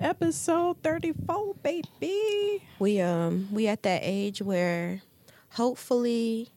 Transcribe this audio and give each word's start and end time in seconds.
Episode 0.00 0.76
34, 0.82 1.54
baby. 1.62 2.62
We 2.78 3.00
um 3.00 3.48
we 3.52 3.66
at 3.66 3.82
that 3.82 4.00
age 4.04 4.40
where 4.40 5.02
hopefully 5.50 6.50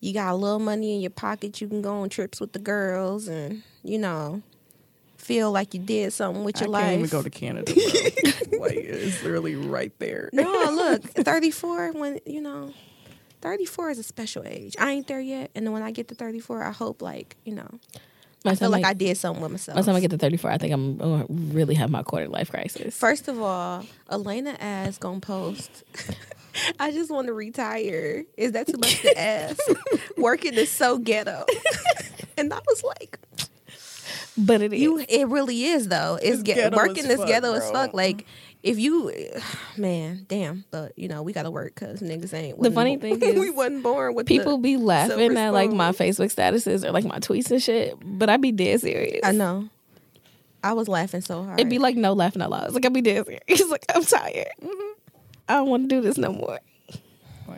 you 0.00 0.14
got 0.14 0.32
a 0.32 0.36
little 0.36 0.58
money 0.58 0.94
in 0.94 1.00
your 1.02 1.10
pocket. 1.10 1.60
You 1.60 1.68
can 1.68 1.82
go 1.82 2.00
on 2.00 2.08
trips 2.08 2.40
with 2.40 2.52
the 2.52 2.58
girls 2.58 3.28
and 3.28 3.62
you 3.84 3.98
know 3.98 4.42
feel 5.18 5.52
like 5.52 5.74
you 5.74 5.80
did 5.80 6.12
something 6.14 6.44
with 6.44 6.56
I 6.56 6.60
your 6.64 6.72
can't 6.72 6.86
life. 6.86 6.98
even 6.98 7.10
go 7.10 7.22
to 7.22 7.30
Canada. 7.30 7.72
Like 8.58 8.74
it's 8.76 9.22
literally 9.22 9.54
right 9.54 9.92
there. 10.00 10.30
no, 10.32 10.42
look, 10.72 11.02
thirty 11.04 11.52
four. 11.52 11.92
When 11.92 12.18
you 12.26 12.40
know, 12.40 12.72
thirty 13.40 13.66
four 13.66 13.90
is 13.90 13.98
a 14.00 14.02
special 14.02 14.42
age. 14.44 14.74
I 14.80 14.90
ain't 14.92 15.06
there 15.06 15.20
yet, 15.20 15.50
and 15.54 15.64
then 15.64 15.72
when 15.72 15.82
I 15.82 15.92
get 15.92 16.08
to 16.08 16.16
thirty 16.16 16.40
four, 16.40 16.64
I 16.64 16.72
hope 16.72 17.00
like 17.00 17.36
you 17.44 17.54
know, 17.54 17.68
By 17.94 18.00
I 18.44 18.54
feel 18.54 18.70
like 18.70 18.84
I, 18.84 18.90
I 18.90 18.94
did 18.94 19.16
something 19.16 19.42
with 19.42 19.50
myself. 19.50 19.74
by 19.76 19.82
the 19.82 19.86
time 19.86 19.96
I 19.96 20.00
get 20.00 20.10
to 20.12 20.18
34, 20.18 20.50
I 20.50 20.58
think 20.58 20.72
I'm 20.72 20.96
gonna 20.96 21.26
really 21.28 21.74
have 21.74 21.90
my 21.90 22.02
quarter 22.02 22.28
life 22.28 22.50
crisis. 22.50 22.96
First 22.96 23.28
of 23.28 23.40
all, 23.42 23.84
Elena 24.10 24.56
ass 24.60 24.96
gonna 24.98 25.20
post. 25.20 25.82
I 26.80 26.90
just 26.90 27.10
want 27.10 27.26
to 27.28 27.32
retire. 27.32 28.24
Is 28.36 28.52
that 28.52 28.66
too 28.66 28.78
much 28.78 29.00
to 29.02 29.18
ask? 29.20 29.60
Working 30.16 30.54
is 30.54 30.70
so 30.70 30.98
ghetto. 30.98 31.44
and 32.36 32.52
I 32.52 32.58
was 32.66 32.82
like, 32.82 33.18
But 34.36 34.62
it 34.62 34.72
is. 34.72 34.80
you 34.80 35.04
it 35.08 35.28
really 35.28 35.64
is 35.64 35.88
though. 35.88 36.16
It's, 36.20 36.40
It's 36.40 36.42
ge- 36.42 36.54
ghetto 36.54 36.76
working 36.76 37.04
as 37.04 37.10
is 37.10 37.16
fuck, 37.18 37.26
ghetto 37.28 37.52
as 37.54 37.70
fuck. 37.70 37.92
Like 37.94 38.24
if 38.62 38.78
you 38.78 39.12
man, 39.76 40.26
damn, 40.28 40.64
but 40.70 40.98
you 40.98 41.08
know, 41.08 41.22
we 41.22 41.32
gotta 41.32 41.50
work 41.50 41.74
cuz 41.74 42.00
niggas 42.00 42.34
ain't 42.34 42.60
The 42.60 42.70
funny 42.70 42.96
thing 42.96 43.22
is 43.22 43.38
we 43.38 43.50
wasn't 43.50 43.82
born 43.82 44.14
with 44.14 44.26
People 44.26 44.58
be 44.58 44.76
laughing 44.76 45.36
at 45.36 45.52
like 45.52 45.70
my. 45.70 45.92
Facebook 45.92 46.32
statuses 46.32 46.84
or 46.84 46.92
like 46.92 47.04
my 47.04 47.18
tweets 47.18 47.50
and 47.50 47.62
shit, 47.62 47.94
but 48.02 48.28
I 48.30 48.36
be 48.36 48.52
dead 48.52 48.80
serious. 48.80 49.20
I 49.24 49.32
know. 49.32 49.68
I 50.62 50.72
was 50.72 50.88
laughing 50.88 51.20
so 51.20 51.44
hard. 51.44 51.58
It'd 51.58 51.70
be 51.70 51.78
like 51.78 51.96
no 51.96 52.12
laughing 52.12 52.42
out 52.42 52.50
loud. 52.50 52.64
It's 52.64 52.74
like 52.74 52.84
I'd 52.84 52.92
be 52.92 53.00
dead 53.02 53.24
serious. 53.24 53.42
It's 53.48 53.70
like 53.70 53.84
I'm 53.94 54.04
tired. 54.04 54.52
Mm-hmm. 54.62 54.92
I 55.48 55.54
don't 55.54 55.68
want 55.68 55.88
to 55.88 55.96
do 55.96 56.02
this 56.02 56.18
no 56.18 56.32
more. 56.32 56.58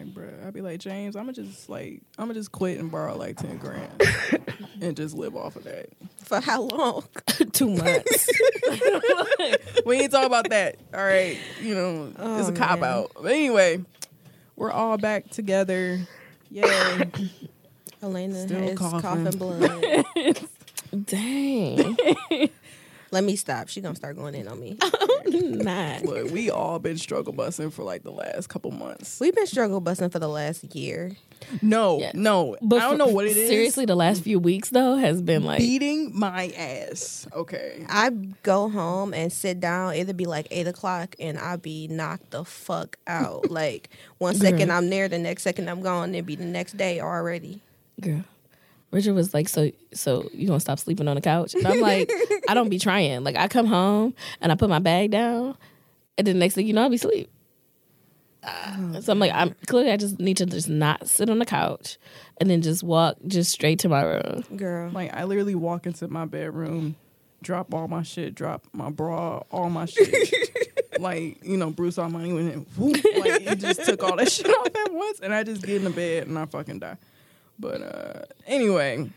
Like, 0.00 0.14
bro, 0.14 0.28
I'd 0.46 0.54
be 0.54 0.62
like, 0.62 0.80
James, 0.80 1.14
I'm 1.14 1.24
gonna 1.24 1.32
just 1.34 1.68
like, 1.68 2.00
I'm 2.18 2.24
gonna 2.24 2.34
just 2.34 2.50
quit 2.52 2.78
and 2.78 2.90
borrow 2.90 3.16
like 3.16 3.36
ten 3.36 3.58
grand 3.58 4.02
and 4.80 4.96
just 4.96 5.14
live 5.14 5.36
off 5.36 5.56
of 5.56 5.64
that. 5.64 5.90
for 6.24 6.40
how 6.40 6.62
long? 6.62 7.04
Two 7.52 7.68
months. 7.76 8.30
we 9.86 10.00
ain't 10.00 10.10
talk 10.12 10.24
about 10.26 10.48
that. 10.50 10.76
All 10.94 11.04
right, 11.04 11.36
you 11.62 11.74
know, 11.74 12.06
it's 12.38 12.48
a 12.48 12.52
Oh, 12.52 12.56
cop 12.56 12.80
man. 12.80 12.90
out. 12.90 13.10
But 13.14 13.32
anyway, 13.32 13.84
we're 14.56 14.72
all 14.72 14.96
back 14.96 15.28
together. 15.30 16.00
Yay! 16.50 17.10
Elena 18.02 18.42
Still 18.46 18.62
is 18.70 18.78
coughing. 18.78 19.00
coughing 19.02 19.38
blood. 19.38 20.04
Dang. 21.04 21.96
Let 23.12 23.24
me 23.24 23.34
stop. 23.36 23.68
She 23.68 23.80
gonna 23.80 23.96
start 23.96 24.16
going 24.16 24.34
in 24.34 24.46
on 24.48 24.60
me. 24.60 24.78
Not. 25.26 26.04
Look, 26.04 26.30
we 26.30 26.50
all 26.50 26.78
been 26.78 26.96
struggle 26.96 27.32
busting 27.32 27.70
for 27.70 27.82
like 27.82 28.02
the 28.02 28.12
last 28.12 28.48
couple 28.48 28.70
months. 28.70 29.18
We've 29.20 29.34
been 29.34 29.46
struggle 29.46 29.80
busting 29.80 30.10
for 30.10 30.18
the 30.18 30.28
last 30.28 30.74
year. 30.76 31.12
No, 31.62 31.98
Yeah. 31.98 32.12
no, 32.14 32.56
But 32.62 32.76
I 32.76 32.80
don't 32.82 32.92
for- 32.92 32.98
know 32.98 33.06
what 33.08 33.26
it 33.26 33.36
is. 33.36 33.48
Seriously, 33.48 33.84
the 33.86 33.94
last 33.96 34.22
few 34.22 34.38
weeks 34.38 34.70
though 34.70 34.96
has 34.96 35.22
been 35.22 35.42
like 35.44 35.58
beating 35.58 36.16
my 36.16 36.48
ass. 36.56 37.26
Okay, 37.32 37.84
I 37.88 38.10
go 38.42 38.68
home 38.68 39.12
and 39.14 39.32
sit 39.32 39.58
down. 39.60 39.94
It'll 39.94 40.12
be 40.14 40.26
like 40.26 40.46
eight 40.50 40.66
o'clock, 40.68 41.16
and 41.18 41.38
I'll 41.38 41.56
be 41.58 41.88
knocked 41.88 42.30
the 42.30 42.44
fuck 42.44 42.96
out. 43.06 43.50
like 43.50 43.90
one 44.18 44.34
second 44.36 44.70
I'm 44.70 44.88
there, 44.90 45.08
the 45.08 45.18
next 45.18 45.42
second 45.42 45.68
I'm 45.68 45.80
gone. 45.82 46.14
It'll 46.14 46.26
be 46.26 46.36
the 46.36 46.44
next 46.44 46.76
day 46.76 47.00
already. 47.00 47.60
girl. 48.00 48.24
Richard 48.90 49.14
was 49.14 49.32
like, 49.32 49.48
"So, 49.48 49.70
so 49.92 50.28
you 50.32 50.46
gonna 50.46 50.60
stop 50.60 50.78
sleeping 50.78 51.08
on 51.08 51.14
the 51.14 51.20
couch?" 51.20 51.54
And 51.54 51.66
I'm 51.66 51.80
like, 51.80 52.10
"I 52.48 52.54
don't 52.54 52.68
be 52.68 52.78
trying. 52.80 53.22
Like, 53.24 53.36
I 53.36 53.48
come 53.48 53.66
home 53.66 54.14
and 54.40 54.50
I 54.50 54.54
put 54.56 54.68
my 54.68 54.78
bag 54.80 55.10
down, 55.10 55.56
and 56.18 56.26
then 56.26 56.34
the 56.34 56.40
next 56.40 56.54
thing 56.54 56.66
you 56.66 56.72
know, 56.72 56.82
I'll 56.82 56.90
be 56.90 56.96
asleep." 56.96 57.30
Oh, 58.42 59.00
so 59.00 59.12
I'm 59.12 59.18
like, 59.18 59.32
I'm 59.34 59.54
clearly 59.66 59.90
I 59.92 59.98
just 59.98 60.18
need 60.18 60.38
to 60.38 60.46
just 60.46 60.68
not 60.68 61.06
sit 61.06 61.28
on 61.28 61.38
the 61.38 61.46
couch, 61.46 61.98
and 62.38 62.48
then 62.48 62.62
just 62.62 62.82
walk 62.82 63.16
just 63.26 63.52
straight 63.52 63.80
to 63.80 63.88
my 63.88 64.02
room. 64.02 64.44
Girl, 64.56 64.90
like 64.90 65.14
I 65.14 65.24
literally 65.24 65.54
walk 65.54 65.86
into 65.86 66.08
my 66.08 66.24
bedroom, 66.24 66.96
drop 67.42 67.74
all 67.74 67.86
my 67.86 68.02
shit, 68.02 68.34
drop 68.34 68.66
my 68.72 68.90
bra, 68.90 69.42
all 69.50 69.68
my 69.68 69.84
shit. 69.84 70.42
like 70.98 71.44
you 71.44 71.58
know, 71.58 71.70
Bruce 71.70 71.98
Almighty 71.98 72.32
went 72.32 72.52
in, 72.52 72.60
whoop, 72.78 72.96
like 73.18 73.42
he 73.42 73.54
just 73.56 73.84
took 73.84 74.02
all 74.02 74.16
that 74.16 74.32
shit 74.32 74.46
off 74.48 74.66
at 74.74 74.92
once, 74.92 75.20
and 75.20 75.34
I 75.34 75.44
just 75.44 75.62
get 75.62 75.76
in 75.76 75.84
the 75.84 75.90
bed 75.90 76.26
and 76.26 76.38
I 76.38 76.46
fucking 76.46 76.78
die. 76.78 76.96
But 77.60 77.82
uh 77.82 78.22
anyway, 78.46 79.10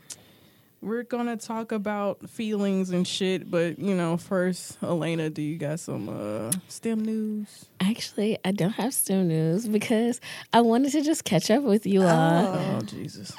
we're 0.81 1.03
gonna 1.03 1.37
talk 1.37 1.71
about 1.71 2.29
feelings 2.29 2.89
and 2.89 3.07
shit. 3.07 3.49
But 3.49 3.79
you 3.79 3.95
know, 3.95 4.17
first, 4.17 4.77
Elena, 4.83 5.29
do 5.29 5.41
you 5.41 5.57
got 5.57 5.79
some 5.79 6.09
uh 6.09 6.51
STEM 6.67 7.05
news? 7.05 7.65
Actually, 7.79 8.37
I 8.43 8.51
don't 8.51 8.71
have 8.71 8.93
STEM 8.93 9.29
news 9.29 9.67
because 9.67 10.19
I 10.51 10.59
wanted 10.61 10.91
to 10.91 11.01
just 11.01 11.23
catch 11.23 11.49
up 11.49 11.63
with 11.63 11.85
you 11.85 12.03
all. 12.03 12.47
Oh 12.47 12.81
Jesus! 12.85 13.31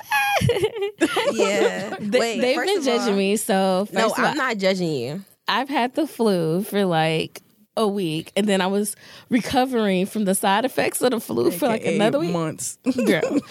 yeah. 1.32 1.96
They, 2.00 2.18
Wait, 2.20 2.40
they've 2.40 2.56
first 2.56 2.68
been 2.68 2.78
of 2.78 2.88
all- 2.88 2.98
judging 2.98 3.16
me, 3.18 3.36
so 3.36 3.88
No, 3.92 4.00
first 4.08 4.18
of 4.18 4.24
all, 4.24 4.30
I'm 4.30 4.36
not 4.36 4.58
judging 4.58 4.88
you. 4.92 5.24
I've 5.46 5.68
had 5.68 5.94
the 5.94 6.06
flu 6.06 6.62
for 6.62 6.84
like 6.86 7.42
a 7.76 7.86
week, 7.86 8.32
and 8.36 8.46
then 8.48 8.60
I 8.60 8.66
was 8.68 8.96
recovering 9.30 10.06
from 10.06 10.24
the 10.24 10.34
side 10.34 10.64
effects 10.64 11.02
of 11.02 11.10
the 11.10 11.20
flu 11.20 11.50
for 11.50 11.66
like 11.68 11.84
another 11.84 12.18
week. 12.20 12.30
months. 12.32 12.78
Girl. 13.04 13.40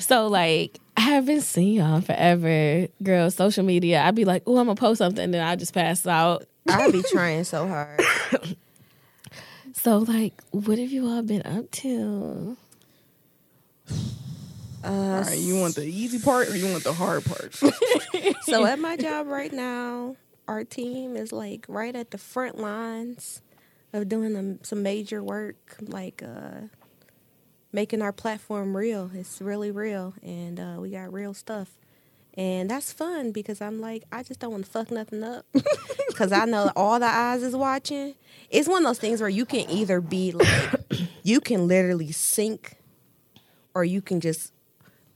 so 0.00 0.26
like 0.28 0.78
I 0.96 1.00
haven't 1.02 1.42
seen 1.42 1.74
y'all 1.74 2.00
forever, 2.00 2.88
girl. 3.02 3.30
Social 3.30 3.64
media, 3.64 4.02
I'd 4.02 4.14
be 4.14 4.24
like, 4.24 4.42
"Oh, 4.46 4.58
I'm 4.58 4.66
gonna 4.66 4.74
post 4.74 4.98
something," 4.98 5.22
and 5.22 5.34
then 5.34 5.46
I 5.46 5.56
just 5.56 5.72
pass 5.74 6.06
out. 6.06 6.44
I'd 6.68 6.92
be 6.92 7.02
trying 7.10 7.44
so 7.44 7.66
hard. 7.68 8.00
So 9.74 9.98
like, 9.98 10.34
what 10.50 10.76
have 10.78 10.90
you 10.90 11.06
all 11.06 11.22
been 11.22 11.42
up 11.46 11.70
to? 11.70 12.56
all 14.84 15.20
right, 15.20 15.38
you 15.38 15.58
want 15.60 15.76
the 15.76 15.84
easy 15.84 16.18
part 16.18 16.48
or 16.48 16.56
you 16.56 16.66
want 16.70 16.82
the 16.82 16.92
hard 16.92 17.24
part? 17.24 17.54
So 18.42 18.64
at 18.64 18.78
my 18.78 18.96
job 18.96 19.26
right 19.26 19.52
now, 19.52 20.16
our 20.48 20.64
team 20.64 21.16
is 21.16 21.32
like 21.32 21.66
right 21.68 21.94
at 21.94 22.10
the 22.10 22.18
front 22.18 22.58
lines 22.58 23.42
of 23.92 24.08
doing 24.08 24.58
some 24.62 24.82
major 24.82 25.22
work, 25.22 25.76
like 25.80 26.22
uh, 26.24 26.62
making 27.72 28.02
our 28.02 28.12
platform 28.12 28.76
real. 28.76 29.10
It's 29.14 29.40
really 29.40 29.70
real, 29.70 30.14
and 30.22 30.58
uh, 30.58 30.76
we 30.78 30.90
got 30.90 31.12
real 31.12 31.34
stuff. 31.34 31.70
And 32.34 32.70
that's 32.70 32.92
fun 32.92 33.32
because 33.32 33.60
I'm 33.60 33.80
like, 33.80 34.04
I 34.12 34.22
just 34.22 34.38
don't 34.38 34.52
want 34.52 34.64
to 34.64 34.70
fuck 34.70 34.92
nothing 34.92 35.24
up 35.24 35.44
because 36.08 36.30
I 36.30 36.44
know 36.44 36.70
all 36.76 37.00
the 37.00 37.06
eyes 37.06 37.42
is 37.42 37.56
watching. 37.56 38.14
It's 38.48 38.68
one 38.68 38.84
of 38.84 38.88
those 38.88 39.00
things 39.00 39.20
where 39.20 39.28
you 39.28 39.44
can 39.44 39.68
either 39.68 40.00
be 40.00 40.30
like, 40.30 40.48
you 41.24 41.40
can 41.40 41.66
literally 41.66 42.12
sink, 42.12 42.76
or 43.74 43.84
you 43.84 44.00
can 44.00 44.20
just 44.20 44.52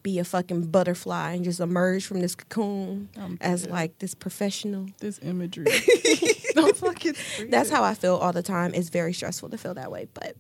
be 0.03 0.19
a 0.19 0.25
fucking 0.25 0.67
butterfly 0.67 1.33
and 1.35 1.45
just 1.45 1.61
emerge 1.61 2.05
from 2.05 2.21
this 2.21 2.35
cocoon 2.35 3.09
I'm 3.17 3.39
as 3.41 3.63
dead. 3.63 3.71
like 3.71 3.99
this 4.01 4.15
professional. 4.15 4.89
this 4.99 5.21
imagery. 5.23 5.67
Don't 6.55 6.77
fucking. 6.77 7.15
That's 7.49 7.71
how 7.71 7.85
I 7.85 7.95
feel 7.95 8.17
all 8.17 8.33
the 8.33 8.43
time. 8.43 8.75
It's 8.75 8.89
very 8.89 9.13
stressful 9.13 9.49
to 9.51 9.59
feel 9.59 9.75
that 9.75 9.93
way, 9.93 10.09
but 10.13 10.37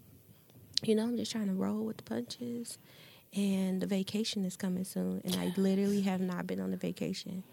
you 0.85 0.95
know, 0.95 1.05
I'm 1.05 1.17
just 1.17 1.33
trying 1.33 1.49
to 1.49 1.55
roll 1.55 1.85
with 1.85 1.99
the 1.99 2.03
punches. 2.03 2.79
And 3.35 3.81
the 3.81 3.87
vacation 3.87 4.45
is 4.45 4.57
coming 4.57 4.85
soon, 4.85 5.23
and 5.25 5.37
I 5.37 5.55
literally 5.57 6.03
have 6.03 6.21
not 6.21 6.47
been 6.47 6.61
on 6.61 6.71
the 6.71 6.77
vacation, 6.77 7.45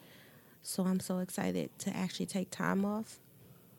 so 0.62 0.84
I'm 0.86 1.00
so 1.00 1.20
excited 1.20 1.70
to 1.80 1.96
actually 1.96 2.26
take 2.26 2.52
time 2.52 2.84
off. 2.84 3.18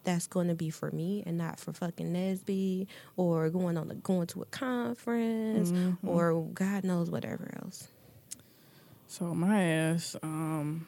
That's 0.05 0.27
going 0.27 0.49
to 0.49 0.55
be 0.55 0.71
for 0.71 0.91
me 0.91 1.23
and 1.27 1.37
not 1.37 1.61
for 1.61 1.75
fucking 1.75 2.11
NSBE 2.15 2.87
or 3.19 3.51
going 3.51 3.77
on 3.77 3.91
a, 3.91 3.95
going 3.97 4.27
to 4.29 4.41
a 4.41 4.47
conference 4.47 5.75
or 6.07 6.43
God 6.55 6.85
knows 6.85 7.11
whatever 7.11 7.51
else. 7.63 7.89
So 9.09 9.35
my 9.35 9.63
ass, 9.63 10.17
um, 10.23 10.87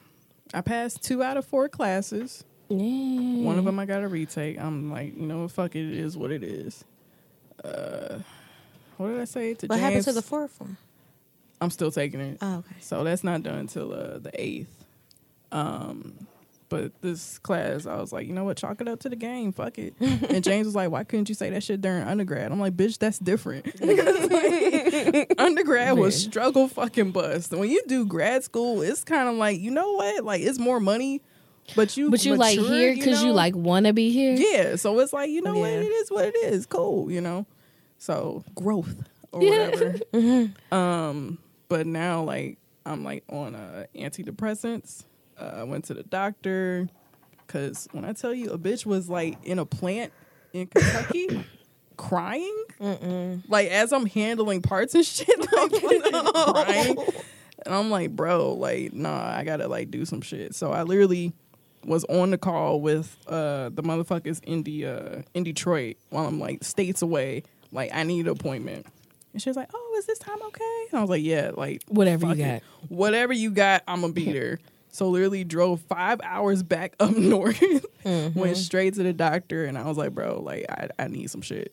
I 0.54 0.62
passed 0.62 1.02
two 1.04 1.22
out 1.22 1.36
of 1.36 1.44
four 1.44 1.68
classes. 1.68 2.42
Yeah. 2.70 3.44
One 3.44 3.58
of 3.58 3.66
them 3.66 3.78
I 3.78 3.84
got 3.84 4.00
to 4.00 4.08
retake. 4.08 4.58
I'm 4.58 4.90
like, 4.90 5.14
you 5.14 5.26
know, 5.26 5.42
what, 5.42 5.50
fuck 5.50 5.76
it, 5.76 5.92
it 5.92 5.98
is 5.98 6.16
what 6.16 6.30
it 6.30 6.42
is. 6.42 6.82
Uh, 7.62 8.20
what 8.96 9.08
did 9.08 9.20
I 9.20 9.24
say 9.24 9.54
to 9.54 9.60
James? 9.66 9.68
What 9.68 9.76
James? 9.76 9.82
happened 9.82 10.04
to 10.04 10.12
the 10.12 10.22
fourth 10.22 10.60
one? 10.60 10.76
I'm 11.60 11.70
still 11.70 11.90
taking 11.90 12.20
it. 12.20 12.38
Oh, 12.42 12.56
okay. 12.58 12.74
So 12.80 13.04
that's 13.04 13.22
not 13.22 13.42
done 13.42 13.58
until 13.58 13.92
uh, 13.92 14.18
the 14.18 14.30
eighth. 14.34 14.84
Um, 15.52 16.26
but 16.68 16.90
this 17.02 17.38
class, 17.38 17.84
I 17.86 17.96
was 17.96 18.12
like, 18.12 18.26
you 18.26 18.32
know 18.32 18.44
what, 18.44 18.56
chalk 18.56 18.80
it 18.80 18.88
up 18.88 19.00
to 19.00 19.10
the 19.10 19.16
game, 19.16 19.52
fuck 19.52 19.78
it. 19.78 19.94
and 20.00 20.42
James 20.44 20.64
was 20.64 20.74
like, 20.74 20.90
why 20.90 21.04
couldn't 21.04 21.28
you 21.28 21.34
say 21.34 21.50
that 21.50 21.62
shit 21.62 21.82
during 21.82 22.02
undergrad? 22.02 22.50
I'm 22.50 22.58
like, 22.58 22.74
bitch, 22.76 22.98
that's 22.98 23.18
different. 23.18 23.66
Like, 23.82 25.34
undergrad 25.38 25.98
was 25.98 26.18
struggle 26.20 26.68
fucking 26.68 27.12
bust. 27.12 27.52
When 27.52 27.68
you 27.70 27.82
do 27.86 28.06
grad 28.06 28.42
school, 28.44 28.80
it's 28.82 29.04
kind 29.04 29.28
of 29.28 29.34
like, 29.36 29.60
you 29.60 29.70
know 29.70 29.92
what, 29.92 30.24
like 30.24 30.40
it's 30.40 30.58
more 30.58 30.80
money, 30.80 31.20
but 31.76 31.96
you 31.96 32.10
But 32.10 32.24
you 32.24 32.36
like 32.36 32.58
here 32.58 32.94
because 32.94 33.22
you, 33.22 33.28
know? 33.28 33.34
like 33.34 33.54
want 33.54 33.86
to 33.86 33.92
be 33.92 34.10
here. 34.10 34.34
yeah. 34.34 34.76
So 34.76 34.98
it's 35.00 35.12
like, 35.12 35.30
you 35.30 35.42
know 35.42 35.56
what, 35.58 35.70
it 35.70 35.84
is 35.84 36.10
what 36.10 36.24
it 36.26 36.36
is, 36.36 36.66
cool, 36.66 37.10
you 37.10 37.20
know. 37.20 37.46
So 38.02 38.42
growth 38.56 38.96
or 39.30 39.42
Yeah. 39.44 39.68
whatever. 39.70 40.50
Um, 40.72 41.38
but 41.68 41.86
now 41.86 42.22
like 42.24 42.58
I'm 42.84 43.04
like 43.04 43.22
on 43.30 43.54
uh, 43.54 43.84
antidepressants. 43.94 45.04
Uh, 45.38 45.52
I 45.58 45.62
went 45.62 45.84
to 45.84 45.94
the 45.94 46.02
doctor 46.02 46.88
because 47.46 47.86
when 47.92 48.04
I 48.04 48.12
tell 48.12 48.34
you 48.34 48.50
a 48.50 48.58
bitch 48.58 48.84
was 48.84 49.08
like 49.08 49.38
in 49.44 49.60
a 49.60 49.64
plant 49.64 50.12
in 50.52 50.66
Kentucky 50.66 51.44
crying. 51.96 52.64
Like 53.48 53.68
as 53.68 53.92
I'm 53.92 54.06
handling 54.06 54.62
parts 54.62 54.96
and 54.96 55.04
shit, 55.06 55.28
like 55.38 55.70
crying. 56.54 56.96
And 57.64 57.72
I'm 57.72 57.88
like, 57.88 58.10
bro, 58.16 58.54
like, 58.54 58.92
nah, 58.92 59.32
I 59.32 59.44
gotta 59.44 59.68
like 59.68 59.92
do 59.92 60.04
some 60.04 60.22
shit. 60.22 60.56
So 60.56 60.72
I 60.72 60.82
literally 60.82 61.32
was 61.84 62.02
on 62.06 62.32
the 62.32 62.38
call 62.38 62.80
with 62.80 63.16
uh 63.28 63.68
the 63.68 63.82
motherfuckers 63.84 64.42
in 64.42 64.64
the 64.64 64.86
uh 64.86 65.22
in 65.34 65.44
Detroit 65.44 65.96
while 66.10 66.26
I'm 66.26 66.40
like 66.40 66.64
states 66.64 67.00
away. 67.02 67.44
Like 67.72 67.90
I 67.94 68.02
need 68.04 68.26
an 68.26 68.32
appointment. 68.32 68.86
And 69.32 69.40
she 69.42 69.48
was 69.48 69.56
like, 69.56 69.70
Oh, 69.74 69.94
is 69.98 70.06
this 70.06 70.18
time 70.18 70.40
okay? 70.42 70.86
And 70.90 70.98
I 70.98 71.00
was 71.00 71.10
like, 71.10 71.22
Yeah, 71.22 71.52
like 71.56 71.82
Whatever 71.88 72.26
you 72.26 72.32
fuck 72.34 72.38
it. 72.38 72.62
got. 72.62 72.90
Whatever 72.90 73.32
you 73.32 73.50
got, 73.50 73.82
I'm 73.88 74.02
gonna 74.02 74.12
be 74.12 74.30
there. 74.32 74.58
So 74.90 75.08
literally 75.08 75.42
drove 75.44 75.80
five 75.82 76.20
hours 76.22 76.62
back 76.62 76.94
up 77.00 77.16
north, 77.16 77.58
Mm-hmm. 78.04 78.38
went 78.38 78.56
straight 78.56 78.94
to 78.94 79.02
the 79.04 79.12
doctor, 79.12 79.64
and 79.64 79.78
I 79.78 79.84
was 79.86 79.96
like, 79.96 80.12
bro, 80.12 80.40
like 80.42 80.66
I, 80.68 80.88
I 80.98 81.08
need 81.08 81.30
some 81.30 81.40
shit. 81.40 81.72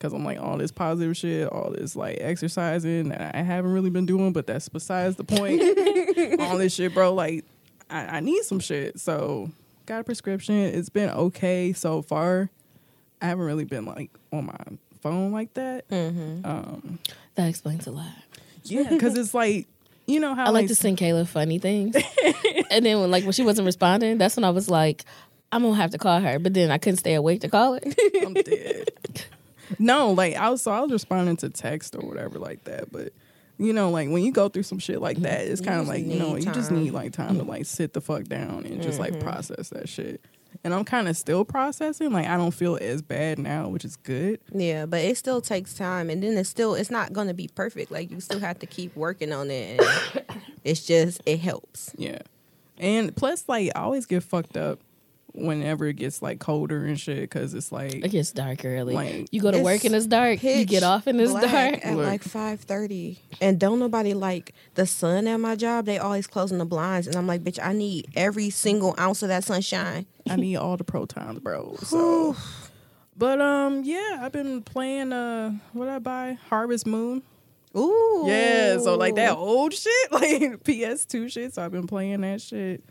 Cause 0.00 0.12
I'm 0.12 0.24
like 0.24 0.40
all 0.40 0.56
this 0.56 0.70
positive 0.70 1.16
shit, 1.16 1.48
all 1.48 1.72
this 1.72 1.94
like 1.96 2.18
exercising 2.20 3.08
that 3.08 3.34
I 3.34 3.42
haven't 3.42 3.72
really 3.72 3.90
been 3.90 4.06
doing, 4.06 4.32
but 4.32 4.46
that's 4.46 4.68
besides 4.68 5.16
the 5.16 5.24
point. 5.24 5.60
all 6.40 6.56
this 6.56 6.74
shit, 6.74 6.94
bro. 6.94 7.12
Like 7.14 7.44
I, 7.90 8.18
I 8.18 8.20
need 8.20 8.42
some 8.44 8.60
shit. 8.60 8.98
So 9.00 9.50
got 9.86 10.00
a 10.00 10.04
prescription. 10.04 10.54
It's 10.54 10.88
been 10.88 11.10
okay 11.10 11.72
so 11.72 12.02
far. 12.02 12.48
I 13.20 13.26
haven't 13.26 13.44
really 13.44 13.64
been 13.64 13.86
like 13.86 14.10
on 14.32 14.46
my 14.46 14.56
phone 14.98 15.32
like 15.32 15.54
that. 15.54 15.84
Um, 15.90 16.98
That 17.34 17.48
explains 17.48 17.86
a 17.86 17.90
lot. 17.90 18.06
yeah, 18.64 18.88
because 18.88 19.16
it's 19.16 19.34
like 19.34 19.66
you 20.06 20.20
know 20.20 20.34
how 20.34 20.46
I 20.46 20.50
like 20.50 20.68
to 20.68 20.74
send 20.74 20.96
Kayla 20.98 21.26
funny 21.26 21.58
things, 21.58 21.94
and 22.70 22.84
then 22.84 23.00
when 23.00 23.10
like 23.10 23.24
when 23.24 23.32
she 23.32 23.42
wasn't 23.42 23.66
responding, 23.66 24.18
that's 24.18 24.36
when 24.36 24.44
I 24.44 24.50
was 24.50 24.68
like, 24.70 25.04
I'm 25.52 25.62
gonna 25.62 25.74
have 25.76 25.90
to 25.92 25.98
call 25.98 26.20
her. 26.20 26.38
But 26.38 26.54
then 26.54 26.70
I 26.70 26.78
couldn't 26.78 26.96
stay 26.98 27.14
awake 27.14 27.40
to 27.42 27.48
call 27.48 27.74
her. 27.74 27.80
I'm 28.22 28.34
dead. 28.34 28.88
no, 29.78 30.12
like 30.12 30.34
I 30.36 30.48
was 30.50 30.62
so 30.62 30.72
I 30.72 30.80
was 30.80 30.90
responding 30.92 31.36
to 31.38 31.48
text 31.50 31.94
or 31.94 32.06
whatever 32.06 32.38
like 32.38 32.64
that, 32.64 32.90
but 32.90 33.12
you 33.58 33.72
know, 33.72 33.90
like 33.90 34.08
when 34.08 34.22
you 34.22 34.32
go 34.32 34.48
through 34.48 34.62
some 34.62 34.78
shit 34.78 35.00
like 35.00 35.18
that, 35.18 35.42
it's 35.42 35.60
kind 35.60 35.80
of 35.80 35.88
like 35.88 36.04
you 36.04 36.18
know, 36.18 36.34
need 36.34 36.44
you 36.44 36.52
just 36.52 36.70
need 36.70 36.92
like 36.92 37.12
time 37.12 37.36
to 37.38 37.44
like 37.44 37.66
sit 37.66 37.92
the 37.92 38.00
fuck 38.00 38.24
down 38.24 38.64
and 38.64 38.82
just 38.82 38.98
like 38.98 39.20
process 39.20 39.68
that 39.70 39.88
shit. 39.88 40.20
And 40.64 40.74
I'm 40.74 40.84
kind 40.84 41.08
of 41.08 41.16
still 41.16 41.44
processing. 41.44 42.12
Like 42.12 42.26
I 42.26 42.36
don't 42.36 42.52
feel 42.52 42.78
as 42.80 43.02
bad 43.02 43.38
now, 43.38 43.68
which 43.68 43.84
is 43.84 43.96
good. 43.96 44.40
Yeah, 44.52 44.86
but 44.86 45.00
it 45.00 45.16
still 45.16 45.40
takes 45.40 45.74
time, 45.74 46.10
and 46.10 46.22
then 46.22 46.36
it's 46.36 46.48
still 46.48 46.74
it's 46.74 46.90
not 46.90 47.12
gonna 47.12 47.34
be 47.34 47.48
perfect. 47.48 47.90
Like 47.90 48.10
you 48.10 48.20
still 48.20 48.40
have 48.40 48.58
to 48.60 48.66
keep 48.66 48.94
working 48.96 49.32
on 49.32 49.50
it. 49.50 49.80
And 49.80 50.40
it's 50.64 50.84
just 50.84 51.20
it 51.26 51.40
helps. 51.40 51.92
Yeah. 51.96 52.18
And 52.76 53.14
plus, 53.14 53.48
like 53.48 53.70
I 53.74 53.80
always 53.80 54.06
get 54.06 54.22
fucked 54.22 54.56
up 54.56 54.80
whenever 55.32 55.86
it 55.86 55.94
gets 55.94 56.20
like 56.22 56.40
colder 56.40 56.84
and 56.84 56.98
shit 56.98 57.20
because 57.20 57.54
it's 57.54 57.70
like 57.70 57.94
It 58.04 58.08
gets 58.10 58.32
dark 58.32 58.64
early. 58.64 58.94
Like, 58.94 59.28
you 59.30 59.40
go 59.40 59.50
to 59.50 59.62
work 59.62 59.76
It's 59.76 59.84
and 59.84 59.94
it's 59.94 60.06
dark. 60.06 60.42
You 60.42 60.64
get 60.64 60.82
off 60.82 61.06
and 61.06 61.20
it's 61.20 61.32
dark. 61.32 61.84
at 61.84 61.96
Look. 61.96 62.06
like 62.06 62.22
five 62.22 62.60
thirty, 62.60 63.20
and 63.40 63.58
don't 63.60 63.78
nobody 63.78 64.14
like 64.14 64.54
the 64.74 64.86
sun 64.86 65.26
at 65.26 65.38
my 65.38 65.54
job. 65.54 65.84
They 65.84 65.98
always 65.98 66.26
closing 66.26 66.58
the 66.58 66.64
blinds, 66.64 67.06
and 67.06 67.16
I'm 67.16 67.26
like, 67.26 67.42
bitch, 67.44 67.58
I 67.62 67.72
need 67.72 68.08
every 68.16 68.50
single 68.50 68.94
ounce 68.98 69.22
of 69.22 69.28
that 69.28 69.44
sunshine. 69.44 70.06
I 70.28 70.36
need 70.36 70.56
all 70.56 70.76
the 70.76 70.84
protons, 70.84 71.40
bro. 71.40 71.76
So, 71.82 72.36
but 73.16 73.40
um, 73.40 73.82
yeah, 73.84 74.18
I've 74.20 74.32
been 74.32 74.62
playing. 74.62 75.12
Uh, 75.12 75.52
what 75.72 75.86
did 75.86 75.94
I 75.94 75.98
buy? 75.98 76.38
Harvest 76.48 76.86
Moon. 76.86 77.22
Ooh, 77.76 78.24
Yeah, 78.26 78.78
so 78.78 78.96
like 78.96 79.14
that 79.16 79.36
old 79.36 79.72
shit, 79.74 79.92
like 80.12 80.40
PS2 80.64 81.30
shit. 81.30 81.54
So 81.54 81.62
I've 81.64 81.70
been 81.70 81.86
playing 81.86 82.22
that 82.22 82.40
shit. 82.40 82.82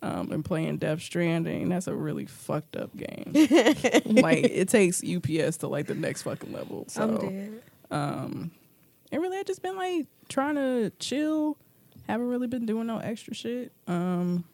Um, 0.00 0.28
been 0.28 0.42
playing 0.42 0.78
Death 0.78 1.00
Stranding. 1.02 1.68
That's 1.68 1.88
a 1.88 1.94
really 1.94 2.26
fucked 2.26 2.76
up 2.76 2.96
game. 2.96 3.32
like 4.22 4.44
it 4.44 4.68
takes 4.68 5.02
UPS 5.02 5.58
to 5.58 5.68
like 5.68 5.86
the 5.86 5.94
next 5.94 6.22
fucking 6.22 6.52
level. 6.52 6.84
So 6.88 7.02
I'm 7.02 7.16
dead. 7.16 7.62
um, 7.90 8.50
and 9.10 9.22
really, 9.22 9.38
I 9.38 9.42
just 9.42 9.62
been 9.62 9.76
like 9.76 10.06
trying 10.28 10.54
to 10.54 10.92
chill. 10.98 11.56
Haven't 12.08 12.28
really 12.28 12.46
been 12.46 12.64
doing 12.64 12.86
no 12.86 12.98
extra 12.98 13.34
shit. 13.34 13.72
Um, 13.86 14.44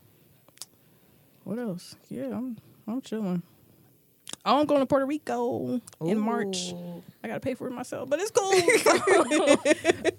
what 1.45 1.59
else? 1.59 1.97
Yeah, 2.09 2.27
I'm 2.27 2.57
I'm 2.87 3.03
chilling. 3.03 3.43
Oh, 4.47 4.61
I'm 4.61 4.67
going 4.67 4.81
to 4.81 4.87
Puerto 4.87 5.07
Rico 5.07 5.81
in 6.01 6.19
March. 6.19 6.75
I 7.23 7.29
gotta 7.29 7.41
pay 7.41 7.55
for 7.55 7.67
it 7.67 7.73
myself, 7.73 8.11
but 8.11 8.21
it's 8.21 8.31
cool. 8.31 8.53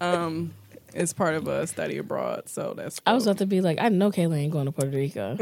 um, 0.00 0.52
it's 0.96 1.12
part 1.12 1.34
of 1.34 1.46
a 1.48 1.66
study 1.66 1.98
abroad, 1.98 2.48
so 2.48 2.74
that's. 2.76 3.00
I 3.06 3.12
was 3.14 3.26
about 3.26 3.38
to 3.38 3.46
be 3.46 3.60
like, 3.60 3.78
I 3.80 3.88
know 3.88 4.10
Kayla 4.10 4.36
ain't 4.38 4.52
going 4.52 4.66
to 4.66 4.72
Puerto 4.72 4.96
Rico. 4.96 5.36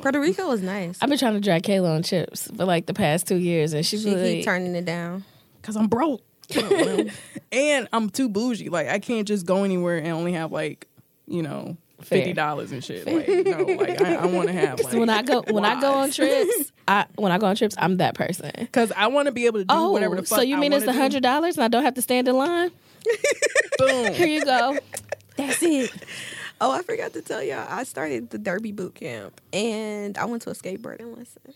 Puerto 0.00 0.20
Rico 0.20 0.48
was 0.48 0.62
nice. 0.62 0.98
I've 1.00 1.08
been 1.08 1.18
trying 1.18 1.34
to 1.34 1.40
drag 1.40 1.62
Kayla 1.62 1.94
on 1.96 2.02
trips 2.02 2.48
for 2.56 2.64
like 2.64 2.86
the 2.86 2.94
past 2.94 3.26
two 3.26 3.36
years, 3.36 3.72
and 3.72 3.84
she, 3.84 3.98
She 3.98 4.14
really 4.14 4.36
keep 4.36 4.44
turning 4.44 4.74
it 4.74 4.84
down. 4.84 5.24
because 5.60 5.76
I'm 5.76 5.88
broke, 5.88 6.22
and 7.52 7.88
I'm 7.92 8.10
too 8.10 8.28
bougie. 8.28 8.68
Like 8.68 8.88
I 8.88 8.98
can't 8.98 9.26
just 9.26 9.46
go 9.46 9.64
anywhere 9.64 9.98
and 9.98 10.08
only 10.08 10.32
have 10.32 10.52
like, 10.52 10.86
you 11.26 11.42
know, 11.42 11.76
Fair. 12.00 12.18
fifty 12.18 12.32
dollars 12.34 12.72
and 12.72 12.84
shit. 12.84 13.06
Like 13.06 13.28
no, 13.28 13.64
like 13.74 14.00
I, 14.00 14.14
I 14.16 14.26
want 14.26 14.48
to 14.48 14.52
have. 14.52 14.78
Like, 14.82 14.92
So 14.92 14.98
when 14.98 15.08
I 15.10 15.22
go 15.22 15.42
when 15.48 15.64
I 15.64 15.80
go 15.80 15.92
on 15.94 16.10
trips, 16.10 16.72
I 16.88 17.06
when 17.16 17.32
I 17.32 17.38
go 17.38 17.46
on 17.46 17.56
trips, 17.56 17.74
I'm 17.78 17.96
that 17.98 18.14
person. 18.14 18.68
Cause 18.72 18.92
I 18.94 19.06
want 19.08 19.26
to 19.26 19.32
be 19.32 19.46
able 19.46 19.60
to 19.60 19.64
do 19.64 19.74
Oh, 19.74 19.92
whatever 19.92 20.14
the 20.16 20.22
oh, 20.22 20.24
fuck. 20.24 20.38
so 20.38 20.42
you 20.42 20.56
I 20.56 20.60
mean 20.60 20.72
it's 20.72 20.82
wanna 20.82 20.92
the 20.92 20.96
do. 20.98 21.02
hundred 21.02 21.22
dollars 21.22 21.56
and 21.56 21.64
I 21.64 21.68
don't 21.68 21.84
have 21.84 21.94
to 21.94 22.02
stand 22.02 22.28
in 22.28 22.36
line? 22.36 22.70
Boom. 23.78 24.12
Here 24.14 24.26
you 24.26 24.44
go. 24.44 24.78
That's 25.36 25.62
it. 25.62 25.92
Oh, 26.60 26.70
I 26.70 26.82
forgot 26.82 27.12
to 27.12 27.22
tell 27.22 27.42
y'all. 27.42 27.66
I 27.68 27.84
started 27.84 28.30
the 28.30 28.38
Derby 28.38 28.72
boot 28.72 28.94
camp, 28.94 29.40
and 29.52 30.16
I 30.16 30.24
went 30.24 30.42
to 30.42 30.50
a 30.50 30.54
skateboarding 30.54 31.16
lesson. 31.16 31.54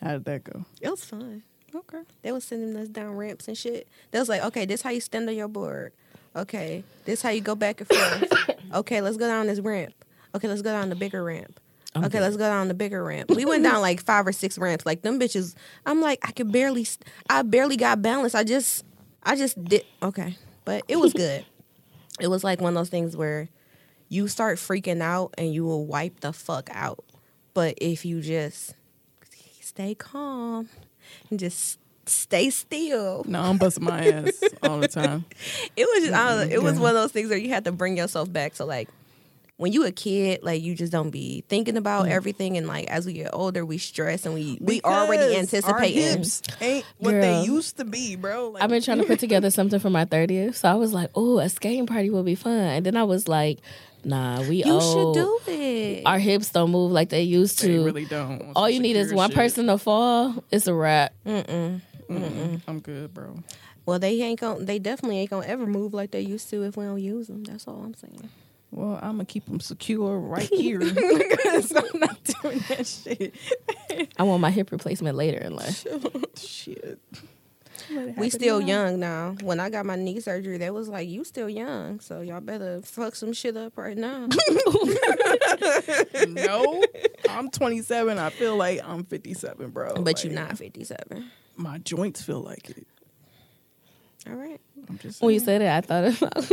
How 0.00 0.12
did 0.12 0.24
that 0.24 0.44
go? 0.44 0.64
It 0.80 0.90
was 0.90 1.04
fun. 1.04 1.42
Okay. 1.74 2.02
They 2.22 2.32
was 2.32 2.44
sending 2.44 2.76
us 2.76 2.88
down 2.88 3.16
ramps 3.16 3.48
and 3.48 3.56
shit. 3.56 3.88
They 4.10 4.18
was 4.18 4.28
like, 4.28 4.44
okay, 4.44 4.66
this 4.66 4.82
how 4.82 4.90
you 4.90 5.00
stand 5.00 5.28
on 5.28 5.34
your 5.34 5.48
board. 5.48 5.92
Okay, 6.34 6.84
this 7.04 7.22
how 7.22 7.30
you 7.30 7.40
go 7.40 7.54
back 7.54 7.80
and 7.80 7.88
forth. 7.88 8.50
okay, 8.74 9.00
let's 9.00 9.16
go 9.16 9.26
down 9.26 9.46
this 9.46 9.60
ramp. 9.60 9.94
Okay, 10.34 10.48
let's 10.48 10.62
go 10.62 10.72
down 10.72 10.88
the 10.88 10.94
bigger 10.94 11.22
ramp. 11.22 11.58
okay, 11.94 12.20
let's 12.20 12.36
go 12.36 12.48
down 12.48 12.68
the 12.68 12.74
bigger 12.74 13.04
ramp. 13.04 13.30
We 13.30 13.44
went 13.44 13.62
down 13.62 13.80
like 13.82 14.02
five 14.02 14.26
or 14.26 14.32
six 14.32 14.56
ramps. 14.58 14.86
Like 14.86 15.02
them 15.02 15.20
bitches. 15.20 15.54
I'm 15.84 16.00
like, 16.00 16.20
I 16.26 16.32
could 16.32 16.50
barely. 16.50 16.86
I 17.28 17.42
barely 17.42 17.76
got 17.76 18.00
balance. 18.00 18.34
I 18.34 18.44
just, 18.44 18.84
I 19.22 19.36
just 19.36 19.62
did. 19.64 19.84
Okay, 20.02 20.36
but 20.64 20.84
it 20.88 20.96
was 20.96 21.12
good. 21.12 21.44
it 22.20 22.28
was 22.28 22.44
like 22.44 22.60
one 22.60 22.72
of 22.72 22.80
those 22.80 22.88
things 22.88 23.16
where 23.16 23.48
you 24.08 24.28
start 24.28 24.58
freaking 24.58 25.00
out 25.00 25.34
and 25.38 25.52
you 25.54 25.64
will 25.64 25.86
wipe 25.86 26.20
the 26.20 26.32
fuck 26.32 26.68
out. 26.72 27.04
But 27.54 27.74
if 27.80 28.04
you 28.04 28.20
just 28.20 28.74
stay 29.60 29.94
calm 29.94 30.68
and 31.30 31.38
just 31.38 31.78
stay 32.06 32.50
still, 32.50 33.24
No, 33.26 33.40
I'm 33.40 33.58
busting 33.58 33.84
my 33.84 34.06
ass 34.06 34.42
all 34.62 34.80
the 34.80 34.88
time. 34.88 35.24
it 35.76 35.84
was 35.86 36.04
just, 36.04 36.12
I 36.14 36.28
don't 36.28 36.48
know, 36.48 36.54
it 36.54 36.62
was 36.62 36.78
one 36.78 36.90
of 36.90 37.02
those 37.02 37.12
things 37.12 37.28
where 37.30 37.38
you 37.38 37.48
had 37.48 37.64
to 37.64 37.72
bring 37.72 37.96
yourself 37.96 38.30
back. 38.32 38.54
to 38.54 38.64
like 38.64 38.88
when 39.62 39.72
you 39.72 39.84
a 39.86 39.92
kid, 39.92 40.40
like 40.42 40.60
you 40.60 40.74
just 40.74 40.90
don't 40.90 41.10
be 41.10 41.44
thinking 41.48 41.76
about 41.76 42.06
mm. 42.06 42.10
everything, 42.10 42.56
and 42.56 42.66
like 42.66 42.88
as 42.88 43.06
we 43.06 43.12
get 43.12 43.30
older, 43.32 43.64
we 43.64 43.78
stress 43.78 44.26
and 44.26 44.34
we 44.34 44.58
we 44.60 44.80
already 44.82 45.22
Because 45.28 45.54
anticipating. 45.54 46.02
Our 46.02 46.16
hips 46.16 46.42
ain't 46.60 46.84
what 46.98 47.12
Girl. 47.12 47.20
they 47.22 47.44
used 47.44 47.76
to 47.76 47.84
be, 47.84 48.16
bro. 48.16 48.48
Like, 48.48 48.62
I've 48.64 48.70
been 48.70 48.82
trying 48.82 48.98
to 48.98 49.04
put 49.04 49.20
together 49.20 49.50
something 49.58 49.78
for 49.78 49.88
my 49.88 50.04
30th. 50.04 50.56
So 50.56 50.68
I 50.68 50.74
was 50.74 50.92
like, 50.92 51.10
oh, 51.14 51.38
a 51.38 51.48
skating 51.48 51.86
party 51.86 52.10
will 52.10 52.24
be 52.24 52.34
fun. 52.34 52.52
And 52.52 52.84
then 52.84 52.96
I 52.96 53.04
was 53.04 53.28
like, 53.28 53.60
nah, 54.04 54.40
we 54.48 54.64
You 54.64 54.72
old. 54.72 55.14
should 55.14 55.22
do 55.22 55.52
it. 55.52 56.02
Our 56.06 56.18
hips 56.18 56.50
don't 56.50 56.72
move 56.72 56.90
like 56.90 57.10
they 57.10 57.22
used 57.22 57.62
they 57.62 57.68
to. 57.68 57.84
really 57.84 58.04
don't. 58.04 58.42
on 58.42 58.52
All 58.56 58.68
you 58.68 58.80
need 58.80 58.96
is 58.96 59.14
one 59.14 59.30
shit. 59.30 59.36
person 59.36 59.68
to 59.68 59.78
fall. 59.78 60.42
It's 60.50 60.66
a 60.66 60.74
wrap. 60.74 61.14
Mm-mm. 61.24 61.80
I'm 62.66 62.80
good, 62.80 63.14
bro. 63.14 63.38
well, 63.86 64.00
they 64.00 64.20
ain't 64.22 64.40
gonna. 64.40 64.64
They 64.64 64.80
definitely 64.80 65.20
ain't 65.20 65.30
gonna 65.30 65.46
ever 65.46 65.66
move 65.66 65.94
like 65.94 66.10
they 66.10 66.20
used 66.20 66.50
to 66.50 66.64
if 66.64 66.76
we 66.76 66.84
don't 66.84 66.98
use 67.00 67.28
them. 67.28 67.44
That's 67.44 67.68
all 67.68 67.80
I'm 67.84 67.94
saying. 67.94 68.28
Well, 68.72 68.98
I'm 69.02 69.12
gonna 69.12 69.26
keep 69.26 69.44
them 69.44 69.60
secure 69.60 70.18
right 70.18 70.48
here 70.52 70.78
because 70.80 71.72
I'm 71.76 72.00
not 72.00 72.18
doing 72.24 72.58
that 72.68 72.86
shit. 72.86 73.34
I 74.18 74.22
want 74.22 74.40
my 74.40 74.50
hip 74.50 74.72
replacement 74.72 75.14
later 75.16 75.38
in 75.38 75.54
life. 75.54 75.86
Shit. 76.36 76.98
We 78.16 78.30
still 78.30 78.60
young 78.62 78.98
now. 79.00 79.34
When 79.42 79.60
I 79.60 79.68
got 79.68 79.84
my 79.84 79.96
knee 79.96 80.20
surgery, 80.20 80.56
they 80.56 80.70
was 80.70 80.88
like, 80.88 81.06
"You 81.08 81.24
still 81.24 81.48
young, 81.50 82.00
so 82.00 82.22
y'all 82.22 82.40
better 82.40 82.80
fuck 82.80 83.14
some 83.14 83.32
shit 83.34 83.56
up 83.56 83.76
right 83.76 83.96
now." 83.96 84.28
No, 86.28 86.82
I'm 87.28 87.50
27. 87.50 88.18
I 88.18 88.30
feel 88.30 88.56
like 88.56 88.80
I'm 88.84 89.04
57, 89.04 89.70
bro. 89.70 89.94
but 89.96 90.04
Like, 90.04 90.24
you 90.24 90.30
not 90.30 90.56
57. 90.56 91.30
My 91.56 91.78
joints 91.78 92.22
feel 92.22 92.40
like 92.40 92.70
it. 92.70 92.86
All 94.28 94.34
right. 94.34 94.60
I'm 94.88 94.98
just 94.98 95.20
When 95.20 95.34
you 95.34 95.40
said 95.40 95.60
it, 95.62 95.68
I 95.68 95.80
thought 95.80 96.22
about 96.22 96.50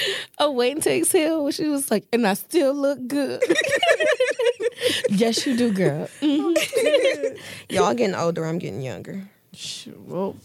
a 0.38 0.50
waiting 0.50 0.82
to 0.82 0.96
exhale 0.96 1.44
when 1.44 1.52
she 1.52 1.68
was 1.68 1.90
like, 1.90 2.04
and 2.12 2.26
I 2.26 2.34
still 2.34 2.74
look 2.74 3.06
good. 3.06 3.42
yes, 5.10 5.46
you 5.46 5.56
do, 5.56 5.72
girl. 5.72 6.08
Oh, 6.22 7.34
Y'all 7.68 7.94
getting 7.94 8.14
older. 8.14 8.44
I'm 8.46 8.58
getting 8.58 8.80
younger. 8.80 9.28
Sh- 9.52 9.88
well, 10.06 10.36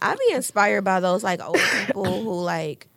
I 0.00 0.14
be 0.14 0.34
inspired 0.34 0.82
by 0.82 1.00
those 1.00 1.22
like 1.22 1.42
old 1.42 1.58
people 1.86 2.04
who 2.04 2.42
like 2.42 2.88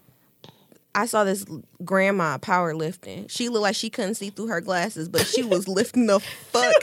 I 0.95 1.05
saw 1.05 1.23
this 1.23 1.45
grandma 1.85 2.39
powerlifting. 2.39 3.29
She 3.29 3.47
looked 3.47 3.61
like 3.61 3.75
she 3.75 3.89
couldn't 3.89 4.15
see 4.15 4.31
through 4.31 4.47
her 4.47 4.59
glasses, 4.59 5.07
but 5.07 5.25
she 5.25 5.43
was 5.43 5.67
lifting 5.67 6.07
the 6.07 6.19
fuck. 6.19 6.73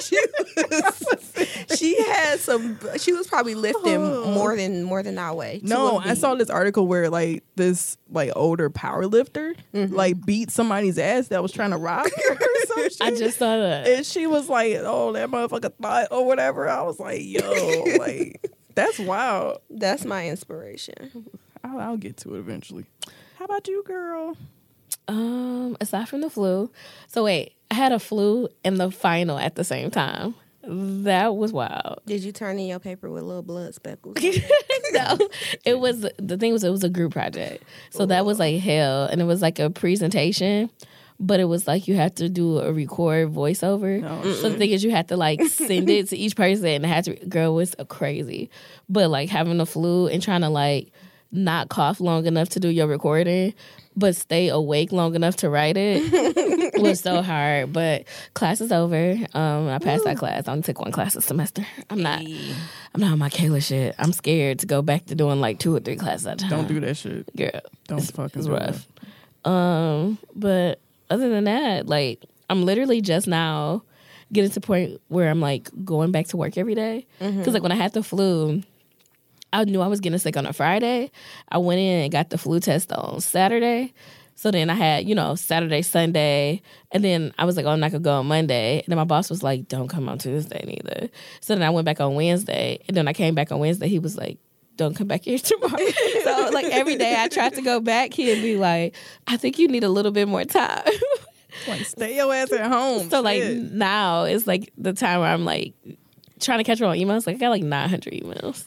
She, 0.00 0.18
was, 0.56 1.78
she 1.78 2.02
had 2.02 2.40
some. 2.40 2.78
She 2.98 3.12
was 3.12 3.26
probably 3.26 3.54
lifting 3.54 3.96
oh. 3.96 4.32
more 4.32 4.56
than 4.56 4.82
more 4.82 5.02
than 5.02 5.18
I 5.18 5.32
weigh. 5.32 5.60
No, 5.62 5.98
I 5.98 6.14
saw 6.14 6.34
this 6.34 6.48
article 6.50 6.86
where 6.86 7.10
like 7.10 7.44
this 7.56 7.98
like 8.10 8.32
older 8.34 8.70
power 8.70 9.06
lifter 9.06 9.54
mm-hmm. 9.74 9.94
like 9.94 10.24
beat 10.24 10.50
somebody's 10.50 10.98
ass 10.98 11.28
that 11.28 11.42
was 11.42 11.52
trying 11.52 11.70
to 11.70 11.76
rob 11.76 12.06
her 12.06 12.32
or 12.32 12.38
some 12.66 12.82
shit. 12.82 13.00
I 13.00 13.10
just 13.10 13.38
saw 13.38 13.58
that. 13.58 13.86
and 13.86 14.06
she 14.06 14.26
was 14.26 14.48
like, 14.48 14.76
"Oh, 14.80 15.12
that 15.12 15.28
motherfucker 15.28 15.72
thought 15.80 16.08
or 16.10 16.26
whatever." 16.26 16.68
I 16.68 16.82
was 16.82 16.98
like, 16.98 17.20
"Yo, 17.22 17.84
like 17.98 18.50
that's 18.74 18.98
wild." 18.98 19.58
That's 19.68 20.04
my 20.04 20.28
inspiration. 20.28 21.28
I'll, 21.62 21.78
I'll 21.78 21.96
get 21.96 22.16
to 22.18 22.36
it 22.36 22.38
eventually. 22.38 22.86
How 23.40 23.46
about 23.46 23.66
you, 23.68 23.82
girl? 23.84 24.36
Um, 25.08 25.74
aside 25.80 26.10
from 26.10 26.20
the 26.20 26.28
flu, 26.28 26.70
so 27.06 27.24
wait, 27.24 27.54
I 27.70 27.74
had 27.74 27.90
a 27.90 27.98
flu 27.98 28.48
and 28.66 28.78
the 28.78 28.90
final 28.90 29.38
at 29.38 29.54
the 29.54 29.64
same 29.64 29.90
time. 29.90 30.34
That 30.62 31.34
was 31.36 31.50
wild. 31.50 32.02
Did 32.04 32.22
you 32.22 32.32
turn 32.32 32.58
in 32.58 32.66
your 32.66 32.80
paper 32.80 33.10
with 33.10 33.22
little 33.22 33.40
blood 33.42 33.74
speckles? 33.74 34.18
no, 34.92 35.18
it 35.64 35.78
was 35.78 36.06
the 36.18 36.36
thing 36.36 36.52
was 36.52 36.64
it 36.64 36.68
was 36.68 36.84
a 36.84 36.90
group 36.90 37.14
project, 37.14 37.64
so 37.88 38.04
that 38.04 38.26
was 38.26 38.38
like 38.38 38.60
hell, 38.60 39.06
and 39.06 39.22
it 39.22 39.24
was 39.24 39.40
like 39.40 39.58
a 39.58 39.70
presentation. 39.70 40.68
But 41.18 41.40
it 41.40 41.46
was 41.46 41.66
like 41.66 41.88
you 41.88 41.96
had 41.96 42.16
to 42.16 42.28
do 42.28 42.58
a 42.58 42.70
record 42.74 43.32
voiceover. 43.32 44.06
Oh, 44.06 44.32
so 44.34 44.50
the 44.50 44.58
thing 44.58 44.68
is, 44.68 44.84
you 44.84 44.90
had 44.90 45.08
to 45.08 45.16
like 45.16 45.42
send 45.44 45.88
it 45.88 46.10
to 46.10 46.16
each 46.16 46.36
person, 46.36 46.66
and 46.66 46.84
it 46.84 46.88
had 46.88 47.04
to. 47.04 47.14
Girl 47.26 47.52
it 47.52 47.56
was 47.56 47.74
crazy, 47.88 48.50
but 48.90 49.08
like 49.08 49.30
having 49.30 49.56
the 49.56 49.64
flu 49.64 50.08
and 50.08 50.22
trying 50.22 50.42
to 50.42 50.50
like 50.50 50.92
not 51.32 51.68
cough 51.68 52.00
long 52.00 52.26
enough 52.26 52.50
to 52.50 52.60
do 52.60 52.68
your 52.68 52.86
recording, 52.86 53.54
but 53.96 54.16
stay 54.16 54.48
awake 54.48 54.92
long 54.92 55.14
enough 55.14 55.36
to 55.36 55.50
write 55.50 55.76
it 55.76 56.74
was 56.80 57.00
so 57.00 57.22
hard. 57.22 57.72
But 57.72 58.04
class 58.34 58.60
is 58.60 58.72
over. 58.72 59.16
Um, 59.34 59.68
I 59.68 59.78
passed 59.78 60.04
that 60.04 60.16
class. 60.16 60.48
I 60.48 60.52
only 60.52 60.62
took 60.62 60.80
one 60.80 60.92
class 60.92 61.16
a 61.16 61.22
semester. 61.22 61.66
I'm 61.88 62.02
not. 62.02 62.20
I'm 62.20 63.00
not 63.00 63.12
on 63.12 63.18
my 63.18 63.28
Kayla 63.28 63.62
shit. 63.62 63.94
I'm 63.98 64.12
scared 64.12 64.60
to 64.60 64.66
go 64.66 64.82
back 64.82 65.06
to 65.06 65.14
doing 65.14 65.40
like 65.40 65.58
two 65.58 65.74
or 65.74 65.80
three 65.80 65.96
classes 65.96 66.26
at 66.26 66.34
a 66.34 66.40
time. 66.40 66.50
Don't 66.50 66.68
do 66.68 66.80
that 66.80 66.96
shit. 66.96 67.34
girl. 67.36 67.50
Don't 67.86 67.98
it's, 67.98 68.10
fucking 68.10 68.40
it's 68.40 68.46
do 68.46 68.54
rough. 68.54 68.86
Um, 69.44 70.18
but 70.34 70.80
other 71.08 71.28
than 71.28 71.44
that, 71.44 71.86
like 71.86 72.24
I'm 72.48 72.64
literally 72.64 73.00
just 73.00 73.26
now 73.26 73.82
getting 74.32 74.50
to 74.50 74.60
the 74.60 74.66
point 74.66 75.00
where 75.08 75.28
I'm 75.28 75.40
like 75.40 75.68
going 75.84 76.12
back 76.12 76.28
to 76.28 76.36
work 76.36 76.56
every 76.56 76.74
day. 76.74 77.06
Mm-hmm. 77.20 77.42
Cause 77.42 77.54
like 77.54 77.62
when 77.62 77.72
I 77.72 77.76
had 77.76 77.92
the 77.92 78.02
flu, 78.02 78.62
I 79.52 79.64
knew 79.64 79.80
I 79.80 79.88
was 79.88 80.00
getting 80.00 80.18
sick 80.18 80.36
on 80.36 80.46
a 80.46 80.52
Friday. 80.52 81.10
I 81.48 81.58
went 81.58 81.80
in 81.80 82.02
and 82.04 82.12
got 82.12 82.30
the 82.30 82.38
flu 82.38 82.60
test 82.60 82.92
on 82.92 83.20
Saturday. 83.20 83.92
So 84.40 84.50
then 84.50 84.70
I 84.70 84.74
had, 84.74 85.06
you 85.06 85.14
know, 85.14 85.34
Saturday, 85.34 85.82
Sunday, 85.82 86.62
and 86.92 87.04
then 87.04 87.34
I 87.38 87.44
was 87.44 87.58
like, 87.58 87.66
oh, 87.66 87.70
I'm 87.70 87.80
not 87.80 87.90
gonna 87.90 88.02
go 88.02 88.20
on 88.20 88.26
Monday. 88.26 88.78
And 88.78 88.86
then 88.88 88.96
my 88.96 89.04
boss 89.04 89.28
was 89.28 89.42
like, 89.42 89.68
don't 89.68 89.88
come 89.88 90.08
on 90.08 90.16
Tuesday 90.16 90.64
neither. 90.66 91.10
So 91.42 91.54
then 91.54 91.62
I 91.62 91.68
went 91.68 91.84
back 91.84 92.00
on 92.00 92.14
Wednesday, 92.14 92.78
and 92.88 92.96
then 92.96 93.06
I 93.06 93.12
came 93.12 93.34
back 93.34 93.52
on 93.52 93.58
Wednesday. 93.58 93.88
He 93.88 93.98
was 93.98 94.16
like, 94.16 94.38
don't 94.76 94.96
come 94.96 95.08
back 95.08 95.24
here 95.24 95.38
tomorrow. 95.42 95.76
so 96.24 96.50
like 96.54 96.64
every 96.72 96.96
day 96.96 97.14
I 97.18 97.28
tried 97.28 97.54
to 97.56 97.62
go 97.62 97.80
back, 97.80 98.14
he'd 98.14 98.40
be 98.40 98.56
like, 98.56 98.96
I 99.26 99.36
think 99.36 99.58
you 99.58 99.68
need 99.68 99.84
a 99.84 99.90
little 99.90 100.10
bit 100.10 100.26
more 100.26 100.44
time. 100.44 100.90
Like, 101.68 101.80
stay 101.84 102.16
your 102.16 102.34
ass 102.34 102.50
at 102.50 102.70
home. 102.70 103.10
so 103.10 103.20
like 103.20 103.42
Shit. 103.42 103.72
now 103.72 104.24
it's 104.24 104.46
like 104.46 104.72
the 104.78 104.94
time 104.94 105.20
where 105.20 105.28
I'm 105.28 105.44
like 105.44 105.74
trying 106.40 106.58
to 106.58 106.64
catch 106.64 106.80
up 106.80 106.88
on 106.88 106.96
emails. 106.96 107.26
Like 107.26 107.36
I 107.36 107.38
got 107.40 107.50
like 107.50 107.62
900 107.62 108.14
emails. 108.14 108.64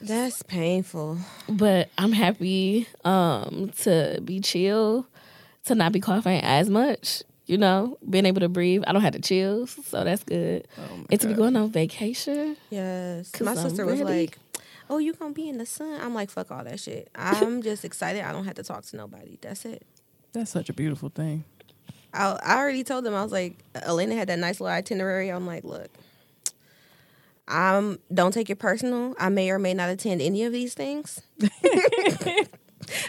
That's 0.00 0.42
painful. 0.42 1.18
but 1.48 1.90
I'm 1.98 2.12
happy 2.12 2.86
um 3.04 3.70
to 3.82 4.20
be 4.24 4.40
chill, 4.40 5.06
to 5.64 5.74
not 5.74 5.92
be 5.92 6.00
coughing 6.00 6.40
as 6.42 6.68
much. 6.70 7.22
You 7.46 7.58
know, 7.58 7.96
being 8.10 8.26
able 8.26 8.40
to 8.40 8.48
breathe. 8.48 8.82
I 8.88 8.92
don't 8.92 9.02
have 9.02 9.12
the 9.12 9.20
chills, 9.20 9.76
so 9.86 10.02
that's 10.02 10.24
good. 10.24 10.66
Oh 10.78 10.96
my 10.96 11.04
and 11.10 11.20
to 11.20 11.28
be 11.28 11.34
going 11.34 11.54
on 11.56 11.70
vacation. 11.70 12.56
Yes. 12.70 13.30
My 13.40 13.52
I'm 13.52 13.56
sister 13.56 13.86
was 13.86 14.00
ready. 14.02 14.22
like, 14.26 14.38
"Oh, 14.90 14.98
you 14.98 15.12
gonna 15.12 15.32
be 15.32 15.48
in 15.48 15.58
the 15.58 15.66
sun?" 15.66 16.00
I'm 16.00 16.12
like, 16.12 16.28
"Fuck 16.30 16.50
all 16.50 16.64
that 16.64 16.80
shit." 16.80 17.08
I'm 17.14 17.62
just 17.70 17.84
excited. 17.84 18.22
I 18.24 18.32
don't 18.32 18.46
have 18.46 18.56
to 18.56 18.64
talk 18.64 18.84
to 18.86 18.96
nobody. 18.96 19.38
That's 19.40 19.64
it. 19.64 19.86
That's 20.32 20.50
such 20.50 20.68
a 20.70 20.72
beautiful 20.72 21.08
thing. 21.08 21.44
I, 22.12 22.36
I 22.42 22.56
already 22.56 22.82
told 22.82 23.04
them 23.04 23.14
I 23.14 23.22
was 23.22 23.30
like, 23.32 23.58
Elena 23.76 24.14
had 24.16 24.28
that 24.28 24.38
nice 24.40 24.58
little 24.60 24.74
itinerary. 24.74 25.28
I'm 25.28 25.46
like, 25.46 25.62
look, 25.64 25.88
um, 27.48 27.98
don't 28.12 28.32
take 28.32 28.50
it 28.50 28.58
personal. 28.58 29.14
I 29.18 29.28
may 29.28 29.50
or 29.50 29.58
may 29.58 29.74
not 29.74 29.88
attend 29.88 30.20
any 30.20 30.44
of 30.44 30.52
these 30.52 30.74
things. 30.74 31.20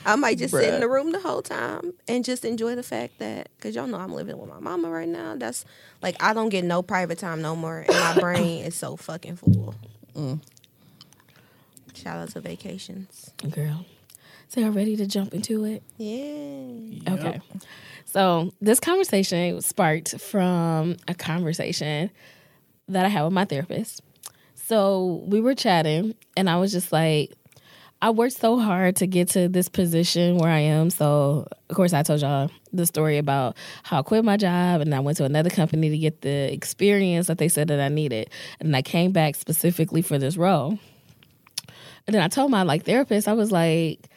I 0.06 0.16
might 0.16 0.38
just 0.40 0.54
sit 0.54 0.74
in 0.74 0.80
the 0.80 0.90
room 0.90 1.12
the 1.12 1.20
whole 1.20 1.42
time 1.42 1.94
and 2.08 2.26
just 2.26 2.46
enjoy 2.46 2.76
the 2.76 2.84
fact 2.84 3.20
that, 3.20 3.50
because 3.58 3.76
y'all 3.76 3.88
know 3.88 3.98
I'm 3.98 4.14
living 4.14 4.38
with 4.38 4.50
my 4.50 4.60
mama 4.60 4.90
right 4.90 5.08
now. 5.08 5.36
That's 5.36 5.66
like, 6.02 6.22
I 6.22 6.34
don't 6.34 6.50
get 6.50 6.64
no 6.64 6.82
private 6.82 7.20
time 7.20 7.42
no 7.42 7.56
more, 7.56 7.80
and 7.80 8.00
my 8.00 8.20
brain 8.20 8.66
is 8.66 8.76
so 8.76 8.96
fucking 8.96 9.36
full. 9.36 9.76
Shout 11.94 12.18
out 12.18 12.30
to 12.30 12.42
vacations. 12.42 13.32
Girl. 13.52 13.86
So 14.50 14.62
y'all 14.62 14.72
ready 14.72 14.96
to 14.96 15.06
jump 15.06 15.34
into 15.34 15.66
it? 15.66 15.84
Yeah. 15.98 17.14
Okay. 17.14 17.42
So 18.06 18.54
this 18.62 18.80
conversation 18.80 19.62
sparked 19.62 20.20
from 20.22 20.98
a 21.08 21.14
conversation 21.14 22.10
that 22.88 23.06
I 23.06 23.10
had 23.10 23.24
with 23.24 23.34
my 23.34 23.46
therapist. 23.46 24.02
So 24.68 25.24
we 25.26 25.40
were 25.40 25.56
chatting, 25.56 26.14
and 26.36 26.50
I 26.50 26.58
was 26.58 26.74
just 26.74 26.92
like, 26.92 27.32
I 28.02 28.10
worked 28.10 28.36
so 28.36 28.60
hard 28.60 28.98
to 28.98 29.08
get 29.08 29.30
to 29.30 29.48
this 29.48 29.70
position 29.70 30.40
where 30.40 30.52
I 30.52 30.60
am. 30.60 30.90
So, 30.90 31.48
of 31.70 31.76
course, 31.78 31.94
I 31.94 32.04
told 32.04 32.20
y'all 32.20 32.52
the 32.74 32.86
story 32.86 33.18
about 33.18 33.56
how 33.84 34.00
I 34.00 34.02
quit 34.02 34.26
my 34.26 34.36
job 34.36 34.82
and 34.82 34.94
I 34.94 35.00
went 35.00 35.20
to 35.20 35.24
another 35.24 35.50
company 35.50 35.90
to 35.90 35.98
get 35.98 36.20
the 36.20 36.52
experience 36.52 37.28
that 37.28 37.38
they 37.38 37.48
said 37.48 37.70
that 37.70 37.80
I 37.80 37.88
needed. 37.88 38.30
And 38.60 38.76
I 38.76 38.82
came 38.82 39.14
back 39.14 39.36
specifically 39.36 40.02
for 40.02 40.18
this 40.18 40.36
role. 40.36 40.78
And 42.06 42.14
then 42.14 42.22
I 42.22 42.28
told 42.28 42.52
my 42.52 42.64
like 42.64 42.84
therapist, 42.84 43.30
I 43.30 43.34
was 43.34 43.54
like, 43.54 44.10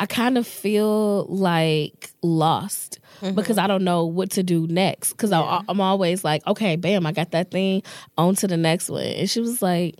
I 0.00 0.06
kind 0.06 0.38
of 0.38 0.46
feel 0.46 1.26
like 1.26 2.10
lost 2.22 2.99
because 3.34 3.58
I 3.58 3.66
don't 3.66 3.84
know 3.84 4.04
what 4.04 4.30
to 4.32 4.42
do 4.42 4.66
next. 4.66 5.12
Because 5.12 5.32
I'm 5.32 5.80
always 5.80 6.24
like, 6.24 6.46
okay, 6.46 6.76
bam, 6.76 7.06
I 7.06 7.12
got 7.12 7.32
that 7.32 7.50
thing, 7.50 7.82
on 8.16 8.34
to 8.36 8.46
the 8.46 8.56
next 8.56 8.88
one. 8.88 9.02
And 9.02 9.30
she 9.30 9.40
was 9.40 9.62
like, 9.62 9.96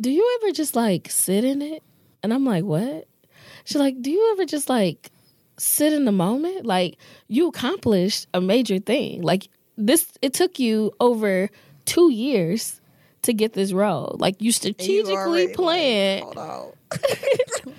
Do 0.00 0.10
you 0.10 0.38
ever 0.40 0.52
just 0.52 0.76
like 0.76 1.10
sit 1.10 1.44
in 1.44 1.62
it? 1.62 1.82
And 2.22 2.32
I'm 2.32 2.44
like, 2.44 2.64
What? 2.64 3.06
She's 3.64 3.76
like, 3.76 4.00
Do 4.00 4.10
you 4.10 4.32
ever 4.32 4.44
just 4.44 4.68
like 4.68 5.10
sit 5.58 5.92
in 5.92 6.04
the 6.04 6.12
moment? 6.12 6.66
Like, 6.66 6.98
you 7.28 7.48
accomplished 7.48 8.26
a 8.34 8.40
major 8.40 8.78
thing. 8.78 9.22
Like, 9.22 9.48
this, 9.76 10.06
it 10.20 10.34
took 10.34 10.58
you 10.58 10.92
over 11.00 11.48
two 11.84 12.12
years 12.12 12.80
to 13.22 13.32
get 13.32 13.52
this 13.52 13.72
role. 13.72 14.16
Like, 14.18 14.40
you 14.40 14.46
You 14.46 14.52
strategically 14.52 15.46
like, 15.46 15.54
planned 15.54 16.24
hold 16.24 16.38
on. 16.38 16.72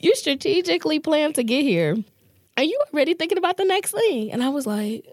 you 0.00 0.14
strategically 0.14 0.98
planned 0.98 1.34
to 1.36 1.44
get 1.44 1.62
here 1.62 1.96
and 2.60 2.68
you 2.70 2.80
already 2.92 3.14
thinking 3.14 3.38
about 3.38 3.56
the 3.56 3.64
next 3.64 3.92
thing 3.92 4.30
and 4.32 4.42
i 4.42 4.48
was 4.48 4.66
like 4.66 5.04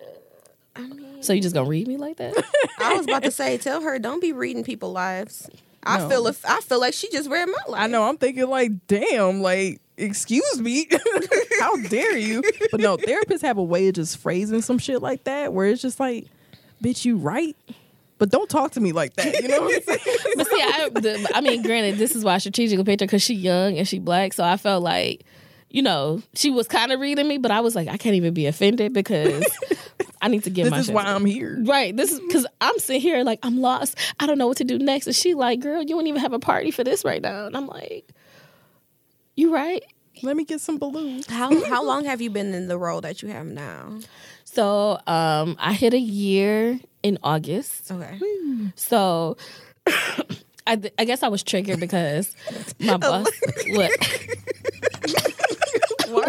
I 0.76 0.82
mean, 0.82 1.24
so 1.24 1.34
you 1.34 1.42
just 1.42 1.56
gonna 1.56 1.68
read 1.70 1.88
me 1.88 1.98
like 1.98 2.18
that 2.18 2.36
I 2.80 2.94
was 2.96 3.08
about 3.08 3.24
to 3.24 3.32
say, 3.42 3.58
tell 3.58 3.82
her 3.82 3.98
don't 3.98 4.22
be 4.22 4.32
reading 4.32 4.64
people 4.64 4.92
lives. 4.92 5.50
I 5.84 5.98
No. 5.98 6.10
feel 6.10 6.28
if 6.28 6.46
I 6.46 6.60
feel 6.62 6.80
like 6.80 6.94
she 6.94 7.10
just 7.10 7.28
read 7.30 7.46
my 7.48 7.72
life. 7.72 7.82
I 7.82 7.88
know. 7.88 8.04
I'm 8.04 8.18
thinking 8.18 8.48
like, 8.48 8.86
damn, 8.88 9.42
like, 9.42 9.80
excuse 9.98 10.60
me, 10.62 10.88
how 11.60 11.78
dare 11.78 12.16
you? 12.18 12.44
But 12.70 12.80
no, 12.82 12.96
therapists 12.98 13.42
have 13.42 13.58
a 13.58 13.64
way 13.64 13.88
of 13.88 13.96
just 13.96 14.18
phrasing 14.18 14.62
some 14.62 14.78
shit 14.78 15.02
like 15.02 15.24
that, 15.24 15.52
where 15.54 15.66
it's 15.68 15.82
just 15.82 16.00
like, 16.00 16.28
bitch, 16.84 17.06
you 17.06 17.18
right, 17.18 17.56
but 18.20 18.30
don't 18.30 18.50
talk 18.50 18.74
to 18.74 18.80
me 18.82 18.92
like 18.92 19.16
that. 19.16 19.42
You 19.42 19.48
know 19.48 19.62
what 19.62 19.76
I'm 19.78 19.82
saying? 19.98 20.18
but 20.36 20.48
see 20.48 20.62
I, 20.62 20.90
the, 20.94 21.32
I 21.34 21.42
mean 21.42 21.64
granted 21.64 21.98
this 21.98 22.16
is 22.16 22.24
why 22.24 22.36
I 22.36 22.38
strategically 22.38 22.84
picked 22.84 23.02
her 23.02 23.08
because 23.08 23.24
she 23.24 23.34
young 23.34 23.78
and 23.80 23.88
she 23.88 23.98
black 23.98 24.34
so 24.34 24.44
i 24.44 24.58
felt 24.58 24.84
like 24.84 25.24
you 25.78 25.84
know 25.84 26.20
she 26.34 26.50
was 26.50 26.68
kind 26.68 26.92
of 26.92 27.00
reading 27.00 27.28
me 27.28 27.38
but 27.38 27.52
i 27.52 27.60
was 27.60 27.76
like 27.76 27.88
i 27.88 27.98
can't 27.98 28.16
even 28.16 28.34
be 28.34 28.48
offended 28.48 28.94
because 28.94 29.46
i 30.24 30.28
need 30.28 30.44
to 30.44 30.50
get 30.50 30.72
my 30.72 30.78
this 30.78 30.80
is 30.80 30.86
shit 30.88 30.96
why. 30.96 31.04
I'm 31.04 31.26
here. 31.26 31.58
Right. 31.62 31.96
This 31.96 32.12
is 32.12 32.20
because 32.20 32.48
I'm 32.60 32.78
sitting 32.80 33.02
here 33.02 33.24
like 33.24 33.40
I'm 33.44 33.60
lost. 33.60 33.96
I 34.20 34.26
don't 34.26 34.40
know 34.40 34.48
what 34.48 34.58
to 34.58 34.64
do 34.64 34.80
next. 34.80 35.06
And 35.06 35.16
she 35.16 35.36
like, 35.36 35.60
girl, 35.60 35.82
you 35.82 35.90
don't 35.90 36.08
even 36.08 36.22
have 36.22 36.34
a 36.34 36.40
party 36.40 36.72
for 36.72 36.84
this 36.84 37.06
right 37.06 37.22
now. 37.22 37.46
And 37.46 37.56
I'm 37.56 37.68
like, 37.68 38.10
you 39.36 39.54
right. 39.54 39.84
Let 40.24 40.36
me 40.36 40.44
get 40.44 40.60
some 40.60 40.80
balloons. 40.80 41.28
How 41.28 41.64
how 41.70 41.84
long 41.84 42.06
have 42.06 42.22
you 42.22 42.32
been 42.32 42.56
in 42.56 42.68
the 42.68 42.78
role 42.78 43.02
that 43.02 43.22
you 43.22 43.30
have 43.30 43.46
now? 43.46 44.00
So 44.44 45.00
um, 45.06 45.56
I 45.60 45.74
hit 45.74 45.94
a 45.94 46.00
year 46.00 46.80
in 47.04 47.20
August. 47.24 47.92
Okay. 47.92 48.20
So 48.76 49.38
I, 50.68 50.82
I 50.98 51.06
guess 51.06 51.24
I 51.24 51.28
was 51.28 51.44
triggered 51.44 51.80
because 51.80 52.34
my 52.80 52.98
boss. 52.98 53.28
what? 53.70 53.92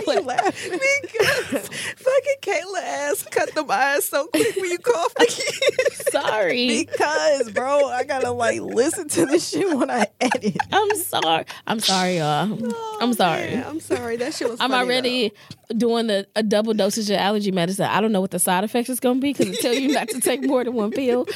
Why 0.09 0.17
are 0.17 0.21
you 0.21 0.27
laughing? 0.27 0.79
because 1.03 1.69
fucking 1.69 2.37
Kayla 2.43 2.83
ass 2.83 3.27
cut 3.31 3.55
them 3.55 3.71
eyes 3.71 4.05
so 4.05 4.27
quick 4.29 4.57
when 4.57 4.71
you 4.71 4.79
cough. 4.79 5.13
Sorry. 6.11 6.85
Because, 6.85 7.51
bro, 7.51 7.87
I 7.89 8.05
gotta 8.05 8.31
like 8.31 8.61
listen 8.61 9.09
to 9.09 9.27
this 9.27 9.51
shit 9.51 9.77
when 9.77 9.91
I 9.91 10.07
edit. 10.21 10.57
I'm 10.73 10.97
sorry. 10.97 11.45
I'm 11.67 11.81
sorry, 11.81 12.19
y'all. 12.19 12.59
Oh, 12.63 12.99
I'm 13.01 13.13
sorry. 13.13 13.55
Man, 13.55 13.65
I'm 13.67 13.81
sorry. 13.81 14.17
That 14.17 14.35
shit 14.35 14.49
was. 14.49 14.61
I'm 14.61 14.73
already 14.73 15.33
doing 15.77 16.07
the, 16.07 16.27
a 16.35 16.43
double 16.43 16.75
dosage 16.75 17.11
of 17.11 17.17
allergy 17.17 17.51
medicine. 17.51 17.87
I 17.87 18.01
don't 18.01 18.13
know 18.13 18.21
what 18.21 18.31
the 18.31 18.39
side 18.39 18.65
effects 18.65 18.89
is 18.89 19.01
going 19.01 19.17
to 19.17 19.21
be 19.21 19.33
because 19.33 19.49
it 19.49 19.61
tell 19.61 19.75
you 19.75 19.93
not 19.93 20.09
to 20.09 20.21
take 20.21 20.43
more 20.43 20.65
than 20.65 20.75
one 20.75 20.91
pill. 20.91 21.27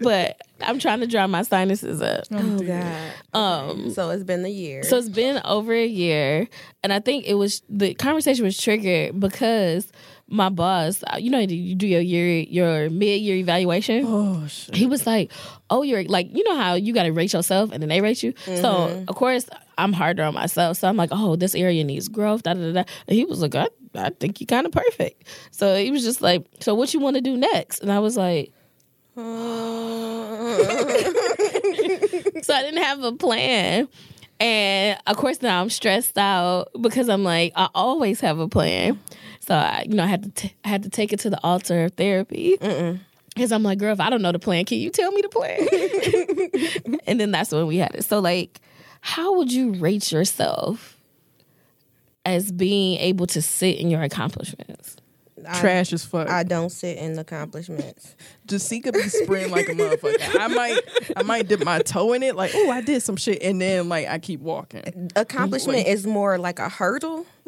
But 0.00 0.40
I'm 0.60 0.78
trying 0.78 1.00
to 1.00 1.06
dry 1.06 1.26
my 1.26 1.42
sinuses 1.42 2.00
up. 2.02 2.26
though. 2.28 2.38
Oh 2.38 2.58
god. 2.60 3.12
Um, 3.32 3.90
So 3.90 4.10
it's 4.10 4.24
been 4.24 4.44
a 4.44 4.48
year. 4.48 4.82
so 4.82 4.96
it's 4.96 5.08
been 5.08 5.40
over 5.44 5.72
a 5.72 5.86
year, 5.86 6.48
and 6.82 6.92
I 6.92 7.00
think 7.00 7.26
it 7.26 7.34
was 7.34 7.62
the 7.68 7.94
conversation 7.94 8.44
was 8.44 8.56
triggered 8.56 9.18
because 9.20 9.90
my 10.30 10.50
boss, 10.50 11.02
uh, 11.10 11.16
you 11.16 11.30
know, 11.30 11.38
you 11.38 11.74
do 11.74 11.86
your 11.86 12.02
year, 12.02 12.40
your 12.50 12.90
mid 12.90 13.20
year 13.22 13.36
evaluation. 13.36 14.04
Oh 14.06 14.46
shit. 14.46 14.74
he 14.74 14.84
was 14.86 15.06
like, 15.06 15.32
"Oh, 15.70 15.82
you're 15.82 16.04
like, 16.04 16.34
you 16.36 16.44
know 16.44 16.56
how 16.56 16.74
you 16.74 16.92
got 16.92 17.04
to 17.04 17.12
rate 17.12 17.32
yourself 17.32 17.70
and 17.72 17.80
then 17.82 17.88
they 17.88 18.00
rate 18.00 18.22
you." 18.22 18.34
So 18.44 19.04
of 19.08 19.14
course 19.16 19.48
I'm 19.78 19.92
harder 19.94 20.24
on 20.24 20.34
myself. 20.34 20.76
So 20.78 20.88
I'm 20.88 20.96
like, 20.96 21.10
"Oh, 21.12 21.36
this 21.36 21.54
area 21.54 21.82
needs 21.84 22.08
growth." 22.08 22.42
Da 22.42 22.52
da 22.54 22.60
da. 22.60 22.72
da. 22.72 22.84
And 23.06 23.16
he 23.16 23.24
was 23.24 23.40
like, 23.40 23.54
"I, 23.54 23.68
I 23.94 24.10
think 24.10 24.40
you're 24.40 24.46
kind 24.46 24.66
of 24.66 24.72
perfect." 24.72 25.24
So 25.50 25.76
he 25.76 25.90
was 25.90 26.02
just 26.04 26.20
like, 26.20 26.44
"So 26.60 26.74
what 26.74 26.92
you 26.92 27.00
want 27.00 27.16
to 27.16 27.22
do 27.22 27.36
next?" 27.36 27.80
And 27.80 27.90
I 27.90 27.98
was 28.00 28.16
like, 28.18 28.52
so 32.42 32.54
I 32.54 32.62
didn't 32.62 32.82
have 32.82 33.02
a 33.02 33.12
plan. 33.12 33.88
And 34.40 34.98
of 35.06 35.16
course 35.16 35.42
now 35.42 35.60
I'm 35.60 35.70
stressed 35.70 36.16
out 36.16 36.68
because 36.80 37.08
I'm 37.08 37.24
like 37.24 37.52
I 37.56 37.68
always 37.74 38.20
have 38.20 38.38
a 38.38 38.46
plan. 38.46 39.00
So 39.40 39.54
I, 39.54 39.84
you 39.88 39.96
know, 39.96 40.04
I 40.04 40.06
had 40.06 40.22
to 40.22 40.30
t- 40.30 40.54
I 40.64 40.68
had 40.68 40.84
to 40.84 40.90
take 40.90 41.12
it 41.12 41.18
to 41.20 41.30
the 41.30 41.40
altar 41.42 41.86
of 41.86 41.94
therapy. 41.94 42.56
Because 43.34 43.50
I'm 43.50 43.62
like, 43.62 43.78
girl, 43.78 43.92
if 43.92 44.00
I 44.00 44.10
don't 44.10 44.22
know 44.22 44.32
the 44.32 44.38
plan, 44.38 44.64
can 44.64 44.78
you 44.78 44.90
tell 44.90 45.10
me 45.10 45.22
the 45.22 45.28
plan? 45.28 47.00
and 47.06 47.18
then 47.18 47.30
that's 47.30 47.50
when 47.50 47.66
we 47.66 47.78
had 47.78 47.94
it. 47.94 48.04
So 48.04 48.20
like, 48.20 48.60
how 49.00 49.36
would 49.36 49.52
you 49.52 49.72
rate 49.74 50.12
yourself 50.12 50.96
as 52.24 52.52
being 52.52 52.98
able 53.00 53.26
to 53.28 53.42
sit 53.42 53.78
in 53.78 53.90
your 53.90 54.02
accomplishments? 54.02 54.97
I, 55.48 55.60
Trash 55.60 55.92
as 55.92 56.04
fuck. 56.04 56.28
I 56.28 56.42
don't 56.42 56.70
sit 56.70 56.98
in 56.98 57.18
accomplishments. 57.18 58.14
Jessica 58.46 58.92
be 58.92 59.02
spraying 59.08 59.50
like 59.50 59.68
a 59.68 59.72
motherfucker. 59.72 60.38
I 60.38 60.48
might, 60.48 60.80
I 61.16 61.22
might 61.22 61.48
dip 61.48 61.64
my 61.64 61.78
toe 61.80 62.12
in 62.12 62.22
it, 62.22 62.36
like, 62.36 62.52
oh, 62.54 62.70
I 62.70 62.82
did 62.82 63.02
some 63.02 63.16
shit, 63.16 63.42
and 63.42 63.60
then 63.60 63.88
like 63.88 64.08
I 64.08 64.18
keep 64.18 64.40
walking. 64.40 65.10
Accomplishment 65.16 65.86
is 65.86 66.06
more 66.06 66.36
like 66.38 66.58
a 66.58 66.68
hurdle. 66.68 67.26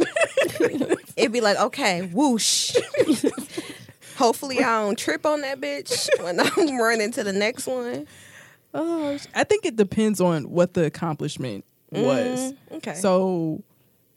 It'd 1.17 1.33
be 1.33 1.41
like, 1.41 1.59
okay, 1.59 2.07
whoosh. 2.07 2.75
Hopefully, 4.17 4.59
I 4.59 4.83
don't 4.83 4.99
trip 4.99 5.27
on 5.27 5.43
that 5.43 5.61
bitch 5.61 6.09
when 6.23 6.41
I'm 6.41 6.79
running 6.81 7.13
to 7.13 7.25
the 7.25 7.33
next 7.33 7.67
one. 7.67 8.07
Oh, 8.73 9.19
I 9.35 9.45
think 9.45 9.65
it 9.67 9.77
depends 9.77 10.21
on 10.21 10.51
what 10.51 10.75
the 10.75 10.85
accomplishment 10.85 11.65
was. 11.91 12.53
Mm, 12.53 12.57
okay. 12.73 12.95
So, 12.95 13.63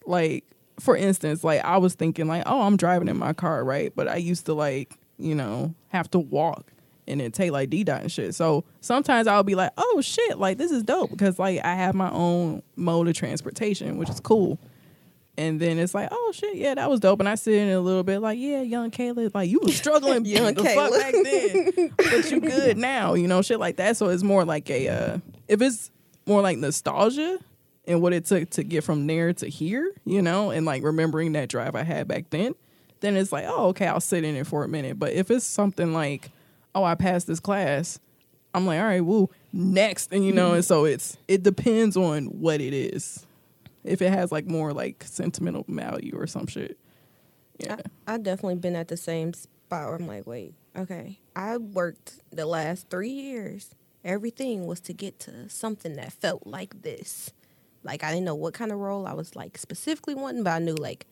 like, 0.05 0.45
for 0.79 0.95
instance, 0.95 1.43
like 1.43 1.63
I 1.63 1.77
was 1.77 1.95
thinking, 1.95 2.27
like, 2.27 2.43
oh, 2.45 2.61
I'm 2.61 2.77
driving 2.77 3.07
in 3.07 3.17
my 3.17 3.33
car, 3.33 3.63
right? 3.63 3.91
But 3.95 4.07
I 4.07 4.17
used 4.17 4.45
to 4.47 4.53
like, 4.53 4.97
you 5.17 5.35
know, 5.35 5.73
have 5.89 6.09
to 6.11 6.19
walk 6.19 6.71
and 7.07 7.19
then 7.19 7.31
take 7.31 7.51
like 7.51 7.69
D 7.69 7.83
dot 7.83 8.01
and 8.01 8.11
shit. 8.11 8.35
So 8.35 8.63
sometimes 8.81 9.27
I'll 9.27 9.43
be 9.43 9.55
like, 9.55 9.71
oh 9.77 10.01
shit, 10.01 10.37
like 10.37 10.57
this 10.57 10.71
is 10.71 10.83
dope 10.83 11.11
because 11.11 11.39
like 11.39 11.63
I 11.63 11.75
have 11.75 11.95
my 11.95 12.09
own 12.11 12.63
mode 12.75 13.07
of 13.07 13.15
transportation, 13.15 13.97
which 13.97 14.09
is 14.09 14.19
cool. 14.19 14.59
And 15.35 15.59
then 15.59 15.79
it's 15.79 15.95
like, 15.95 16.09
oh 16.11 16.31
shit, 16.33 16.55
yeah, 16.55 16.75
that 16.75 16.89
was 16.89 16.99
dope. 16.99 17.19
And 17.19 17.27
I 17.27 17.35
sit 17.35 17.55
in 17.55 17.69
a 17.69 17.79
little 17.79 18.03
bit, 18.03 18.19
like, 18.19 18.37
yeah, 18.37 18.61
young 18.61 18.91
Kayla, 18.91 19.33
like 19.33 19.49
you 19.49 19.59
was 19.63 19.75
struggling 19.75 20.25
Young 20.25 20.53
the 20.53 20.63
fuck 20.63 20.91
back 20.91 21.13
then, 21.23 21.91
but 21.97 22.31
you 22.31 22.39
good 22.39 22.77
now, 22.77 23.15
you 23.15 23.27
know, 23.27 23.41
shit 23.41 23.59
like 23.59 23.77
that. 23.77 23.97
So 23.97 24.09
it's 24.09 24.21
more 24.21 24.45
like 24.45 24.69
a, 24.69 24.89
uh, 24.89 25.17
if 25.47 25.61
it's 25.61 25.89
more 26.27 26.41
like 26.41 26.59
nostalgia 26.59 27.39
and 27.85 28.01
what 28.01 28.13
it 28.13 28.25
took 28.25 28.49
to 28.51 28.63
get 28.63 28.83
from 28.83 29.07
there 29.07 29.33
to 29.33 29.47
here, 29.47 29.93
you 30.05 30.21
know, 30.21 30.51
and 30.51 30.65
like 30.65 30.83
remembering 30.83 31.33
that 31.33 31.49
drive 31.49 31.75
I 31.75 31.83
had 31.83 32.07
back 32.07 32.29
then, 32.29 32.55
then 33.01 33.17
it's 33.17 33.31
like, 33.31 33.45
oh, 33.47 33.67
okay, 33.67 33.87
I'll 33.87 33.99
sit 33.99 34.23
in 34.23 34.35
it 34.35 34.47
for 34.47 34.63
a 34.63 34.67
minute. 34.67 34.97
But 34.97 35.13
if 35.13 35.29
it's 35.29 35.45
something 35.45 35.93
like, 35.93 36.31
oh, 36.73 36.83
I 36.83 36.95
passed 36.95 37.27
this 37.27 37.39
class, 37.39 37.99
I'm 38.53 38.65
like, 38.65 38.79
all 38.79 38.85
right, 38.85 39.01
woo, 39.03 39.29
next, 39.51 40.13
and 40.13 40.25
you 40.25 40.31
know, 40.31 40.53
and 40.53 40.63
so 40.63 40.85
it's 40.85 41.17
it 41.27 41.43
depends 41.43 41.97
on 41.97 42.25
what 42.25 42.61
it 42.61 42.73
is. 42.73 43.25
If 43.83 44.01
it 44.01 44.11
has 44.11 44.31
like 44.31 44.45
more 44.45 44.71
like 44.73 45.03
sentimental 45.03 45.65
value 45.67 46.13
or 46.15 46.27
some 46.27 46.47
shit, 46.47 46.77
yeah. 47.57 47.77
I, 48.07 48.13
I've 48.13 48.23
definitely 48.23 48.55
been 48.55 48.75
at 48.75 48.87
the 48.87 48.97
same 48.97 49.33
spot 49.33 49.87
where 49.87 49.95
I'm 49.95 50.07
like, 50.07 50.27
wait, 50.27 50.53
okay. 50.77 51.19
I 51.35 51.57
worked 51.57 52.19
the 52.31 52.45
last 52.45 52.89
three 52.89 53.09
years. 53.09 53.71
Everything 54.05 54.67
was 54.67 54.79
to 54.81 54.93
get 54.93 55.19
to 55.21 55.49
something 55.49 55.95
that 55.95 56.13
felt 56.13 56.45
like 56.45 56.83
this. 56.83 57.31
Like 57.83 58.03
I 58.03 58.11
didn't 58.11 58.25
know 58.25 58.35
what 58.35 58.53
kind 58.53 58.71
of 58.71 58.79
role 58.79 59.05
I 59.05 59.13
was 59.13 59.35
like 59.35 59.57
specifically 59.57 60.15
wanting, 60.15 60.43
but 60.43 60.51
I 60.51 60.59
knew 60.59 60.75
like 60.75 61.05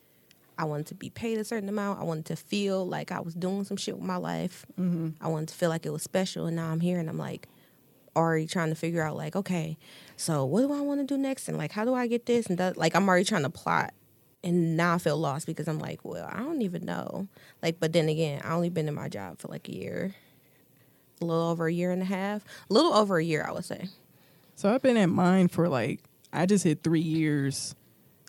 I 0.57 0.65
wanted 0.65 0.87
to 0.87 0.95
be 0.95 1.09
paid 1.09 1.37
a 1.37 1.43
certain 1.43 1.69
amount. 1.69 1.99
I 1.99 2.03
wanted 2.03 2.25
to 2.25 2.35
feel 2.35 2.87
like 2.87 3.11
I 3.11 3.19
was 3.19 3.33
doing 3.33 3.63
some 3.63 3.77
shit 3.77 3.95
with 3.95 4.05
my 4.05 4.17
life. 4.17 4.65
Mm-hmm. 4.79 5.23
I 5.23 5.27
wanted 5.27 5.49
to 5.49 5.55
feel 5.55 5.69
like 5.69 5.85
it 5.85 5.91
was 5.91 6.03
special. 6.03 6.45
And 6.45 6.55
now 6.55 6.69
I'm 6.69 6.81
here 6.81 6.99
and 6.99 7.09
I'm 7.09 7.17
like 7.17 7.47
already 8.15 8.45
trying 8.45 8.69
to 8.69 8.75
figure 8.75 9.01
out 9.01 9.15
like, 9.15 9.35
okay, 9.35 9.77
so 10.17 10.45
what 10.45 10.61
do 10.61 10.73
I 10.73 10.81
want 10.81 10.99
to 10.99 11.05
do 11.05 11.17
next? 11.17 11.47
And 11.47 11.57
like, 11.57 11.71
how 11.71 11.85
do 11.85 11.93
I 11.93 12.07
get 12.07 12.25
this? 12.25 12.45
And 12.45 12.57
that, 12.57 12.77
like, 12.77 12.95
I'm 12.95 13.07
already 13.07 13.25
trying 13.25 13.43
to 13.43 13.49
plot. 13.49 13.93
And 14.43 14.75
now 14.75 14.95
I 14.95 14.97
feel 14.97 15.17
lost 15.17 15.45
because 15.45 15.67
I'm 15.67 15.79
like, 15.79 16.03
well, 16.03 16.27
I 16.31 16.39
don't 16.39 16.61
even 16.61 16.85
know. 16.85 17.27
Like, 17.61 17.79
but 17.79 17.93
then 17.93 18.09
again, 18.09 18.41
I 18.43 18.53
only 18.53 18.69
been 18.69 18.87
in 18.87 18.95
my 18.95 19.07
job 19.07 19.39
for 19.39 19.47
like 19.47 19.67
a 19.69 19.75
year, 19.75 20.15
a 21.21 21.25
little 21.25 21.49
over 21.49 21.67
a 21.67 21.73
year 21.73 21.91
and 21.91 22.01
a 22.01 22.05
half, 22.05 22.43
a 22.69 22.73
little 22.73 22.93
over 22.93 23.17
a 23.17 23.23
year, 23.23 23.45
I 23.47 23.51
would 23.51 23.65
say. 23.65 23.87
So 24.55 24.73
I've 24.73 24.81
been 24.81 24.97
at 24.97 25.09
mine 25.09 25.47
for 25.47 25.69
like 25.69 26.01
I 26.33 26.45
just 26.45 26.63
hit 26.63 26.83
three 26.83 27.01
years 27.01 27.75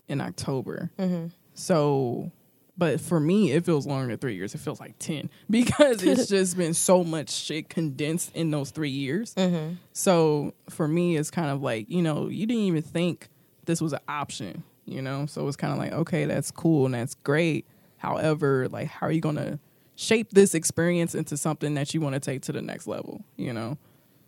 in 0.09 0.21
October. 0.21 0.91
Mm-hmm. 0.99 1.29
So, 1.55 2.31
but 2.77 3.01
for 3.01 3.21
me, 3.21 3.53
it 3.53 3.65
feels 3.65 3.87
longer 3.87 4.09
than 4.09 4.19
three 4.19 4.35
years. 4.35 4.55
It 4.55 4.59
feels 4.59 4.81
like 4.81 4.99
ten 4.99 5.31
because 5.51 6.03
it's 6.03 6.27
just 6.29 6.57
been 6.57 6.75
so 6.75 7.05
much 7.05 7.31
shit 7.31 7.69
condensed 7.69 8.35
in 8.35 8.51
those 8.51 8.71
three 8.71 8.91
years. 8.91 9.35
Mm-hmm. 9.35 9.75
So 9.93 10.55
for 10.71 10.89
me, 10.89 11.17
it's 11.17 11.31
kind 11.31 11.51
of 11.51 11.63
like 11.63 11.91
you 11.91 12.03
know 12.03 12.29
you 12.29 12.47
didn't 12.47 12.65
even 12.65 12.83
think 12.83 13.29
this 13.65 13.81
was 13.81 13.93
an 13.93 14.01
option. 14.09 14.65
You 14.85 15.01
know, 15.01 15.27
so 15.27 15.47
it's 15.47 15.57
kind 15.57 15.73
of 15.73 15.79
like 15.79 15.93
okay, 15.93 16.25
that's 16.25 16.51
cool 16.51 16.87
and 16.87 16.95
that's 16.95 17.15
great. 17.15 17.67
However, 17.99 18.69
like 18.69 18.89
how 18.89 19.07
are 19.07 19.13
you 19.13 19.21
gonna 19.21 19.59
shape 19.95 20.31
this 20.31 20.55
experience 20.55 21.15
into 21.15 21.37
something 21.37 21.75
that 21.75 21.95
you 21.95 22.01
want 22.01 22.15
to 22.15 22.21
take 22.21 22.43
to 22.43 22.53
the 22.53 22.63
next 22.63 22.87
level? 22.87 23.25
You 23.37 23.53
know. 23.53 23.79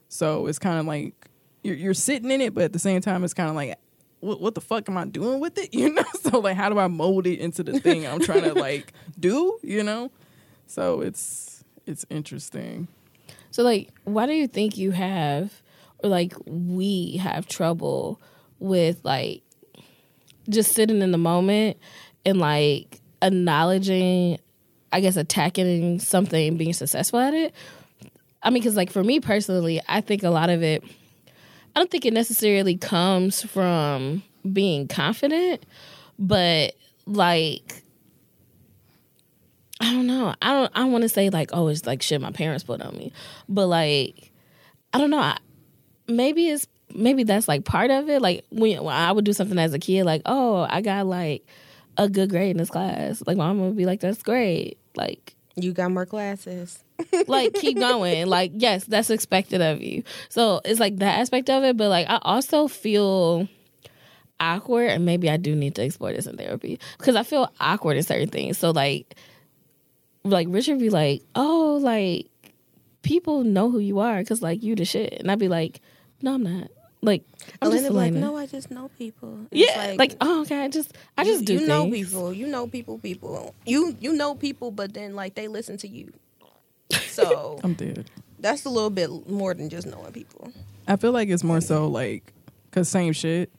So 0.08 0.46
it's 0.46 0.60
kind 0.60 0.78
of 0.78 0.86
like 0.86 1.28
you're, 1.64 1.76
you're 1.76 1.94
sitting 1.94 2.30
in 2.30 2.40
it, 2.40 2.54
but 2.54 2.64
at 2.64 2.72
the 2.72 2.78
same 2.78 3.00
time, 3.00 3.24
it's 3.24 3.34
kind 3.34 3.48
of 3.48 3.56
like, 3.56 3.76
what, 4.20 4.40
what 4.40 4.54
the 4.54 4.60
fuck 4.60 4.88
am 4.88 4.96
I 4.96 5.04
doing 5.06 5.40
with 5.40 5.58
it? 5.58 5.74
You 5.74 5.92
know? 5.92 6.04
So 6.20 6.38
like, 6.38 6.56
how 6.56 6.68
do 6.68 6.78
I 6.78 6.86
mold 6.86 7.26
it 7.26 7.40
into 7.40 7.62
the 7.62 7.80
thing 7.80 8.06
I'm 8.06 8.20
trying 8.20 8.42
to 8.42 8.54
like 8.54 8.92
do? 9.18 9.58
You 9.62 9.82
know? 9.82 10.10
So 10.66 11.00
it's 11.00 11.64
it's 11.86 12.06
interesting. 12.10 12.88
So 13.50 13.62
like, 13.62 13.90
why 14.04 14.26
do 14.26 14.32
you 14.32 14.48
think 14.48 14.76
you 14.76 14.90
have, 14.92 15.62
or 16.02 16.10
like 16.10 16.34
we 16.46 17.18
have 17.18 17.46
trouble 17.46 18.20
with 18.58 19.00
like 19.04 19.42
just 20.48 20.72
sitting 20.72 21.02
in 21.02 21.12
the 21.12 21.18
moment 21.18 21.78
and 22.24 22.38
like 22.38 23.00
acknowledging, 23.22 24.38
I 24.92 25.00
guess, 25.00 25.16
attacking 25.16 26.00
something, 26.00 26.56
being 26.56 26.72
successful 26.72 27.20
at 27.20 27.34
it? 27.34 27.54
I 28.42 28.50
mean, 28.50 28.62
because 28.62 28.76
like 28.76 28.90
for 28.90 29.04
me 29.04 29.20
personally, 29.20 29.80
I 29.88 30.00
think 30.00 30.22
a 30.22 30.30
lot 30.30 30.50
of 30.50 30.62
it, 30.62 30.84
I 31.74 31.80
don't 31.80 31.90
think 31.90 32.06
it 32.06 32.12
necessarily 32.12 32.76
comes 32.76 33.42
from 33.42 34.22
being 34.52 34.86
confident, 34.86 35.64
but 36.18 36.74
like 37.06 37.82
I 39.80 39.92
don't 39.92 40.06
know. 40.06 40.34
I 40.40 40.52
don't. 40.52 40.72
I 40.74 40.84
want 40.84 41.02
to 41.02 41.08
say 41.08 41.30
like, 41.30 41.50
oh, 41.52 41.68
it's 41.68 41.84
like 41.84 42.00
shit 42.00 42.20
my 42.20 42.30
parents 42.30 42.64
put 42.64 42.80
on 42.80 42.96
me, 42.96 43.12
but 43.48 43.66
like, 43.66 44.30
I 44.92 44.98
don't 44.98 45.10
know. 45.10 45.18
I, 45.18 45.36
maybe 46.06 46.48
it's 46.48 46.66
maybe 46.94 47.24
that's 47.24 47.48
like 47.48 47.64
part 47.64 47.90
of 47.90 48.08
it. 48.08 48.22
Like 48.22 48.44
when, 48.50 48.82
when 48.82 48.94
I 48.94 49.10
would 49.12 49.24
do 49.24 49.32
something 49.32 49.58
as 49.58 49.74
a 49.74 49.78
kid, 49.78 50.04
like, 50.04 50.22
oh, 50.26 50.66
I 50.70 50.80
got 50.80 51.06
like 51.06 51.46
a 51.98 52.08
good 52.08 52.30
grade 52.30 52.52
in 52.52 52.58
this 52.58 52.70
class. 52.70 53.22
Like 53.26 53.36
my 53.36 53.46
mom 53.48 53.60
would 53.60 53.76
be 53.76 53.86
like, 53.86 54.00
that's 54.00 54.22
great. 54.22 54.78
Like 54.96 55.34
You 55.56 55.72
got 55.72 55.90
more 55.90 56.06
classes. 56.06 56.82
like 57.26 57.54
keep 57.54 57.78
going. 57.78 58.26
Like 58.26 58.52
yes 58.54 58.84
that's 58.84 59.10
expected 59.10 59.60
of 59.60 59.80
you. 59.80 60.02
So 60.28 60.60
it's 60.64 60.80
like 60.80 60.96
that 60.98 61.18
aspect 61.18 61.50
of 61.50 61.64
it 61.64 61.76
but 61.76 61.88
like 61.88 62.08
i 62.08 62.18
also 62.22 62.68
feel 62.68 63.48
awkward 64.40 64.90
and 64.90 65.04
maybe 65.04 65.30
i 65.30 65.36
do 65.36 65.54
need 65.54 65.76
to 65.76 65.84
explore 65.84 66.12
this 66.12 66.26
in 66.26 66.36
therapy 66.36 66.80
because 66.98 67.14
i 67.14 67.22
feel 67.22 67.52
awkward 67.60 67.96
in 67.96 68.02
certain 68.02 68.28
things. 68.28 68.58
So 68.58 68.70
like 68.70 69.14
like 70.24 70.48
richard 70.50 70.78
be 70.78 70.90
like 70.90 71.22
oh 71.34 71.78
like 71.82 72.26
people 73.02 73.44
know 73.44 73.70
who 73.70 73.78
you 73.78 73.98
are 74.00 74.18
because 74.18 74.42
like 74.42 74.62
you 74.62 74.74
the 74.74 74.84
shit. 74.84 75.14
And 75.14 75.30
i'd 75.30 75.38
be 75.38 75.48
like 75.48 75.80
no 76.22 76.34
i'm 76.34 76.42
not 76.42 76.70
Like 77.04 77.22
I'm 77.60 77.68
Elena 77.68 77.82
just 77.82 77.90
be 77.90 77.96
like, 77.96 78.12
no, 78.14 78.36
I 78.36 78.46
just 78.46 78.70
know 78.70 78.90
people. 78.98 79.46
It's 79.50 79.76
yeah, 79.76 79.94
like, 79.98 80.16
oh 80.22 80.40
okay, 80.42 80.62
I 80.64 80.68
just 80.68 80.96
I 81.18 81.24
just 81.24 81.40
you, 81.40 81.46
do 81.46 81.52
you 81.54 81.66
know 81.66 81.90
people. 81.90 82.32
You 82.32 82.46
know 82.46 82.66
people. 82.66 82.98
People. 82.98 83.54
You 83.66 83.94
you 84.00 84.14
know 84.14 84.34
people, 84.34 84.70
but 84.70 84.94
then 84.94 85.14
like 85.14 85.34
they 85.34 85.48
listen 85.48 85.76
to 85.78 85.88
you. 85.88 86.12
So 87.06 87.60
I'm 87.62 87.74
dead. 87.74 88.10
that's 88.40 88.64
a 88.64 88.68
little 88.68 88.90
bit 88.90 89.28
more 89.28 89.54
than 89.54 89.68
just 89.68 89.86
knowing 89.86 90.12
people. 90.12 90.52
I 90.88 90.96
feel 90.96 91.12
like 91.12 91.28
it's 91.28 91.44
more 91.44 91.60
so 91.60 91.86
like, 91.86 92.32
cause 92.72 92.88
same 92.88 93.12
shit. 93.12 93.52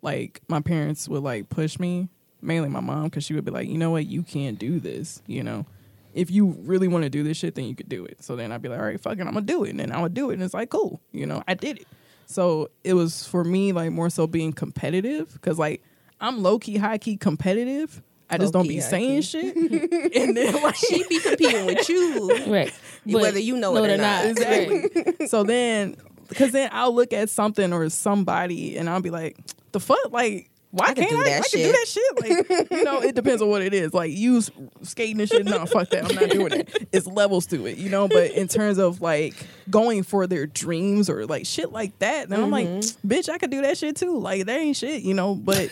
Like 0.00 0.40
my 0.48 0.60
parents 0.60 1.08
would 1.08 1.22
like 1.22 1.48
push 1.50 1.78
me, 1.78 2.08
mainly 2.40 2.68
my 2.68 2.80
mom, 2.80 3.10
cause 3.10 3.24
she 3.24 3.34
would 3.34 3.44
be 3.44 3.50
like, 3.50 3.68
you 3.68 3.76
know 3.76 3.90
what, 3.90 4.06
you 4.06 4.22
can't 4.22 4.58
do 4.58 4.80
this. 4.80 5.20
You 5.26 5.42
know, 5.42 5.66
if 6.14 6.30
you 6.30 6.56
really 6.60 6.88
want 6.88 7.04
to 7.04 7.10
do 7.10 7.22
this 7.22 7.36
shit, 7.36 7.54
then 7.54 7.66
you 7.66 7.74
could 7.74 7.88
do 7.88 8.04
it. 8.06 8.22
So 8.22 8.36
then 8.36 8.50
I'd 8.52 8.62
be 8.62 8.68
like, 8.68 8.78
all 8.78 8.86
right, 8.86 9.00
fuck 9.00 9.18
it, 9.18 9.20
I'm 9.20 9.34
gonna 9.34 9.42
do 9.42 9.64
it, 9.64 9.70
and 9.70 9.80
then 9.80 9.92
I 9.92 10.00
would 10.00 10.14
do 10.14 10.30
it, 10.30 10.34
and 10.34 10.42
it's 10.42 10.54
like, 10.54 10.70
cool, 10.70 11.00
you 11.12 11.26
know, 11.26 11.42
I 11.46 11.54
did 11.54 11.78
it. 11.78 11.86
So 12.26 12.70
it 12.84 12.94
was 12.94 13.26
for 13.26 13.44
me 13.44 13.72
like 13.72 13.92
more 13.92 14.10
so 14.10 14.26
being 14.26 14.52
competitive, 14.52 15.38
cause 15.40 15.58
like 15.58 15.82
I'm 16.20 16.42
low 16.42 16.58
key, 16.58 16.76
high 16.76 16.98
key 16.98 17.16
competitive. 17.16 18.02
I 18.28 18.38
just 18.38 18.52
don't 18.52 18.66
be 18.66 18.78
high-key. 18.78 18.80
saying 18.80 19.22
shit, 19.22 19.56
and 20.16 20.36
then 20.36 20.60
like 20.60 20.74
She 20.74 21.04
be 21.08 21.20
competing 21.20 21.66
with 21.66 21.88
you. 21.88 22.46
Right. 22.48 22.72
Whether 23.04 23.38
you 23.38 23.56
know 23.56 23.76
it 23.76 23.90
or 23.90 23.96
not. 23.96 24.24
Exactly. 24.26 25.26
so 25.28 25.44
then, 25.44 25.96
because 26.28 26.50
then 26.50 26.68
I'll 26.72 26.92
look 26.94 27.12
at 27.12 27.30
something 27.30 27.72
or 27.72 27.88
somebody 27.88 28.76
and 28.76 28.90
I'll 28.90 29.00
be 29.00 29.10
like, 29.10 29.36
the 29.70 29.78
fuck? 29.78 30.10
Like, 30.10 30.50
why 30.76 30.86
I 30.88 30.94
can't 30.94 31.10
do 31.10 31.18
I? 31.20 31.24
that 31.24 31.44
I 31.44 31.48
can 31.48 31.60
do 31.60 31.72
that 31.72 31.88
shit. 31.88 32.20
Like, 32.20 32.70
you 32.70 32.84
know, 32.84 33.00
it 33.02 33.14
depends 33.14 33.42
on 33.42 33.48
what 33.48 33.62
it 33.62 33.74
is. 33.74 33.92
Like, 33.92 34.12
you 34.12 34.40
skating 34.82 35.20
and 35.20 35.28
shit. 35.28 35.44
No, 35.44 35.66
fuck 35.66 35.90
that. 35.90 36.08
I'm 36.08 36.14
not 36.14 36.30
doing 36.30 36.52
it. 36.52 36.88
It's 36.92 37.06
levels 37.06 37.46
to 37.46 37.66
it, 37.66 37.78
you 37.78 37.90
know? 37.90 38.08
But 38.08 38.32
in 38.32 38.48
terms 38.48 38.78
of 38.78 39.00
like 39.00 39.34
going 39.70 40.02
for 40.02 40.26
their 40.26 40.46
dreams 40.46 41.08
or 41.10 41.26
like 41.26 41.46
shit 41.46 41.72
like 41.72 41.98
that, 42.00 42.28
then 42.28 42.42
I'm 42.42 42.50
like, 42.50 42.66
Mm-hmm. 42.66 43.08
bitch, 43.08 43.28
I 43.28 43.38
could 43.38 43.50
do 43.50 43.62
that 43.62 43.78
shit 43.78 43.96
too. 43.96 44.18
Like, 44.18 44.46
that 44.46 44.58
ain't 44.58 44.76
shit, 44.76 45.02
you 45.02 45.14
know? 45.14 45.34
But. 45.34 45.70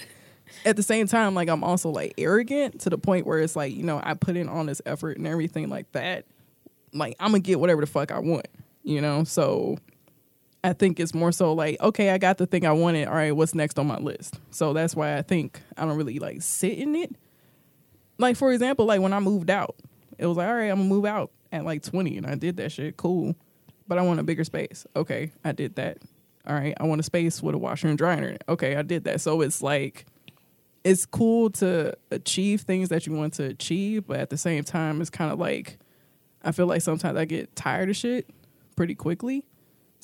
At 0.67 0.77
the 0.77 0.83
same 0.83 1.09
time, 1.09 1.35
like 1.35 1.49
I'm 1.49 1.65
also 1.65 1.89
like 1.91 2.15
arrogant 2.17 2.83
to 2.83 2.91
the 2.91 2.99
point 2.99 3.27
where 3.27 3.41
it's 3.41 3.57
like, 3.57 3.75
you 3.75 3.83
know, 3.83 4.01
I 4.03 4.15
put 4.15 4.37
in 4.37 4.49
all 4.49 4.63
this 4.65 4.81
effort 4.87 5.17
and 5.17 5.27
everything 5.27 5.69
like 5.69 5.91
that 5.93 6.27
like 6.93 7.17
I'm 7.19 7.31
gonna 7.33 7.41
get 7.41 7.61
whatever 7.61 7.81
the 7.81 7.87
fuck 7.87 8.13
I 8.13 8.21
want, 8.21 8.47
you 8.83 9.01
know. 9.01 9.25
So 9.25 9.79
I 10.65 10.73
think 10.73 10.99
it's 10.99 11.13
more 11.13 11.31
so 11.31 11.53
like, 11.53 11.79
okay, 11.83 12.09
I 12.09 12.17
got 12.17 12.39
the 12.39 12.47
thing 12.47 12.65
I 12.65 12.73
wanted. 12.73 13.07
All 13.07 13.15
right, 13.15 13.37
what's 13.37 13.55
next 13.55 13.79
on 13.79 13.87
my 13.87 13.99
list? 13.99 14.41
So 14.51 14.73
that's 14.73 14.97
why 14.97 15.19
I 15.19 15.23
think 15.23 15.61
I 15.77 15.85
don't 15.85 15.99
really 15.99 16.19
like 16.19 16.41
sit 16.41 16.79
in 16.79 16.97
it. 16.97 17.15
Like 18.17 18.39
for 18.39 18.51
example, 18.51 18.87
like 18.87 19.03
when 19.03 19.13
I 19.13 19.21
moved 19.21 19.51
out, 19.51 19.77
it 20.17 20.27
was 20.27 20.39
like, 20.39 20.49
all 20.49 20.55
right, 20.55 20.71
I'm 20.71 20.79
gonna 20.79 20.89
move 20.89 21.05
out 21.05 21.31
at 21.53 21.67
like 21.67 21.83
20, 21.83 22.17
and 22.17 22.27
I 22.27 22.35
did 22.35 22.57
that 22.57 22.73
shit. 22.73 22.97
Cool, 22.97 23.37
but 23.87 23.99
I 23.99 24.03
want 24.03 24.21
a 24.21 24.23
bigger 24.23 24.43
space. 24.43 24.87
Okay, 24.97 25.33
I 25.45 25.53
did 25.53 25.75
that. 25.75 25.99
All 26.47 26.55
right, 26.55 26.75
I 26.81 26.85
want 26.85 27.01
a 27.01 27.05
space 27.05 27.43
with 27.43 27.55
a 27.55 27.59
washer 27.59 27.89
and 27.89 27.99
dryer. 27.99 28.39
Okay, 28.49 28.75
I 28.77 28.83
did 28.83 29.05
that. 29.05 29.21
So 29.21 29.43
it's 29.43 29.61
like 29.61 30.07
it's 30.83 31.05
cool 31.05 31.51
to 31.51 31.95
achieve 32.11 32.63
things 32.63 32.89
that 32.89 33.07
you 33.07 33.13
want 33.13 33.35
to 33.35 33.45
achieve, 33.45 34.07
but 34.07 34.19
at 34.19 34.31
the 34.31 34.39
same 34.39 34.65
time, 34.65 35.03
it's 35.03 35.11
kind 35.11 35.31
of 35.31 35.39
like 35.39 35.79
I 36.43 36.53
feel 36.53 36.67
like 36.67 36.81
sometimes 36.81 37.19
I 37.19 37.27
get 37.27 37.55
tired 37.55 37.91
of 37.91 37.97
shit 37.97 38.31
pretty 38.77 38.95
quickly. 38.95 39.45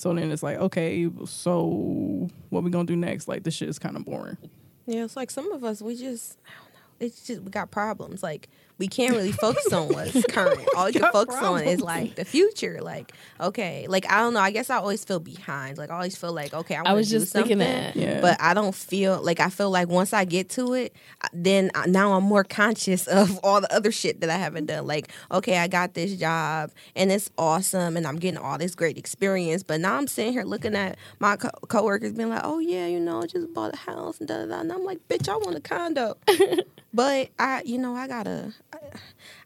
So 0.00 0.14
then 0.14 0.30
it's 0.30 0.42
like, 0.42 0.56
okay, 0.56 1.10
so 1.26 2.30
what 2.48 2.64
we 2.64 2.70
gonna 2.70 2.86
do 2.86 2.96
next? 2.96 3.28
Like 3.28 3.42
this 3.42 3.52
shit 3.52 3.68
is 3.68 3.78
kind 3.78 3.98
of 3.98 4.06
boring. 4.06 4.38
Yeah, 4.86 5.04
it's 5.04 5.14
like 5.14 5.30
some 5.30 5.52
of 5.52 5.62
us, 5.62 5.82
we 5.82 5.94
just, 5.94 6.38
I 6.46 6.50
don't 6.58 6.72
know. 6.72 6.80
It's 7.00 7.26
just, 7.26 7.42
we 7.42 7.50
got 7.50 7.70
problems. 7.70 8.22
Like, 8.22 8.48
we 8.80 8.88
can't 8.88 9.14
really 9.14 9.30
focus 9.30 9.70
on 9.72 9.88
what's 9.88 10.24
current. 10.28 10.66
All 10.74 10.88
you 10.88 10.94
can 10.94 11.02
Got 11.02 11.12
focus 11.12 11.36
on 11.36 11.62
is 11.64 11.80
like 11.82 12.14
the 12.16 12.24
future. 12.24 12.78
Like, 12.80 13.12
okay, 13.38 13.86
like, 13.88 14.10
I 14.10 14.20
don't 14.20 14.32
know. 14.32 14.40
I 14.40 14.50
guess 14.50 14.70
I 14.70 14.76
always 14.76 15.04
feel 15.04 15.20
behind. 15.20 15.76
Like, 15.76 15.90
I 15.90 15.94
always 15.94 16.16
feel 16.16 16.32
like, 16.32 16.54
okay, 16.54 16.74
I, 16.74 16.78
I 16.78 16.82
wanna 16.84 16.96
was 16.96 17.10
do 17.10 17.18
just 17.20 17.32
thinking 17.32 17.58
that. 17.58 17.94
Yeah. 17.94 18.22
But 18.22 18.40
I 18.40 18.54
don't 18.54 18.74
feel 18.74 19.22
like 19.22 19.38
I 19.38 19.50
feel 19.50 19.70
like 19.70 19.88
once 19.88 20.14
I 20.14 20.24
get 20.24 20.48
to 20.50 20.72
it, 20.72 20.94
then 21.34 21.70
I- 21.74 21.86
now 21.86 22.14
I'm 22.14 22.24
more 22.24 22.42
conscious 22.42 23.06
of 23.06 23.38
all 23.44 23.60
the 23.60 23.72
other 23.72 23.92
shit 23.92 24.22
that 24.22 24.30
I 24.30 24.36
haven't 24.36 24.66
done. 24.66 24.86
Like, 24.86 25.10
okay, 25.30 25.58
I 25.58 25.68
got 25.68 25.92
this 25.92 26.16
job 26.16 26.70
and 26.96 27.12
it's 27.12 27.30
awesome 27.36 27.98
and 27.98 28.06
I'm 28.06 28.16
getting 28.16 28.38
all 28.40 28.56
this 28.56 28.74
great 28.74 28.96
experience. 28.96 29.62
But 29.62 29.80
now 29.82 29.96
I'm 29.96 30.06
sitting 30.06 30.32
here 30.32 30.44
looking 30.44 30.74
at 30.74 30.96
my 31.18 31.36
co- 31.36 31.50
coworkers 31.68 32.14
being 32.14 32.30
like, 32.30 32.42
oh 32.44 32.60
yeah, 32.60 32.86
you 32.86 32.98
know, 32.98 33.26
just 33.26 33.52
bought 33.52 33.74
a 33.74 33.76
house 33.76 34.18
and 34.20 34.26
da 34.28 34.38
da 34.38 34.46
da. 34.46 34.60
And 34.60 34.72
I'm 34.72 34.84
like, 34.84 35.06
bitch, 35.08 35.28
I 35.28 35.36
want 35.36 35.54
a 35.56 35.60
condo. 35.60 36.16
but 36.94 37.28
I, 37.38 37.62
you 37.66 37.76
know, 37.76 37.94
I 37.94 38.08
gotta. 38.08 38.54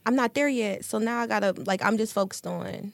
I'm 0.06 0.16
not 0.16 0.34
there 0.34 0.48
yet, 0.48 0.84
so 0.84 0.98
now 0.98 1.20
I 1.20 1.26
gotta 1.26 1.52
like. 1.66 1.84
I'm 1.84 1.98
just 1.98 2.12
focused 2.12 2.46
on. 2.46 2.92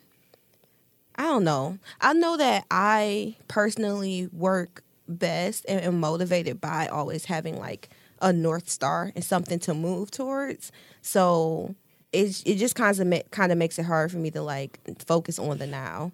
I 1.17 1.25
don't 1.25 1.45
know. 1.45 1.79
I 2.01 2.13
know 2.15 2.37
that 2.37 2.65
I 2.71 3.37
personally 3.49 4.29
work 4.33 4.83
best 5.09 5.67
and 5.69 5.81
am 5.85 6.01
motivated 6.01 6.61
by 6.61 6.87
always 6.87 7.27
having 7.27 7.59
like 7.59 7.91
a 8.23 8.33
north 8.33 8.69
star 8.69 9.13
and 9.15 9.25
something 9.25 9.59
to 9.61 9.75
move 9.75 10.11
towards. 10.11 10.73
So 11.03 11.75
it 12.13 12.43
it 12.47 12.57
just 12.57 12.75
kind 12.75 12.99
of 12.99 13.31
kind 13.31 13.53
of 13.53 13.59
makes 13.59 13.79
it 13.79 13.85
hard 13.85 14.11
for 14.11 14.19
me 14.19 14.31
to 14.31 14.43
like 14.43 14.79
focus 15.07 15.39
on 15.39 15.59
the 15.59 15.67
now. 15.67 16.13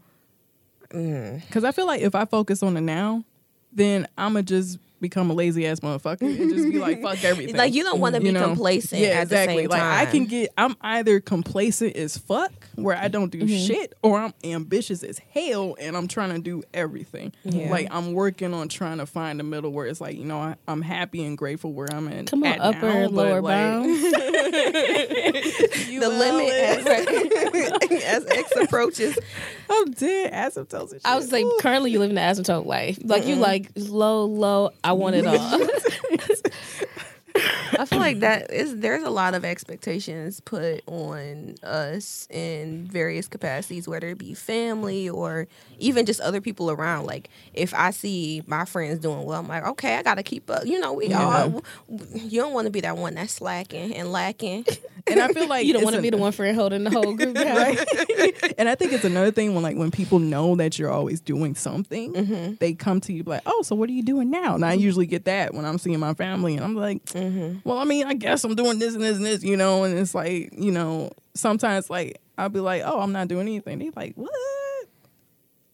Mm. 0.90 1.44
Because 1.46 1.64
I 1.64 1.72
feel 1.72 1.86
like 1.86 2.00
if 2.00 2.14
I 2.14 2.24
focus 2.24 2.62
on 2.62 2.74
the 2.74 2.80
now, 2.80 3.24
then 3.72 4.06
I'ma 4.16 4.42
just 4.42 4.78
become 5.00 5.30
a 5.30 5.35
lazy 5.35 5.66
ass 5.66 5.80
motherfucker 5.80 6.22
and 6.22 6.50
just 6.50 6.70
be 6.70 6.78
like, 6.78 7.02
fuck 7.02 7.22
everything. 7.24 7.56
Like 7.56 7.74
you 7.74 7.82
don't 7.85 8.00
want 8.00 8.14
to 8.14 8.20
be 8.20 8.28
You 8.28 8.32
know? 8.32 8.44
complacent. 8.46 9.00
Yeah, 9.00 9.09
at 9.09 9.22
exactly. 9.24 9.66
The 9.66 9.72
same 9.74 9.80
like 9.80 9.82
I 9.82 10.06
can 10.11 10.24
get, 10.26 10.50
I'm 10.56 10.76
either 10.80 11.20
complacent 11.20 11.96
as 11.96 12.16
fuck, 12.16 12.52
where 12.76 12.96
I 12.96 13.09
don't 13.09 13.30
do 13.30 13.37
Mm-hmm. 13.38 13.66
shit, 13.66 13.92
or 14.02 14.18
I'm 14.18 14.32
ambitious 14.42 15.02
as 15.02 15.18
hell 15.18 15.76
and 15.78 15.96
I'm 15.96 16.09
trying 16.09 16.30
to 16.30 16.38
do 16.40 16.62
everything. 16.74 17.32
Yeah. 17.44 17.70
Like 17.70 17.88
I'm 17.90 18.12
working 18.14 18.54
on 18.54 18.68
trying 18.68 18.98
to 18.98 19.06
find 19.06 19.38
the 19.38 19.44
middle 19.44 19.70
where 19.72 19.87
it's 19.87 20.00
like, 20.00 20.16
you 20.16 20.24
know, 20.24 20.38
I, 20.38 20.56
I'm 20.66 20.80
happy 20.82 21.22
and 21.24 21.37
grateful 21.37 21.72
where 21.72 21.88
I'm 21.92 22.09
in. 22.09 22.26
Come 22.26 22.42
on, 22.42 22.48
at 22.52 22.61
upper 22.61 22.87
now, 22.88 22.96
and 23.04 23.12
lower 23.14 23.40
like, 23.42 23.52
bounds. 23.54 24.00
the 24.76 26.09
limit 26.09 26.52
as, 26.52 26.87
as 28.04 28.26
X 28.26 28.52
approaches. 28.56 29.18
I'm 29.70 29.90
dead 29.92 30.32
asymptotes 30.32 30.92
and 30.92 31.00
shit. 31.00 31.00
I 31.04 31.16
was 31.16 31.32
like, 31.32 31.44
currently 31.61 31.90
you 31.90 31.98
live 31.98 32.11
in 32.11 32.16
the 32.16 32.20
asymptote 32.22 32.66
life. 32.66 32.98
Like 33.02 33.26
you 33.26 33.37
like 33.37 33.70
low, 33.76 34.24
low. 34.24 34.70
I 34.87 34.92
want 34.92 35.16
it 35.16 35.27
all. 35.27 35.37
I 37.96 37.98
feel 37.98 38.12
like 38.12 38.20
that 38.20 38.50
is 38.52 38.78
there's 38.78 39.02
a 39.02 39.11
lot 39.11 39.35
of 39.35 39.44
expectations 39.44 40.40
put 40.40 40.82
on 40.87 41.54
us 41.62 42.26
in 42.30 42.87
various 42.87 43.28
capacities, 43.28 43.88
whether 43.88 44.09
it 44.09 44.18
be 44.18 44.35
family 44.35 45.09
or 45.09 45.48
even 45.78 46.06
just 46.06 46.20
other 46.20 46.40
people 46.40 46.70
around. 46.70 47.06
Like 47.06 47.28
if 47.54 47.74
I 47.74 47.90
see 47.90 48.42
my 48.46 48.64
friends 48.64 49.00
doing 49.00 49.24
well, 49.24 49.40
I'm 49.40 49.48
like, 49.48 49.64
okay, 49.64 49.96
I 49.96 50.02
gotta 50.02 50.22
keep 50.22 50.50
up. 50.50 50.66
You 50.66 50.80
know, 50.80 50.92
we 50.92 51.12
all 51.12 51.62
you 51.88 52.40
don't 52.40 52.52
want 52.52 52.66
to 52.66 52.70
be 52.70 52.80
that 52.80 52.96
one 52.96 53.14
that's 53.14 53.32
slacking 53.32 53.94
and 53.94 54.12
lacking. 54.12 54.64
and 55.06 55.20
I 55.20 55.28
feel 55.28 55.46
like 55.46 55.66
you 55.66 55.72
don't 55.72 55.85
want 55.85 55.96
to 55.96 56.02
be 56.02 56.11
the 56.11 56.16
one 56.16 56.32
friend 56.32 56.56
holding 56.56 56.85
the 56.85 56.90
whole 56.90 57.14
group 57.14 57.35
down. 57.35 57.56
right? 57.56 58.54
and 58.59 58.68
I 58.68 58.74
think 58.74 58.92
it's 58.92 59.04
another 59.04 59.30
thing 59.30 59.54
when 59.54 59.62
like 59.62 59.76
when 59.76 59.90
people 59.90 60.18
know 60.18 60.56
that 60.56 60.78
you're 60.78 60.90
always 60.90 61.20
doing 61.20 61.54
something, 61.54 62.12
mm-hmm. 62.12 62.54
they 62.59 62.74
come 62.74 63.00
to 63.02 63.12
you 63.12 63.22
like, 63.22 63.42
"Oh, 63.46 63.62
so 63.62 63.74
what 63.76 63.88
are 63.88 63.92
you 63.92 64.02
doing 64.02 64.30
now?" 64.30 64.54
And 64.54 64.64
I 64.64 64.74
mm-hmm. 64.74 64.82
usually 64.82 65.06
get 65.06 65.24
that 65.24 65.54
when 65.54 65.64
I'm 65.64 65.78
seeing 65.78 65.98
my 66.00 66.14
family, 66.14 66.56
and 66.56 66.64
I'm 66.64 66.74
like, 66.74 67.04
mm-hmm. 67.06 67.59
"Well, 67.64 67.78
I 67.78 67.85
mean, 67.87 68.07
I 68.07 68.14
guess 68.14 68.44
I'm 68.44 68.55
doing 68.55 68.79
this 68.79 68.94
and 68.94 69.03
this 69.03 69.16
and 69.16 69.27
this, 69.27 69.42
you 69.42 69.57
know." 69.57 69.85
And 69.85 69.99
it's 69.99 70.14
like, 70.14 70.51
you 70.53 70.70
know, 70.70 71.12
sometimes 71.35 71.88
like 71.88 72.20
I'll 72.37 72.49
be 72.49 72.61
like, 72.61 72.83
"Oh, 72.85 73.01
I'm 73.01 73.12
not 73.12 73.29
doing 73.29 73.49
anything." 73.49 73.79
They 73.79 73.90
like, 73.96 74.14
"What?" 74.16 74.31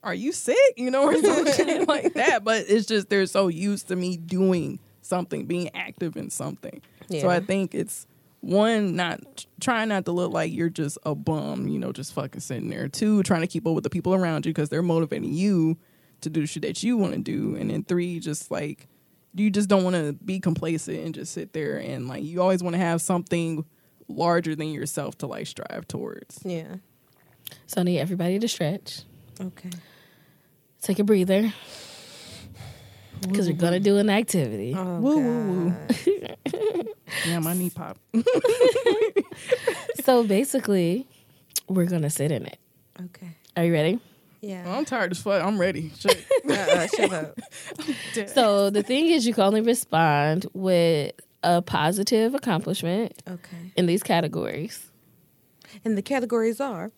Are 0.05 0.14
you 0.14 0.33
sick? 0.33 0.57
You 0.77 0.90
know, 0.90 1.05
or 1.05 1.14
some 1.22 1.46
shit 1.53 1.88
like 1.88 2.14
that. 2.14 2.44
But 2.44 2.64
it's 2.68 2.87
just 2.87 3.09
they're 3.09 3.27
so 3.27 3.48
used 3.48 3.88
to 3.88 3.96
me 3.96 4.16
doing 4.16 4.79
something, 5.01 5.46
being 5.46 5.70
active 5.75 6.16
in 6.16 6.31
something. 6.31 6.81
So 7.20 7.29
I 7.29 7.40
think 7.40 7.75
it's 7.75 8.07
one, 8.40 8.96
not 8.96 9.46
trying 9.61 9.88
not 9.88 10.05
to 10.07 10.12
look 10.12 10.33
like 10.33 10.53
you're 10.53 10.70
just 10.70 10.98
a 11.05 11.14
bum, 11.14 11.68
you 11.68 11.79
know, 11.79 11.92
just 11.92 12.12
fucking 12.14 12.40
sitting 12.40 12.70
there. 12.70 12.88
Two, 12.88 13.22
trying 13.22 13.42
to 13.42 13.46
keep 13.46 13.66
up 13.66 13.75
with 13.75 13.85
the 13.85 13.90
people 13.90 14.14
around 14.14 14.46
you 14.46 14.53
because 14.53 14.68
they're 14.68 14.83
motivating 14.83 15.33
you 15.33 15.77
to 16.22 16.31
do 16.31 16.46
shit 16.46 16.62
that 16.62 16.83
you 16.83 16.96
want 16.96 17.12
to 17.12 17.20
do. 17.20 17.55
And 17.57 17.70
then 17.70 17.85
three, 17.85 18.18
just 18.18 18.51
like 18.51 18.88
you 19.35 19.51
just 19.51 19.68
don't 19.68 19.83
want 19.85 19.97
to 19.97 20.12
be 20.25 20.38
complacent 20.40 20.99
and 20.99 21.14
just 21.14 21.33
sit 21.33 21.53
there 21.53 21.79
and 21.79 22.09
like 22.09 22.23
you 22.23 22.40
always 22.42 22.62
want 22.62 22.75
to 22.75 22.79
have 22.81 23.01
something 23.01 23.64
larger 24.09 24.55
than 24.55 24.68
yourself 24.68 25.16
to 25.18 25.27
like 25.27 25.47
strive 25.47 25.87
towards. 25.88 26.40
Yeah. 26.45 26.77
So 27.66 27.81
I 27.81 27.85
need 27.85 27.99
everybody 27.99 28.38
to 28.38 28.49
stretch, 28.49 29.03
Okay. 29.40 29.71
take 30.83 30.99
a 30.99 31.05
breather, 31.05 31.53
because 33.21 33.47
we're 33.49 33.57
gonna 33.57 33.81
do 33.81 33.99
an 33.99 34.11
activity. 34.11 34.75
Oh, 34.77 35.01
Woo, 35.01 35.16
woo, 35.18 35.71
God. 35.71 35.97
woo. 36.07 36.85
Yeah, 37.27 37.38
my 37.40 37.55
knee 37.55 37.71
pop. 37.71 37.99
So 40.05 40.25
basically, 40.25 41.07
we're 41.68 41.87
gonna 41.87 42.11
sit 42.11 42.33
in 42.33 42.45
it. 42.47 42.59
Okay. 43.01 43.29
Are 43.57 43.64
you 43.64 43.73
ready? 43.73 44.01
Yeah. 44.42 44.64
I'm 44.76 44.85
tired 44.85 45.12
as 45.12 45.18
fuck. 45.22 45.42
I'm 45.42 45.57
ready. 45.59 45.92
Shit. 45.98 46.24
Uh-uh, 46.50 46.87
shut 46.88 47.12
up. 47.12 47.38
So 48.35 48.68
the 48.70 48.83
thing 48.83 49.07
is, 49.07 49.24
you 49.26 49.33
can 49.35 49.44
only 49.44 49.61
respond 49.62 50.46
with 50.52 51.12
a 51.44 51.62
positive 51.62 52.35
accomplishment 52.35 53.12
Okay. 53.28 53.72
in 53.76 53.87
these 53.87 54.02
categories. 54.02 54.90
And 55.85 55.96
the 55.96 56.02
categories 56.02 56.61
are 56.61 56.90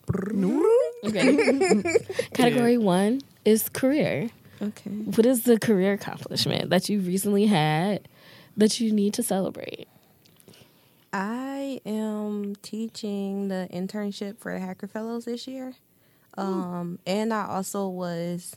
Okay. 1.05 1.83
Category 2.35 2.77
one 2.79 3.21
is 3.45 3.69
career. 3.69 4.31
Okay. 4.61 4.91
What 4.91 5.27
is 5.27 5.43
the 5.45 5.59
career 5.61 5.93
accomplishment 5.93 6.71
that 6.71 6.89
you 6.89 7.01
recently 7.01 7.47
had 7.47 8.09
that 8.57 8.81
you 8.81 8.91
need 8.91 9.15
to 9.15 9.23
celebrate? 9.23 9.87
I 11.13 11.81
am 11.87 12.57
teaching 12.63 13.49
the 13.49 13.69
internship 13.73 14.39
for 14.39 14.53
the 14.53 14.61
Hacker 14.61 14.89
Fellows 14.89 15.27
this 15.27 15.47
year. 15.47 15.75
Um, 16.37 16.99
and 17.07 17.33
I 17.33 17.47
also 17.47 17.89
was 17.89 18.57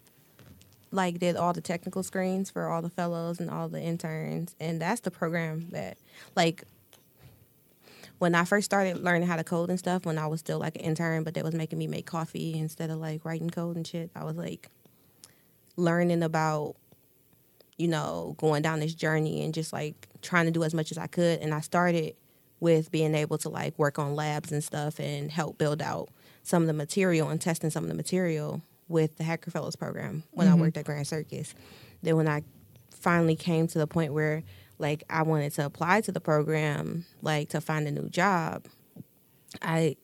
like 0.91 1.19
did 1.19 1.35
all 1.35 1.53
the 1.53 1.61
technical 1.61 2.03
screens 2.03 2.49
for 2.49 2.67
all 2.67 2.81
the 2.81 2.89
fellows 2.89 3.39
and 3.39 3.49
all 3.49 3.67
the 3.67 3.81
interns 3.81 4.55
and 4.59 4.81
that's 4.81 5.01
the 5.01 5.11
program 5.11 5.67
that 5.71 5.97
like 6.35 6.63
when 8.19 8.33
I 8.33 8.45
first 8.45 8.65
started 8.65 9.03
learning 9.03 9.27
how 9.27 9.35
to 9.35 9.43
code 9.43 9.69
and 9.69 9.77
stuff 9.77 10.05
when 10.05 10.17
I 10.17 10.27
was 10.27 10.39
still 10.39 10.59
like 10.59 10.75
an 10.75 10.81
intern 10.81 11.23
but 11.23 11.33
they 11.33 11.41
was 11.41 11.53
making 11.53 11.77
me 11.77 11.87
make 11.87 12.05
coffee 12.05 12.57
instead 12.57 12.89
of 12.89 12.99
like 12.99 13.25
writing 13.25 13.49
code 13.49 13.75
and 13.75 13.85
shit 13.85 14.09
I 14.15 14.23
was 14.23 14.37
like 14.37 14.69
learning 15.75 16.23
about 16.23 16.75
you 17.77 17.87
know 17.87 18.35
going 18.37 18.61
down 18.61 18.79
this 18.79 18.95
journey 18.95 19.43
and 19.43 19.53
just 19.53 19.73
like 19.73 20.07
trying 20.21 20.45
to 20.45 20.51
do 20.51 20.63
as 20.63 20.73
much 20.73 20.91
as 20.91 20.97
I 20.97 21.07
could 21.07 21.39
and 21.39 21.53
I 21.53 21.59
started 21.59 22.15
with 22.59 22.91
being 22.91 23.13
able 23.13 23.37
to 23.39 23.49
like 23.49 23.77
work 23.77 23.99
on 23.99 24.15
labs 24.15 24.51
and 24.51 24.63
stuff 24.63 24.99
and 24.99 25.29
help 25.29 25.57
build 25.57 25.81
out 25.81 26.09
some 26.47 26.63
of 26.63 26.67
the 26.67 26.73
material 26.73 27.29
and 27.29 27.41
testing 27.41 27.69
some 27.69 27.83
of 27.83 27.89
the 27.89 27.95
material 27.95 28.61
with 28.87 29.17
the 29.17 29.23
Hacker 29.25 29.51
Fellows 29.51 29.75
program 29.75 30.23
when 30.31 30.47
I 30.47 30.51
mm-hmm. 30.51 30.61
worked 30.61 30.77
at 30.77 30.85
Grand 30.85 31.05
Circus. 31.05 31.53
Then 32.01 32.15
when 32.15 32.27
I 32.29 32.43
finally 32.89 33.35
came 33.35 33.67
to 33.67 33.77
the 33.77 33.85
point 33.85 34.13
where 34.13 34.43
like 34.79 35.03
I 35.09 35.23
wanted 35.23 35.53
to 35.55 35.65
apply 35.65 36.01
to 36.01 36.11
the 36.13 36.21
program, 36.21 37.03
like 37.21 37.49
to 37.49 37.59
find 37.59 37.85
a 37.85 37.91
new 37.91 38.07
job, 38.07 38.65
I 39.61 39.97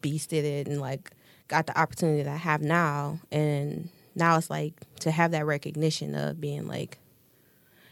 beasted 0.00 0.44
it 0.44 0.68
and 0.68 0.80
like 0.80 1.10
got 1.48 1.66
the 1.66 1.76
opportunity 1.76 2.22
that 2.22 2.32
I 2.32 2.36
have 2.36 2.62
now 2.62 3.18
and 3.32 3.88
now 4.14 4.36
it's 4.36 4.50
like 4.50 4.74
to 5.00 5.10
have 5.10 5.32
that 5.32 5.46
recognition 5.46 6.14
of 6.14 6.40
being 6.40 6.68
like 6.68 6.98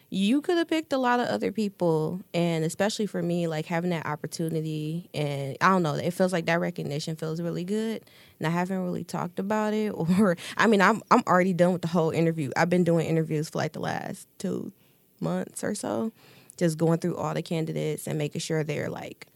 you 0.08 0.40
could 0.40 0.56
have 0.56 0.68
picked 0.68 0.92
a 0.92 0.98
lot 0.98 1.18
of 1.18 1.26
other 1.26 1.50
people 1.50 2.20
and 2.32 2.64
especially 2.64 3.06
for 3.06 3.22
me 3.22 3.48
like 3.48 3.66
having 3.66 3.90
that 3.90 4.06
opportunity 4.06 5.08
and 5.12 5.56
i 5.60 5.68
don't 5.68 5.82
know 5.82 5.94
it 5.94 6.12
feels 6.12 6.32
like 6.32 6.46
that 6.46 6.60
recognition 6.60 7.16
feels 7.16 7.40
really 7.40 7.64
good 7.64 8.02
and 8.38 8.46
i 8.46 8.50
haven't 8.50 8.84
really 8.84 9.02
talked 9.04 9.38
about 9.38 9.74
it 9.74 9.90
or 10.20 10.36
i 10.56 10.66
mean 10.66 10.80
i'm, 10.80 11.02
I'm 11.10 11.22
already 11.26 11.52
done 11.52 11.72
with 11.72 11.82
the 11.82 11.88
whole 11.88 12.10
interview. 12.10 12.50
I've 12.56 12.70
been 12.70 12.84
doing 12.84 13.06
interviews 13.06 13.50
for 13.50 13.58
like 13.58 13.72
the 13.72 13.80
last 13.80 14.28
two 14.38 14.72
months 15.20 15.64
or 15.64 15.74
so 15.74 16.12
just 16.56 16.78
going 16.78 16.98
through 16.98 17.16
all 17.16 17.34
the 17.34 17.42
candidates 17.42 18.06
and 18.06 18.18
making 18.18 18.40
sure 18.40 18.62
they're 18.64 18.88
like 18.88 19.26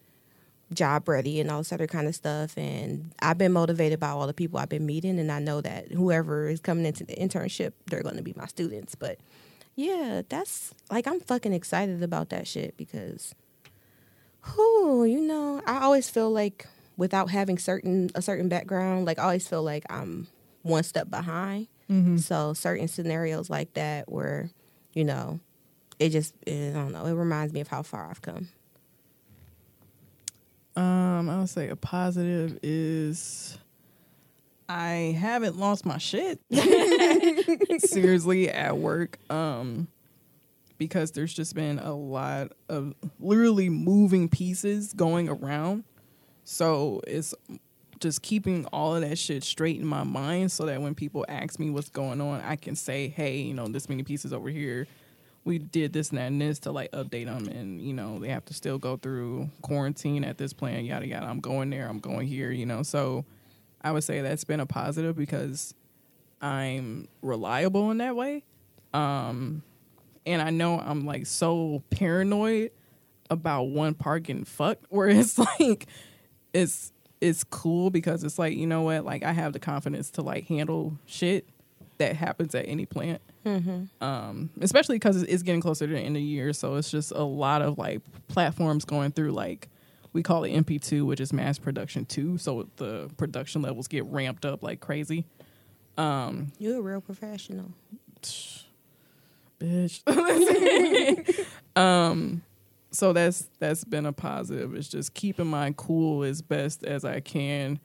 job 0.72 1.08
ready 1.08 1.40
and 1.40 1.50
all 1.50 1.58
this 1.58 1.72
other 1.72 1.88
kind 1.88 2.06
of 2.06 2.14
stuff 2.14 2.56
and 2.56 3.10
i've 3.22 3.38
been 3.38 3.52
motivated 3.52 3.98
by 3.98 4.08
all 4.08 4.26
the 4.26 4.32
people 4.32 4.58
i've 4.60 4.68
been 4.68 4.86
meeting 4.86 5.18
and 5.18 5.32
i 5.32 5.40
know 5.40 5.60
that 5.60 5.90
whoever 5.90 6.48
is 6.48 6.60
coming 6.60 6.86
into 6.86 7.04
the 7.04 7.14
internship 7.16 7.72
they're 7.86 8.02
going 8.02 8.16
to 8.16 8.22
be 8.22 8.32
my 8.36 8.46
students 8.46 8.94
but 8.94 9.18
yeah, 9.80 10.22
that's 10.28 10.74
like 10.90 11.06
I'm 11.06 11.20
fucking 11.20 11.52
excited 11.54 12.02
about 12.02 12.28
that 12.30 12.46
shit 12.46 12.76
because 12.76 13.34
who, 14.42 15.04
you 15.04 15.20
know, 15.20 15.62
I 15.66 15.80
always 15.80 16.08
feel 16.10 16.30
like 16.30 16.66
without 16.96 17.30
having 17.30 17.56
certain 17.58 18.10
a 18.14 18.20
certain 18.20 18.48
background, 18.48 19.06
like 19.06 19.18
I 19.18 19.22
always 19.22 19.48
feel 19.48 19.62
like 19.62 19.84
I'm 19.88 20.28
one 20.62 20.82
step 20.82 21.08
behind. 21.10 21.68
So 22.18 22.52
certain 22.54 22.88
scenarios 22.88 23.50
like 23.50 23.72
that 23.74 24.10
where, 24.12 24.50
you 24.92 25.04
know, 25.04 25.40
it 25.98 26.10
just 26.10 26.34
I 26.46 26.70
don't 26.74 26.92
know, 26.92 27.06
it 27.06 27.14
reminds 27.14 27.52
me 27.52 27.60
of 27.60 27.68
how 27.68 27.82
far 27.82 28.08
I've 28.10 28.22
come. 28.22 28.48
Um, 30.76 31.28
I 31.28 31.38
would 31.40 31.48
say 31.48 31.68
a 31.68 31.76
positive 31.76 32.58
is 32.62 33.58
I 34.70 35.16
haven't 35.18 35.58
lost 35.58 35.84
my 35.84 35.98
shit 35.98 36.38
seriously 37.78 38.48
at 38.48 38.78
work. 38.78 39.18
Um, 39.28 39.88
because 40.78 41.10
there's 41.10 41.34
just 41.34 41.56
been 41.56 41.80
a 41.80 41.92
lot 41.92 42.52
of 42.68 42.94
literally 43.18 43.68
moving 43.68 44.28
pieces 44.28 44.92
going 44.92 45.28
around. 45.28 45.82
So 46.44 47.02
it's 47.06 47.34
just 47.98 48.22
keeping 48.22 48.64
all 48.66 48.94
of 48.94 49.02
that 49.02 49.18
shit 49.18 49.42
straight 49.42 49.80
in 49.80 49.86
my 49.86 50.04
mind 50.04 50.52
so 50.52 50.66
that 50.66 50.80
when 50.80 50.94
people 50.94 51.26
ask 51.28 51.58
me 51.58 51.70
what's 51.70 51.90
going 51.90 52.20
on, 52.20 52.40
I 52.40 52.54
can 52.54 52.76
say, 52.76 53.08
hey, 53.08 53.38
you 53.38 53.54
know, 53.54 53.66
this 53.66 53.88
many 53.88 54.04
pieces 54.04 54.32
over 54.32 54.48
here. 54.48 54.86
We 55.44 55.58
did 55.58 55.92
this 55.92 56.10
and 56.10 56.18
that 56.18 56.26
and 56.26 56.40
this 56.40 56.60
to 56.60 56.70
like 56.70 56.92
update 56.92 57.24
them, 57.24 57.48
and 57.48 57.80
you 57.80 57.94
know 57.94 58.18
they 58.18 58.28
have 58.28 58.44
to 58.44 58.54
still 58.54 58.76
go 58.76 58.98
through 58.98 59.48
quarantine 59.62 60.22
at 60.22 60.36
this 60.36 60.52
plan, 60.52 60.84
yada 60.84 61.06
yada. 61.06 61.26
I'm 61.26 61.40
going 61.40 61.70
there, 61.70 61.88
I'm 61.88 61.98
going 61.98 62.26
here, 62.26 62.50
you 62.50 62.66
know. 62.66 62.82
So 62.82 63.24
I 63.82 63.92
would 63.92 64.04
say 64.04 64.20
that's 64.20 64.44
been 64.44 64.60
a 64.60 64.66
positive 64.66 65.16
because 65.16 65.74
I'm 66.40 67.08
reliable 67.22 67.90
in 67.90 67.98
that 67.98 68.16
way. 68.16 68.44
Um, 68.92 69.62
and 70.26 70.42
I 70.42 70.50
know 70.50 70.78
I'm 70.78 71.06
like 71.06 71.26
so 71.26 71.82
paranoid 71.90 72.72
about 73.30 73.64
one 73.64 73.94
part 73.94 74.24
getting 74.24 74.44
fucked 74.44 74.86
where 74.88 75.08
it's 75.08 75.38
like 75.38 75.86
it's 76.52 76.92
it's 77.20 77.44
cool 77.44 77.90
because 77.90 78.24
it's 78.24 78.38
like 78.38 78.56
you 78.56 78.66
know 78.66 78.82
what 78.82 79.04
like 79.04 79.22
I 79.22 79.32
have 79.32 79.52
the 79.52 79.58
confidence 79.58 80.10
to 80.12 80.22
like 80.22 80.46
handle 80.46 80.98
shit 81.06 81.46
that 81.98 82.16
happens 82.16 82.54
at 82.54 82.66
any 82.66 82.86
plant. 82.86 83.20
Um, 84.00 84.50
especially 84.60 84.96
because 84.96 85.22
it's 85.22 85.42
getting 85.42 85.60
closer 85.60 85.86
to 85.86 85.92
the 85.92 85.98
end 85.98 86.16
of 86.16 86.20
the 86.20 86.22
year, 86.22 86.52
so 86.52 86.76
it's 86.76 86.90
just 86.90 87.12
a 87.12 87.22
lot 87.22 87.62
of 87.62 87.78
like 87.78 88.00
platforms 88.28 88.84
going 88.84 89.12
through 89.12 89.32
like 89.32 89.68
we 90.12 90.22
call 90.22 90.44
it 90.44 90.52
MP2, 90.52 91.04
which 91.06 91.20
is 91.20 91.32
mass 91.32 91.58
production 91.58 92.04
two, 92.04 92.38
so 92.38 92.68
the 92.76 93.10
production 93.16 93.62
levels 93.62 93.88
get 93.88 94.04
ramped 94.06 94.44
up 94.44 94.62
like 94.62 94.80
crazy. 94.80 95.24
You're 96.58 96.78
a 96.78 96.82
real 96.82 97.00
professional. 97.00 97.72
bitch. 99.60 101.46
um, 101.76 102.42
so 102.90 103.12
that's 103.12 103.48
that's 103.58 103.84
been 103.84 104.06
a 104.06 104.12
positive. 104.12 104.74
It's 104.74 104.88
just 104.88 105.14
keeping 105.14 105.46
my 105.46 105.74
cool 105.76 106.24
as 106.24 106.42
best 106.42 106.84
as 106.84 107.04
I 107.04 107.20
can 107.20 107.78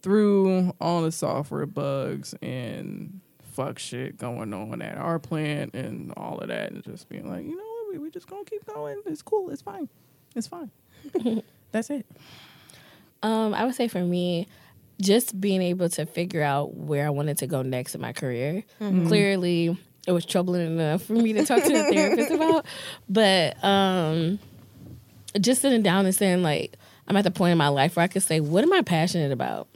through 0.00 0.72
all 0.80 1.02
the 1.02 1.12
software 1.12 1.66
bugs 1.66 2.34
and 2.40 3.20
fuck 3.52 3.78
shit 3.78 4.16
going 4.16 4.54
on 4.54 4.80
at 4.80 4.96
our 4.96 5.18
plant 5.18 5.74
and 5.74 6.12
all 6.16 6.38
of 6.38 6.48
that, 6.48 6.70
and 6.70 6.82
just 6.84 7.08
being 7.08 7.28
like, 7.28 7.44
you 7.44 7.56
know 7.56 7.62
what, 7.62 7.92
we 7.92 7.98
we 7.98 8.10
just 8.10 8.28
gonna 8.28 8.44
keep 8.44 8.64
going. 8.66 9.02
It's 9.06 9.22
cool. 9.22 9.50
It's 9.50 9.62
fine. 9.62 9.88
It's 10.36 10.46
fine. 10.46 10.70
that's 11.72 11.90
it. 11.90 12.06
Um, 13.22 13.54
I 13.54 13.64
would 13.64 13.74
say 13.74 13.88
for 13.88 14.00
me, 14.00 14.46
just 15.00 15.40
being 15.40 15.62
able 15.62 15.88
to 15.90 16.06
figure 16.06 16.42
out 16.42 16.74
where 16.74 17.06
I 17.06 17.10
wanted 17.10 17.38
to 17.38 17.46
go 17.46 17.62
next 17.62 17.94
in 17.94 18.00
my 18.00 18.12
career. 18.12 18.64
Clearly, 19.08 19.76
it 20.06 20.12
was 20.12 20.24
troubling 20.24 20.66
enough 20.66 21.02
for 21.02 21.12
me 21.12 21.32
to 21.34 21.44
talk 21.44 21.62
to 21.62 21.72
a 21.72 21.82
therapist 21.92 22.30
about, 22.30 22.66
but 23.08 23.62
um, 23.64 24.38
just 25.40 25.60
sitting 25.62 25.82
down 25.82 26.06
and 26.06 26.14
saying 26.14 26.42
like, 26.42 26.76
I'm 27.06 27.16
at 27.16 27.24
the 27.24 27.30
point 27.30 27.52
in 27.52 27.58
my 27.58 27.68
life 27.68 27.96
where 27.96 28.04
I 28.04 28.08
could 28.08 28.22
say, 28.22 28.40
what 28.40 28.64
am 28.64 28.72
I 28.72 28.82
passionate 28.82 29.32
about? 29.32 29.68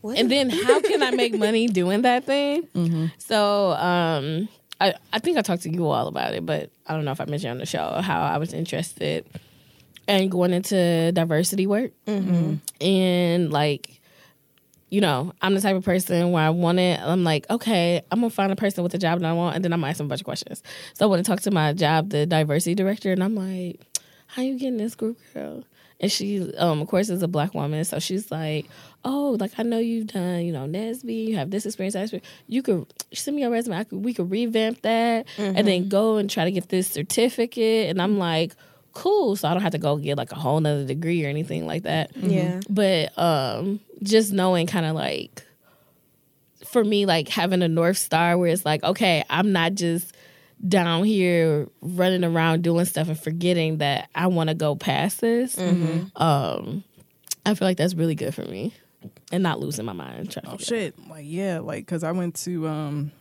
What 0.00 0.16
and 0.18 0.30
then 0.30 0.50
how 0.50 0.80
can 0.80 1.02
I 1.02 1.10
make 1.10 1.36
money 1.36 1.66
doing 1.68 2.02
that 2.02 2.24
thing? 2.24 3.10
So 3.18 3.72
um, 3.72 4.48
I, 4.80 4.94
I 5.12 5.18
think 5.18 5.38
I 5.38 5.42
talked 5.42 5.62
to 5.62 5.70
you 5.70 5.86
all 5.86 6.06
about 6.06 6.34
it, 6.34 6.46
but 6.46 6.70
I 6.86 6.94
don't 6.94 7.04
know 7.04 7.10
if 7.12 7.20
I 7.20 7.24
mentioned 7.24 7.50
on 7.52 7.58
the 7.58 7.66
show 7.66 8.00
how 8.02 8.22
I 8.22 8.38
was 8.38 8.52
interested 8.52 9.26
in 10.08 10.28
going 10.28 10.52
into 10.52 11.12
diversity 11.12 11.66
work. 11.66 11.92
And 12.80 13.52
like 13.52 14.00
you 14.88 15.00
know 15.00 15.32
i'm 15.42 15.52
the 15.52 15.60
type 15.60 15.74
of 15.74 15.84
person 15.84 16.30
where 16.30 16.44
i 16.44 16.50
want 16.50 16.78
it. 16.78 17.00
I'm 17.00 17.24
like 17.24 17.48
okay 17.50 18.02
i'm 18.12 18.20
gonna 18.20 18.30
find 18.30 18.52
a 18.52 18.56
person 18.56 18.84
with 18.84 18.94
a 18.94 18.98
job 18.98 19.18
that 19.20 19.28
i 19.28 19.32
want 19.32 19.56
and 19.56 19.64
then 19.64 19.72
i'm 19.72 19.80
gonna 19.80 19.90
ask 19.90 19.98
them 19.98 20.06
a 20.06 20.08
bunch 20.08 20.20
of 20.20 20.24
questions. 20.26 20.62
So 20.94 21.04
i 21.04 21.08
want 21.08 21.24
to 21.24 21.28
talk 21.30 21.40
to 21.40 21.50
my 21.50 21.72
job 21.72 22.10
the 22.10 22.24
diversity 22.24 22.76
director 22.76 23.10
and 23.10 23.22
i'm 23.22 23.34
like 23.34 23.80
how 24.28 24.42
you 24.42 24.58
getting 24.58 24.76
this 24.76 24.94
group 24.94 25.18
girl? 25.34 25.64
And 25.98 26.12
she 26.12 26.54
um 26.56 26.82
of 26.82 26.88
course 26.88 27.08
is 27.08 27.22
a 27.22 27.28
black 27.28 27.52
woman. 27.52 27.84
So 27.84 27.98
she's 27.98 28.30
like 28.30 28.66
oh 29.04 29.36
like 29.40 29.52
i 29.58 29.64
know 29.64 29.78
you've 29.78 30.06
done 30.06 30.42
you 30.42 30.52
know 30.52 30.66
NSBE 30.68 31.26
you 31.28 31.36
have 31.36 31.50
this 31.50 31.66
experience 31.66 31.94
that 31.94 32.02
experience. 32.02 32.28
you 32.46 32.62
could 32.62 32.86
send 33.12 33.34
me 33.34 33.42
your 33.42 33.50
resume. 33.50 33.78
I 33.78 33.84
could, 33.84 34.04
we 34.04 34.14
could 34.14 34.30
revamp 34.30 34.82
that 34.82 35.26
and 35.36 35.66
then 35.66 35.88
go 35.88 36.16
and 36.16 36.30
try 36.30 36.44
to 36.44 36.52
get 36.52 36.68
this 36.68 36.88
certificate. 36.88 37.90
And 37.90 38.00
i'm 38.00 38.18
like 38.18 38.54
cool 38.96 39.36
so 39.36 39.46
i 39.46 39.52
don't 39.52 39.62
have 39.62 39.72
to 39.72 39.78
go 39.78 39.96
get 39.96 40.16
like 40.16 40.32
a 40.32 40.36
whole 40.36 40.58
nother 40.58 40.84
degree 40.86 41.24
or 41.24 41.28
anything 41.28 41.66
like 41.66 41.82
that. 41.82 42.16
Yeah. 42.16 42.60
but 42.70 43.16
um 43.18 43.78
just 44.02 44.32
knowing 44.32 44.66
kind 44.66 44.86
of 44.86 44.94
like 44.94 45.44
for 46.64 46.82
me 46.82 47.04
like 47.04 47.28
having 47.28 47.60
a 47.62 47.68
north 47.68 47.98
star 47.98 48.38
where 48.38 48.48
it's 48.50 48.64
like 48.64 48.82
okay 48.84 49.22
i'm 49.28 49.52
not 49.52 49.74
just 49.74 50.14
down 50.66 51.04
here 51.04 51.68
running 51.82 52.24
around 52.24 52.62
doing 52.62 52.86
stuff 52.86 53.08
and 53.08 53.20
forgetting 53.20 53.78
that 53.78 54.08
i 54.14 54.26
want 54.26 54.48
to 54.48 54.54
go 54.54 54.74
past 54.74 55.20
this 55.20 55.58
um 56.16 56.82
i 57.44 57.54
feel 57.54 57.68
like 57.68 57.76
that's 57.76 57.94
really 57.94 58.14
good 58.14 58.34
for 58.34 58.42
me 58.44 58.72
and 59.30 59.42
not 59.42 59.60
losing 59.60 59.84
my 59.84 59.92
mind 59.92 60.30
trying 60.30 60.46
Oh 60.46 60.56
figure 60.56 60.76
it 60.78 60.94
shit! 60.96 61.08
Like 61.08 61.24
yeah, 61.26 61.58
like 61.60 61.84
because 61.84 62.02
I 62.02 62.12
went 62.12 62.34
to 62.44 62.66
um, 62.66 63.12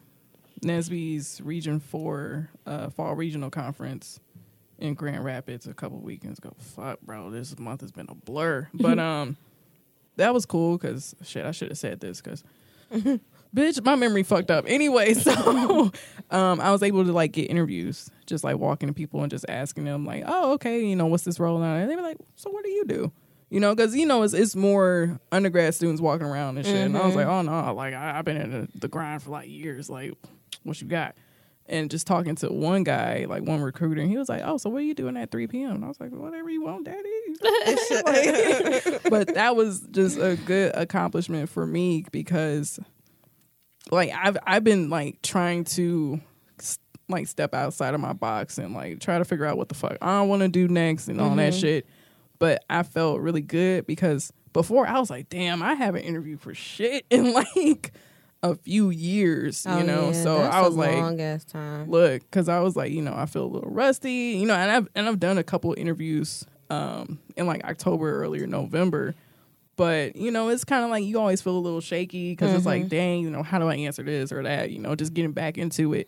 NSBE's 0.63 1.41
Region 1.41 1.79
Four 1.79 2.49
uh, 2.65 2.89
Fall 2.89 3.15
Regional 3.15 3.49
Conference 3.49 4.19
in 4.77 4.93
Grand 4.93 5.23
Rapids 5.23 5.67
a 5.67 5.73
couple 5.73 5.99
weekends 5.99 6.39
ago. 6.39 6.53
Fuck, 6.57 7.01
bro, 7.01 7.29
this 7.29 7.57
month 7.57 7.81
has 7.81 7.91
been 7.91 8.07
a 8.09 8.15
blur. 8.15 8.67
But 8.73 8.99
um, 8.99 9.37
that 10.17 10.33
was 10.33 10.45
cool 10.45 10.77
because 10.77 11.15
shit, 11.23 11.45
I 11.45 11.51
should 11.51 11.69
have 11.69 11.77
said 11.77 11.99
this 11.99 12.21
because 12.21 12.43
bitch, 13.55 13.83
my 13.83 13.95
memory 13.95 14.23
fucked 14.23 14.51
up. 14.51 14.65
Anyway, 14.67 15.13
so 15.13 15.91
um, 16.31 16.59
I 16.61 16.71
was 16.71 16.83
able 16.83 17.05
to 17.05 17.11
like 17.11 17.31
get 17.31 17.49
interviews, 17.49 18.09
just 18.25 18.43
like 18.43 18.57
walking 18.57 18.87
to 18.87 18.93
people 18.93 19.21
and 19.21 19.31
just 19.31 19.45
asking 19.49 19.85
them 19.85 20.05
like, 20.05 20.23
oh, 20.25 20.53
okay, 20.53 20.85
you 20.85 20.95
know, 20.95 21.07
what's 21.07 21.23
this 21.23 21.39
role 21.39 21.59
now? 21.59 21.75
And 21.75 21.89
they 21.89 21.95
were 21.95 22.01
like, 22.01 22.17
so 22.35 22.49
what 22.49 22.63
do 22.63 22.69
you 22.69 22.85
do? 22.85 23.11
You 23.49 23.59
know, 23.59 23.75
because 23.75 23.95
you 23.95 24.05
know 24.05 24.23
it's, 24.23 24.33
it's 24.33 24.55
more 24.55 25.19
undergrad 25.31 25.73
students 25.75 26.01
walking 26.01 26.25
around 26.25 26.57
and 26.57 26.65
shit. 26.65 26.75
And 26.75 26.97
I 26.97 27.05
was 27.05 27.15
like, 27.15 27.27
oh 27.27 27.41
no, 27.43 27.73
like 27.73 27.93
I, 27.93 28.17
I've 28.17 28.25
been 28.25 28.37
in 28.37 28.51
the, 28.51 28.67
the 28.75 28.87
grind 28.87 29.21
for 29.21 29.29
like 29.29 29.47
years. 29.47 29.89
Like, 29.89 30.13
what 30.63 30.81
you 30.81 30.87
got? 30.87 31.15
And 31.67 31.89
just 31.89 32.05
talking 32.05 32.35
to 32.35 32.53
one 32.53 32.83
guy, 32.83 33.25
like 33.27 33.41
one 33.41 33.59
recruiter, 33.59 33.99
and 33.99 34.09
he 34.09 34.17
was 34.17 34.29
like, 34.29 34.43
"Oh, 34.45 34.57
so 34.57 34.69
what 34.69 34.79
are 34.79 34.85
you 34.85 34.93
doing 34.93 35.17
at 35.17 35.31
3 35.31 35.47
p.m.?" 35.47 35.77
And 35.77 35.85
I 35.85 35.87
was 35.87 35.99
like, 35.99 36.11
"Whatever 36.11 36.49
you 36.49 36.63
want, 36.63 36.85
daddy." 36.85 37.09
Like, 38.05 39.03
but 39.09 39.33
that 39.33 39.55
was 39.55 39.81
just 39.91 40.17
a 40.17 40.37
good 40.45 40.73
accomplishment 40.75 41.49
for 41.49 41.65
me 41.65 42.05
because, 42.11 42.79
like, 43.89 44.11
I've 44.13 44.37
I've 44.45 44.63
been 44.63 44.89
like 44.89 45.21
trying 45.23 45.63
to 45.65 46.21
like 47.09 47.27
step 47.27 47.53
outside 47.53 47.93
of 47.93 47.99
my 47.99 48.13
box 48.13 48.57
and 48.57 48.73
like 48.73 48.99
try 48.99 49.17
to 49.17 49.25
figure 49.25 49.45
out 49.45 49.57
what 49.57 49.69
the 49.69 49.75
fuck 49.75 49.97
I 50.01 50.21
want 50.21 50.41
to 50.41 50.47
do 50.47 50.67
next 50.67 51.07
and 51.07 51.19
all 51.19 51.35
that 51.35 51.53
mm-hmm. 51.53 51.59
shit. 51.59 51.87
But 52.39 52.63
I 52.69 52.83
felt 52.83 53.21
really 53.21 53.41
good 53.41 53.87
because 53.87 54.31
before 54.53 54.87
I 54.87 54.99
was 54.99 55.09
like, 55.09 55.29
"Damn, 55.29 55.61
I 55.61 55.73
haven't 55.73 56.03
interviewed 56.03 56.41
for 56.41 56.53
shit 56.53 57.05
and 57.11 57.33
like." 57.33 57.91
A 58.43 58.55
few 58.55 58.89
years, 58.91 59.65
you 59.65 59.71
Oh, 59.71 59.81
know. 59.83 60.05
yeah, 60.07 60.23
so 60.23 60.37
I 60.41 60.61
was 60.61 60.75
like, 60.75 60.95
long 60.95 61.19
ass 61.21 61.43
time. 61.45 61.89
look 61.89 62.21
because 62.21 62.47
i 62.49 62.59
was 62.59 62.75
like 62.75 62.91
you 62.91 63.01
know 63.01 63.13
i 63.15 63.25
feel 63.25 63.43
a 63.45 63.47
little 63.47 63.71
rusty 63.71 64.37
you 64.39 64.45
know 64.45 64.53
and 64.53 64.69
i've 64.71 64.87
and 64.93 65.07
i've 65.07 65.19
done 65.19 65.37
a 65.39 65.43
couple 65.43 65.73
interviews 65.77 66.45
um 66.69 67.17
in 67.35 67.47
like 67.47 67.63
october 67.63 68.21
earlier 68.23 68.45
november. 68.47 69.15
But 69.77 70.15
you 70.15 70.31
know 70.31 70.49
it's 70.49 70.63
kind 70.63 70.83
of 70.85 70.89
like 70.89 71.03
you 71.03 71.19
always 71.19 71.41
feel 71.41 71.57
a 71.57 71.59
little 71.59 71.81
shaky 71.81 72.31
because 72.31 72.53
it's 72.53 72.65
like 72.65 72.87
dang 72.89 73.21
you 73.23 73.29
know 73.29 73.43
how 73.43 73.59
do 73.59 73.67
i 73.67 73.75
answer 73.75 74.03
this 74.03 74.31
or 74.31 74.43
that? 74.43 74.71
You 74.71 74.79
know 74.79 74.95
just 74.95 75.13
getting 75.13 75.31
back 75.33 75.57
into 75.57 75.93
it. 75.93 76.07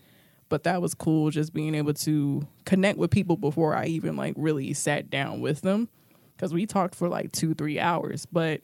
But 0.50 0.64
that 0.64 0.82
was 0.82 0.94
cool 0.94 1.32
just 1.32 1.54
being 1.54 1.76
able 1.76 1.94
to 1.96 2.48
connect 2.66 2.98
with 2.98 3.12
people 3.12 3.36
before 3.36 3.76
i 3.76 3.86
even 3.88 4.16
like 4.16 4.36
really 4.38 4.74
sat 4.74 5.10
down 5.10 5.42
with 5.42 5.62
them. 5.62 5.90
Because 6.36 6.54
we 6.54 6.66
talked 6.66 6.96
for 6.96 7.10
like 7.10 7.32
two 7.34 7.54
three 7.56 7.80
hours. 7.80 8.26
But 8.26 8.62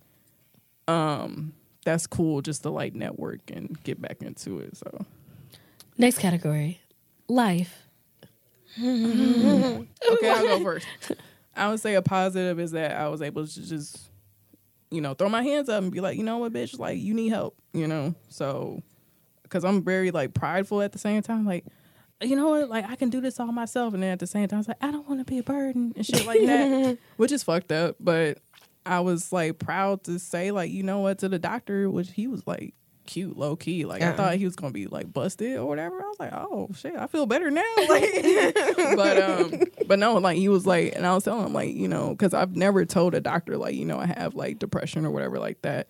um 0.87 1.53
that's 1.83 2.07
cool 2.07 2.41
just 2.41 2.63
to 2.63 2.69
like 2.69 2.95
network 2.95 3.39
and 3.51 3.81
get 3.83 4.01
back 4.01 4.21
into 4.21 4.59
it 4.59 4.75
so 4.77 5.05
Next 5.97 6.17
category, 6.17 6.81
life. 7.27 7.87
Okay, 8.79 10.29
I'll 10.29 10.57
go 10.57 10.59
first. 10.63 10.87
I 11.55 11.69
would 11.69 11.79
say 11.79 11.93
a 11.93 12.01
positive 12.01 12.59
is 12.59 12.71
that 12.71 12.99
I 12.99 13.07
was 13.09 13.21
able 13.21 13.45
to 13.45 13.67
just, 13.67 13.99
you 14.89 15.01
know, 15.01 15.13
throw 15.13 15.29
my 15.29 15.43
hands 15.43 15.69
up 15.69 15.83
and 15.83 15.91
be 15.91 16.01
like, 16.01 16.17
you 16.17 16.23
know 16.23 16.39
what, 16.39 16.51
bitch, 16.53 16.79
like 16.79 16.97
you 16.97 17.13
need 17.13 17.29
help, 17.29 17.55
you 17.73 17.87
know. 17.87 18.15
So, 18.29 18.81
because 19.43 19.63
I'm 19.63 19.83
very 19.83 20.09
like 20.09 20.33
prideful 20.33 20.81
at 20.81 20.91
the 20.91 20.97
same 20.97 21.21
time, 21.21 21.45
like, 21.45 21.65
you 22.21 22.35
know 22.35 22.49
what, 22.49 22.69
like 22.69 22.89
I 22.89 22.95
can 22.95 23.09
do 23.11 23.21
this 23.21 23.39
all 23.39 23.51
myself, 23.51 23.93
and 23.93 24.01
then 24.01 24.11
at 24.11 24.19
the 24.19 24.27
same 24.27 24.47
time, 24.47 24.57
I 24.57 24.61
was 24.61 24.67
like, 24.67 24.77
I 24.81 24.89
don't 24.89 25.07
want 25.07 25.19
to 25.19 25.31
be 25.31 25.37
a 25.37 25.43
burden 25.43 25.93
and 25.95 26.05
shit 26.05 26.25
like 26.25 26.41
that, 26.45 26.97
which 27.17 27.31
is 27.31 27.43
fucked 27.43 27.71
up. 27.71 27.97
But 27.99 28.39
I 28.85 28.99
was 28.99 29.31
like 29.31 29.59
proud 29.59 30.03
to 30.05 30.19
say, 30.19 30.51
like, 30.51 30.71
you 30.71 30.83
know 30.83 30.99
what, 30.99 31.19
to 31.19 31.29
the 31.29 31.39
doctor, 31.39 31.89
which 31.89 32.11
he 32.11 32.27
was 32.27 32.45
like 32.45 32.73
cute, 33.05 33.37
low 33.37 33.55
key. 33.55 33.85
Like 33.85 34.01
I 34.01 34.07
Uh-uh. 34.07 34.15
thought 34.15 34.35
he 34.35 34.45
was 34.45 34.55
gonna 34.55 34.71
be 34.71 34.87
like 34.87 35.11
busted 35.11 35.57
or 35.57 35.65
whatever. 35.65 36.01
I 36.01 36.05
was 36.07 36.19
like, 36.19 36.33
oh 36.33 36.69
shit, 36.75 36.95
I 36.97 37.07
feel 37.07 37.25
better 37.25 37.51
now. 37.51 37.63
Like, 37.89 38.55
but 38.95 39.21
um, 39.21 39.61
but 39.87 39.99
no, 39.99 40.15
like 40.15 40.37
he 40.37 40.49
was 40.49 40.65
like, 40.65 40.95
and 40.95 41.05
I 41.05 41.13
was 41.13 41.23
telling 41.23 41.45
him 41.47 41.53
like, 41.53 41.73
you 41.75 41.87
know, 41.87 42.09
because 42.11 42.33
I've 42.33 42.55
never 42.55 42.85
told 42.85 43.13
a 43.15 43.21
doctor 43.21 43.57
like, 43.57 43.75
you 43.75 43.85
know, 43.85 43.97
I 43.99 44.05
have 44.07 44.35
like 44.35 44.59
depression 44.59 45.05
or 45.05 45.11
whatever 45.11 45.39
like 45.39 45.61
that. 45.63 45.87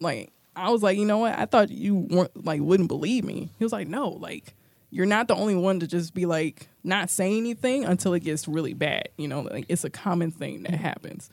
Like 0.00 0.30
I 0.54 0.70
was 0.70 0.82
like, 0.82 0.98
you 0.98 1.04
know 1.06 1.18
what? 1.18 1.38
I 1.38 1.46
thought 1.46 1.70
you 1.70 1.94
weren't 1.94 2.44
like 2.44 2.60
wouldn't 2.60 2.88
believe 2.88 3.24
me. 3.24 3.50
He 3.58 3.64
was 3.64 3.72
like, 3.72 3.88
no, 3.88 4.08
like 4.10 4.54
you're 4.90 5.06
not 5.06 5.26
the 5.28 5.34
only 5.34 5.54
one 5.54 5.80
to 5.80 5.86
just 5.86 6.12
be 6.12 6.26
like 6.26 6.68
not 6.84 7.08
say 7.08 7.36
anything 7.38 7.86
until 7.86 8.12
it 8.12 8.20
gets 8.20 8.46
really 8.46 8.74
bad. 8.74 9.08
You 9.16 9.28
know, 9.28 9.40
like 9.40 9.64
it's 9.70 9.84
a 9.84 9.90
common 9.90 10.30
thing 10.30 10.64
that 10.64 10.74
happens. 10.74 11.30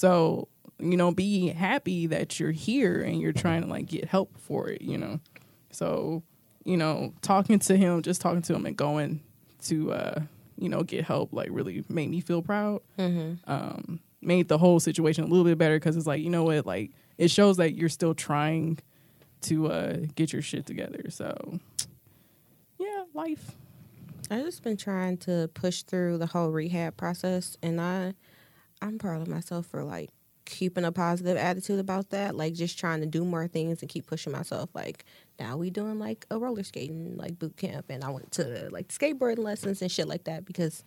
So 0.00 0.48
you 0.78 0.96
know, 0.96 1.12
be 1.12 1.48
happy 1.48 2.06
that 2.06 2.40
you're 2.40 2.52
here 2.52 3.02
and 3.02 3.20
you're 3.20 3.34
trying 3.34 3.60
to 3.60 3.68
like 3.68 3.84
get 3.84 4.06
help 4.06 4.30
for 4.38 4.70
it. 4.70 4.80
You 4.80 4.96
know, 4.96 5.20
so 5.72 6.22
you 6.64 6.78
know, 6.78 7.12
talking 7.20 7.58
to 7.58 7.76
him, 7.76 8.00
just 8.00 8.22
talking 8.22 8.40
to 8.40 8.54
him 8.54 8.64
and 8.64 8.74
going 8.74 9.20
to 9.64 9.92
uh, 9.92 10.20
you 10.56 10.70
know 10.70 10.84
get 10.84 11.04
help 11.04 11.34
like 11.34 11.48
really 11.50 11.84
made 11.90 12.08
me 12.08 12.22
feel 12.22 12.40
proud. 12.40 12.80
Um, 13.44 14.00
made 14.22 14.48
the 14.48 14.56
whole 14.56 14.80
situation 14.80 15.24
a 15.24 15.26
little 15.26 15.44
bit 15.44 15.58
better 15.58 15.78
because 15.78 15.98
it's 15.98 16.06
like 16.06 16.22
you 16.22 16.30
know 16.30 16.44
what, 16.44 16.64
like 16.64 16.92
it 17.18 17.30
shows 17.30 17.58
that 17.58 17.74
you're 17.74 17.90
still 17.90 18.14
trying 18.14 18.78
to 19.42 19.66
uh, 19.66 19.96
get 20.14 20.32
your 20.32 20.40
shit 20.40 20.64
together. 20.64 21.10
So 21.10 21.58
yeah, 22.78 23.04
life. 23.12 23.52
I 24.30 24.40
just 24.40 24.62
been 24.62 24.78
trying 24.78 25.18
to 25.18 25.50
push 25.52 25.82
through 25.82 26.16
the 26.16 26.26
whole 26.26 26.52
rehab 26.52 26.96
process, 26.96 27.58
and 27.62 27.82
I, 27.82 28.14
I'm 28.82 28.98
proud 28.98 29.22
of 29.22 29.28
myself 29.28 29.66
for 29.66 29.84
like 29.84 30.10
keeping 30.44 30.84
a 30.84 30.92
positive 30.92 31.36
attitude 31.36 31.78
about 31.78 32.10
that. 32.10 32.34
Like 32.34 32.54
just 32.54 32.78
trying 32.78 33.00
to 33.00 33.06
do 33.06 33.24
more 33.24 33.46
things 33.46 33.82
and 33.82 33.88
keep 33.88 34.06
pushing 34.06 34.32
myself. 34.32 34.70
Like 34.74 35.04
now 35.38 35.56
we 35.56 35.70
doing 35.70 35.98
like 35.98 36.26
a 36.30 36.38
roller 36.38 36.62
skating 36.62 37.16
like 37.16 37.38
boot 37.38 37.56
camp, 37.56 37.86
and 37.88 38.04
I 38.04 38.10
went 38.10 38.32
to 38.32 38.68
like 38.70 38.88
skateboarding 38.88 39.38
lessons 39.38 39.82
and 39.82 39.90
shit 39.90 40.08
like 40.08 40.24
that 40.24 40.44
because 40.44 40.84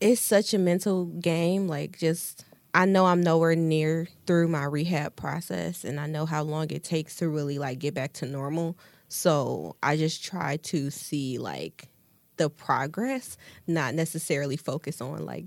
it's 0.00 0.20
such 0.20 0.54
a 0.54 0.58
mental 0.58 1.06
game. 1.06 1.68
Like 1.68 1.98
just. 1.98 2.44
I 2.74 2.84
know 2.84 3.06
I'm 3.06 3.22
nowhere 3.22 3.56
near 3.56 4.06
through 4.26 4.48
my 4.48 4.64
rehab 4.64 5.16
process 5.16 5.82
and 5.82 5.98
I 5.98 6.06
know 6.06 6.26
how 6.26 6.42
long 6.42 6.70
it 6.70 6.84
takes 6.84 7.16
to 7.16 7.28
really 7.30 7.58
like 7.58 7.78
get 7.78 7.94
back 7.94 8.12
to 8.14 8.26
normal. 8.26 8.76
So 9.08 9.76
I 9.82 9.96
just 9.96 10.22
try 10.22 10.58
to 10.58 10.90
see 10.90 11.38
like 11.38 11.88
the 12.36 12.50
progress, 12.50 13.38
not 13.66 13.94
necessarily 13.94 14.58
focus 14.58 15.00
on 15.00 15.24
like 15.24 15.46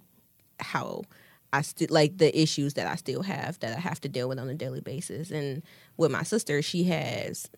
how 0.59 1.03
I 1.51 1.61
still 1.61 1.87
like 1.89 2.17
the 2.17 2.39
issues 2.39 2.75
that 2.75 2.87
I 2.87 2.95
still 2.95 3.23
have 3.23 3.59
that 3.59 3.75
I 3.75 3.79
have 3.79 4.01
to 4.01 4.09
deal 4.09 4.29
with 4.29 4.39
on 4.39 4.49
a 4.49 4.53
daily 4.53 4.81
basis. 4.81 5.31
And 5.31 5.63
with 5.97 6.11
my 6.11 6.23
sister, 6.23 6.61
she 6.61 6.83
has 6.85 7.49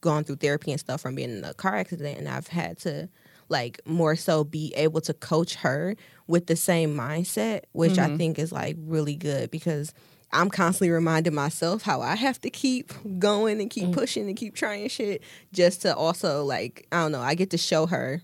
gone 0.00 0.24
through 0.24 0.36
therapy 0.36 0.70
and 0.70 0.80
stuff 0.80 1.00
from 1.00 1.14
being 1.14 1.30
in 1.30 1.44
a 1.44 1.54
car 1.54 1.76
accident, 1.76 2.18
and 2.18 2.28
I've 2.28 2.48
had 2.48 2.78
to 2.78 3.08
like 3.48 3.80
more 3.84 4.16
so 4.16 4.44
be 4.44 4.72
able 4.76 5.00
to 5.02 5.12
coach 5.12 5.56
her 5.56 5.96
with 6.26 6.46
the 6.46 6.56
same 6.56 6.94
mindset, 6.94 7.62
which 7.72 7.98
I 7.98 8.06
mm-hmm. 8.06 8.16
think 8.16 8.38
is 8.38 8.52
like 8.52 8.76
really 8.78 9.16
good 9.16 9.50
because 9.50 9.92
I'm 10.32 10.48
constantly 10.48 10.90
reminding 10.90 11.34
myself 11.34 11.82
how 11.82 12.00
I 12.00 12.14
have 12.14 12.40
to 12.42 12.50
keep 12.50 12.92
going 13.18 13.60
and 13.60 13.68
keep 13.68 13.88
mm. 13.88 13.92
pushing 13.92 14.28
and 14.28 14.36
keep 14.36 14.54
trying 14.54 14.88
shit 14.88 15.22
just 15.52 15.82
to 15.82 15.94
also 15.94 16.44
like 16.44 16.86
I 16.92 17.02
don't 17.02 17.12
know, 17.12 17.20
I 17.20 17.34
get 17.34 17.50
to 17.50 17.58
show 17.58 17.86
her 17.86 18.22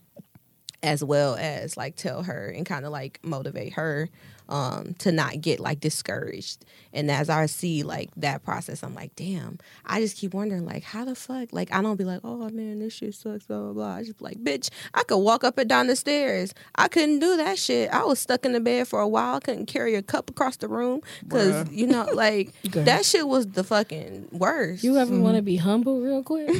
as 0.83 1.03
well 1.03 1.35
as 1.37 1.77
like 1.77 1.97
tell 1.97 2.23
her 2.23 2.49
and 2.49 2.67
kind 2.67 2.85
of 2.85 2.93
like 2.93 3.19
motivate 3.23 3.75
her 3.75 4.09
um 4.49 4.95
to 4.99 5.13
not 5.13 5.41
get 5.41 5.61
like 5.61 5.81
discouraged. 5.81 6.65
And 6.93 7.11
as 7.11 7.29
i 7.29 7.47
see 7.47 7.83
like 7.83 8.11
that 8.17 8.45
process 8.45 8.83
i'm 8.83 8.95
like 8.95 9.15
damn. 9.17 9.59
I 9.85 10.01
just 10.01 10.17
keep 10.17 10.35
wondering 10.35 10.65
like 10.65 10.83
how 10.83 11.05
the 11.05 11.15
fuck? 11.15 11.53
Like 11.53 11.73
i 11.75 11.83
don't 11.83 11.97
be 11.97 12.05
like 12.05 12.21
oh 12.25 12.49
man 12.51 12.79
this 12.79 12.95
shit 12.95 13.15
sucks 13.15 13.47
blah 13.47 13.59
blah 13.59 13.73
blah. 13.73 13.95
I 13.97 14.03
just 14.05 14.19
be 14.19 14.25
like 14.25 14.39
bitch 14.39 14.71
i 14.95 15.03
could 15.03 15.19
walk 15.19 15.45
up 15.45 15.59
and 15.59 15.69
down 15.69 15.87
the 15.87 15.97
stairs. 15.97 16.55
I 16.75 16.89
couldn't 16.89 17.19
do 17.19 17.37
that 17.37 17.59
shit. 17.59 17.91
I 17.91 18.05
was 18.05 18.19
stuck 18.19 18.45
in 18.45 18.53
the 18.53 18.61
bed 18.61 18.89
for 18.89 19.01
a 19.01 19.09
while. 19.09 19.37
I 19.37 19.41
couldn't 19.41 19.67
carry 19.67 19.95
a 19.95 20.03
cup 20.03 20.31
across 20.31 20.57
the 20.57 20.69
room 20.69 21.01
because 21.23 21.71
you 21.71 21.87
know 21.87 22.09
like 22.15 22.53
that 22.73 23.05
shit 23.05 23.27
was 23.27 23.47
the 23.49 23.65
fucking 23.65 24.29
worst. 24.33 24.85
You 24.85 24.97
ever 24.97 25.19
want 25.19 25.37
to 25.37 25.43
be 25.43 25.57
humble 25.57 26.01
real 26.01 26.23
quick? 26.23 26.51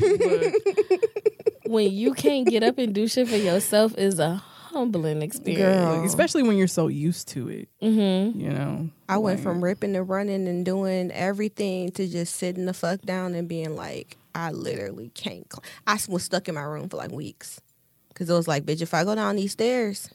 When 1.67 1.91
you 1.91 2.15
can't 2.15 2.47
get 2.47 2.63
up 2.63 2.79
and 2.79 2.95
do 2.95 3.09
shit 3.09 3.29
for 3.29 3.37
yourself 3.37 3.97
is 3.99 4.21
a 4.21 4.43
humbling 4.77 5.23
experience. 5.23 5.63
Girl. 5.63 6.05
especially 6.05 6.43
when 6.43 6.57
you're 6.57 6.67
so 6.69 6.89
used 6.89 7.29
to 7.29 7.49
it, 7.49 7.69
Mm-hmm. 7.83 8.39
you 8.41 8.51
know. 8.51 8.91
I 9.09 9.19
went 9.19 9.41
from 9.41 9.63
ripping 9.63 9.97
and 9.97 10.09
running 10.09 10.47
and 10.49 10.65
doing 10.65 11.11
everything 11.13 11.91
to 11.93 12.07
just 12.09 12.37
sitting 12.37 12.67
the 12.67 12.75
fuck 12.75 13.01
down 13.03 13.35
and 13.35 13.49
being 13.49 13.75
like, 13.77 14.17
I 14.35 14.51
literally 14.51 15.11
can't. 15.15 15.47
Cl-. 15.53 15.63
I 15.87 15.99
was 16.09 16.23
stuck 16.25 16.49
in 16.49 16.55
my 16.55 16.63
room 16.63 16.89
for 16.89 16.97
like 16.99 17.11
weeks 17.13 17.61
because 18.09 18.29
it 18.29 18.35
was 18.35 18.47
like, 18.49 18.65
bitch, 18.65 18.83
if 18.83 18.93
I 18.95 19.05
go 19.05 19.15
down 19.15 19.37
these 19.37 19.53
stairs, 19.53 20.11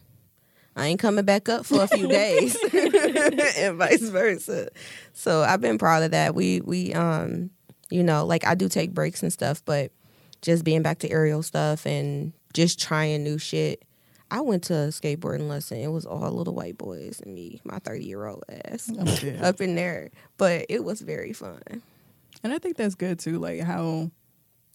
I 0.75 0.87
ain't 0.87 0.99
coming 0.99 1.25
back 1.25 1.49
up 1.49 1.65
for 1.65 1.81
a 1.83 1.87
few 1.87 2.07
days, 2.07 2.55
and 3.57 3.77
vice 3.77 4.01
versa. 4.09 4.69
So 5.13 5.41
I've 5.41 5.59
been 5.61 5.77
proud 5.77 6.03
of 6.03 6.11
that. 6.11 6.33
We 6.35 6.61
we 6.61 6.93
um, 6.93 7.49
you 7.89 8.03
know, 8.03 8.25
like 8.25 8.45
I 8.47 8.55
do 8.55 8.69
take 8.69 8.93
breaks 8.93 9.21
and 9.23 9.33
stuff, 9.33 9.61
but 9.65 9.91
just 10.41 10.63
being 10.63 10.81
back 10.81 10.99
to 10.99 11.09
aerial 11.09 11.43
stuff 11.43 11.85
and 11.85 12.31
just 12.53 12.79
trying 12.79 13.23
new 13.23 13.37
shit. 13.37 13.83
I 14.31 14.39
went 14.39 14.63
to 14.63 14.73
a 14.73 14.87
skateboarding 14.87 15.49
lesson. 15.49 15.79
It 15.79 15.91
was 15.91 16.05
all 16.05 16.31
little 16.31 16.55
white 16.55 16.77
boys 16.77 17.21
and 17.23 17.35
me, 17.35 17.59
my 17.65 17.79
30 17.79 18.05
year 18.05 18.25
old 18.25 18.45
ass, 18.49 18.89
oh, 18.97 19.01
I'm 19.01 19.43
up 19.43 19.59
in 19.59 19.75
there. 19.75 20.09
But 20.37 20.67
it 20.69 20.85
was 20.85 21.01
very 21.01 21.33
fun. 21.33 21.61
And 22.41 22.53
I 22.53 22.57
think 22.57 22.77
that's 22.77 22.95
good 22.95 23.19
too, 23.19 23.39
like 23.39 23.59
how, 23.59 24.09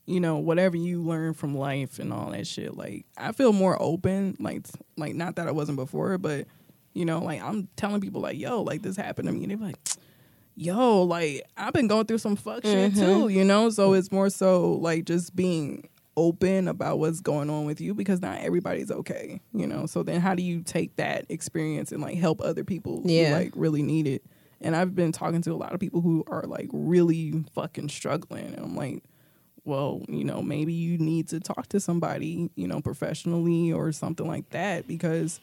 you 0.04 0.20
know, 0.20 0.36
whatever 0.36 0.76
you 0.76 1.02
learn 1.02 1.32
from 1.32 1.56
life 1.56 1.98
and 1.98 2.12
all 2.12 2.30
that 2.32 2.46
shit. 2.46 2.76
Like 2.76 3.06
I 3.16 3.32
feel 3.32 3.54
more 3.54 3.80
open, 3.80 4.36
like 4.38 4.66
like 4.98 5.14
not 5.14 5.36
that 5.36 5.48
I 5.48 5.52
wasn't 5.52 5.76
before, 5.76 6.18
but 6.18 6.46
you 6.92 7.06
know, 7.06 7.20
like 7.20 7.42
I'm 7.42 7.68
telling 7.76 8.02
people 8.02 8.20
like, 8.20 8.38
yo, 8.38 8.60
like 8.62 8.82
this 8.82 8.96
happened 8.96 9.26
to 9.28 9.32
me, 9.32 9.42
and 9.44 9.50
they're 9.50 9.68
like, 9.68 9.78
yo, 10.54 11.02
like 11.02 11.42
I've 11.56 11.72
been 11.72 11.88
going 11.88 12.04
through 12.04 12.18
some 12.18 12.36
fuck 12.36 12.62
shit 12.62 12.92
mm-hmm. 12.92 13.00
too, 13.00 13.28
you 13.28 13.42
know? 13.42 13.70
So 13.70 13.94
it's 13.94 14.12
more 14.12 14.28
so 14.28 14.72
like 14.72 15.06
just 15.06 15.34
being 15.34 15.88
open 16.16 16.66
about 16.68 16.98
what's 16.98 17.20
going 17.20 17.50
on 17.50 17.66
with 17.66 17.80
you 17.80 17.94
because 17.94 18.22
not 18.22 18.38
everybody's 18.40 18.90
okay, 18.90 19.40
you 19.52 19.66
know? 19.66 19.86
So 19.86 20.02
then 20.02 20.20
how 20.20 20.34
do 20.34 20.42
you 20.42 20.62
take 20.62 20.96
that 20.96 21.26
experience 21.28 21.92
and 21.92 22.00
like 22.02 22.16
help 22.16 22.40
other 22.40 22.64
people 22.64 23.02
Yeah. 23.04 23.28
who 23.28 23.34
like 23.34 23.52
really 23.54 23.82
need 23.82 24.06
it? 24.06 24.22
And 24.60 24.74
I've 24.74 24.94
been 24.94 25.12
talking 25.12 25.42
to 25.42 25.52
a 25.52 25.56
lot 25.56 25.74
of 25.74 25.80
people 25.80 26.00
who 26.00 26.24
are 26.28 26.44
like 26.44 26.68
really 26.72 27.44
fucking 27.54 27.90
struggling. 27.90 28.46
And 28.46 28.58
I'm 28.58 28.74
like, 28.76 29.02
well, 29.64 30.02
you 30.08 30.24
know, 30.24 30.40
maybe 30.40 30.72
you 30.72 30.96
need 30.96 31.28
to 31.28 31.40
talk 31.40 31.66
to 31.68 31.80
somebody, 31.80 32.50
you 32.54 32.66
know, 32.66 32.80
professionally 32.80 33.72
or 33.72 33.92
something 33.92 34.26
like 34.26 34.48
that 34.50 34.86
because 34.88 35.40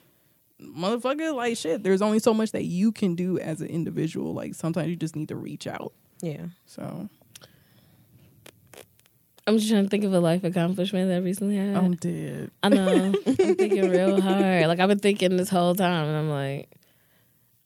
motherfucker, 0.61 1.35
like 1.35 1.57
shit, 1.57 1.83
there's 1.83 2.01
only 2.01 2.19
so 2.19 2.33
much 2.33 2.51
that 2.51 2.63
you 2.63 2.91
can 2.91 3.15
do 3.15 3.37
as 3.39 3.61
an 3.61 3.67
individual. 3.67 4.33
Like 4.33 4.55
sometimes 4.55 4.89
you 4.89 4.95
just 4.95 5.15
need 5.15 5.27
to 5.29 5.35
reach 5.35 5.67
out. 5.67 5.93
Yeah. 6.21 6.45
So 6.65 7.09
I'm 9.45 9.57
just 9.57 9.69
trying 9.69 9.83
to 9.83 9.89
think 9.89 10.03
of 10.05 10.13
a 10.13 10.19
life 10.19 10.43
accomplishment 10.43 11.09
that 11.09 11.15
I 11.15 11.19
recently 11.19 11.57
had. 11.57 11.75
I'm 11.75 11.95
dead. 11.95 12.49
I 12.63 12.69
know. 12.69 12.87
I'm 13.25 13.35
thinking 13.35 13.89
real 13.89 14.21
hard. 14.21 14.67
Like 14.67 14.79
I've 14.79 14.87
been 14.89 14.99
thinking 14.99 15.35
this 15.37 15.49
whole 15.49 15.75
time, 15.75 16.07
and 16.07 16.17
I'm 16.17 16.29
like, 16.29 16.69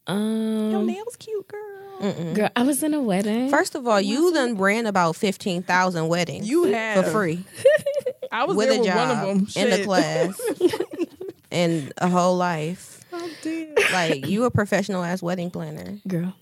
um, 0.06 0.70
Your 0.72 0.82
nails 0.82 1.16
cute, 1.16 1.46
girl. 1.46 2.34
girl, 2.34 2.48
I 2.56 2.62
was 2.62 2.82
in 2.82 2.94
a 2.94 3.00
wedding. 3.02 3.48
First 3.50 3.74
of 3.74 3.86
all, 3.86 4.00
you 4.00 4.32
done 4.32 4.56
ran 4.56 4.86
about 4.86 5.14
fifteen 5.16 5.62
thousand 5.62 6.08
weddings 6.08 6.48
You 6.48 6.64
had 6.64 7.04
for 7.04 7.10
free 7.10 7.44
I 8.32 8.44
was 8.44 8.56
with 8.56 8.68
there 8.68 8.76
a 8.76 8.80
with 8.80 8.88
job 8.88 8.96
one 8.96 9.10
of 9.10 9.54
them. 9.54 9.64
in 9.64 9.70
the 9.70 9.84
class 9.84 10.40
and 11.52 11.92
a 11.98 12.08
whole 12.08 12.36
life. 12.36 13.04
I'm 13.12 13.30
dead. 13.42 13.78
Like 13.92 14.26
you 14.26 14.44
a 14.44 14.50
professional 14.50 15.02
ass 15.04 15.22
wedding 15.22 15.50
planner. 15.50 15.98
girl. 16.06 16.34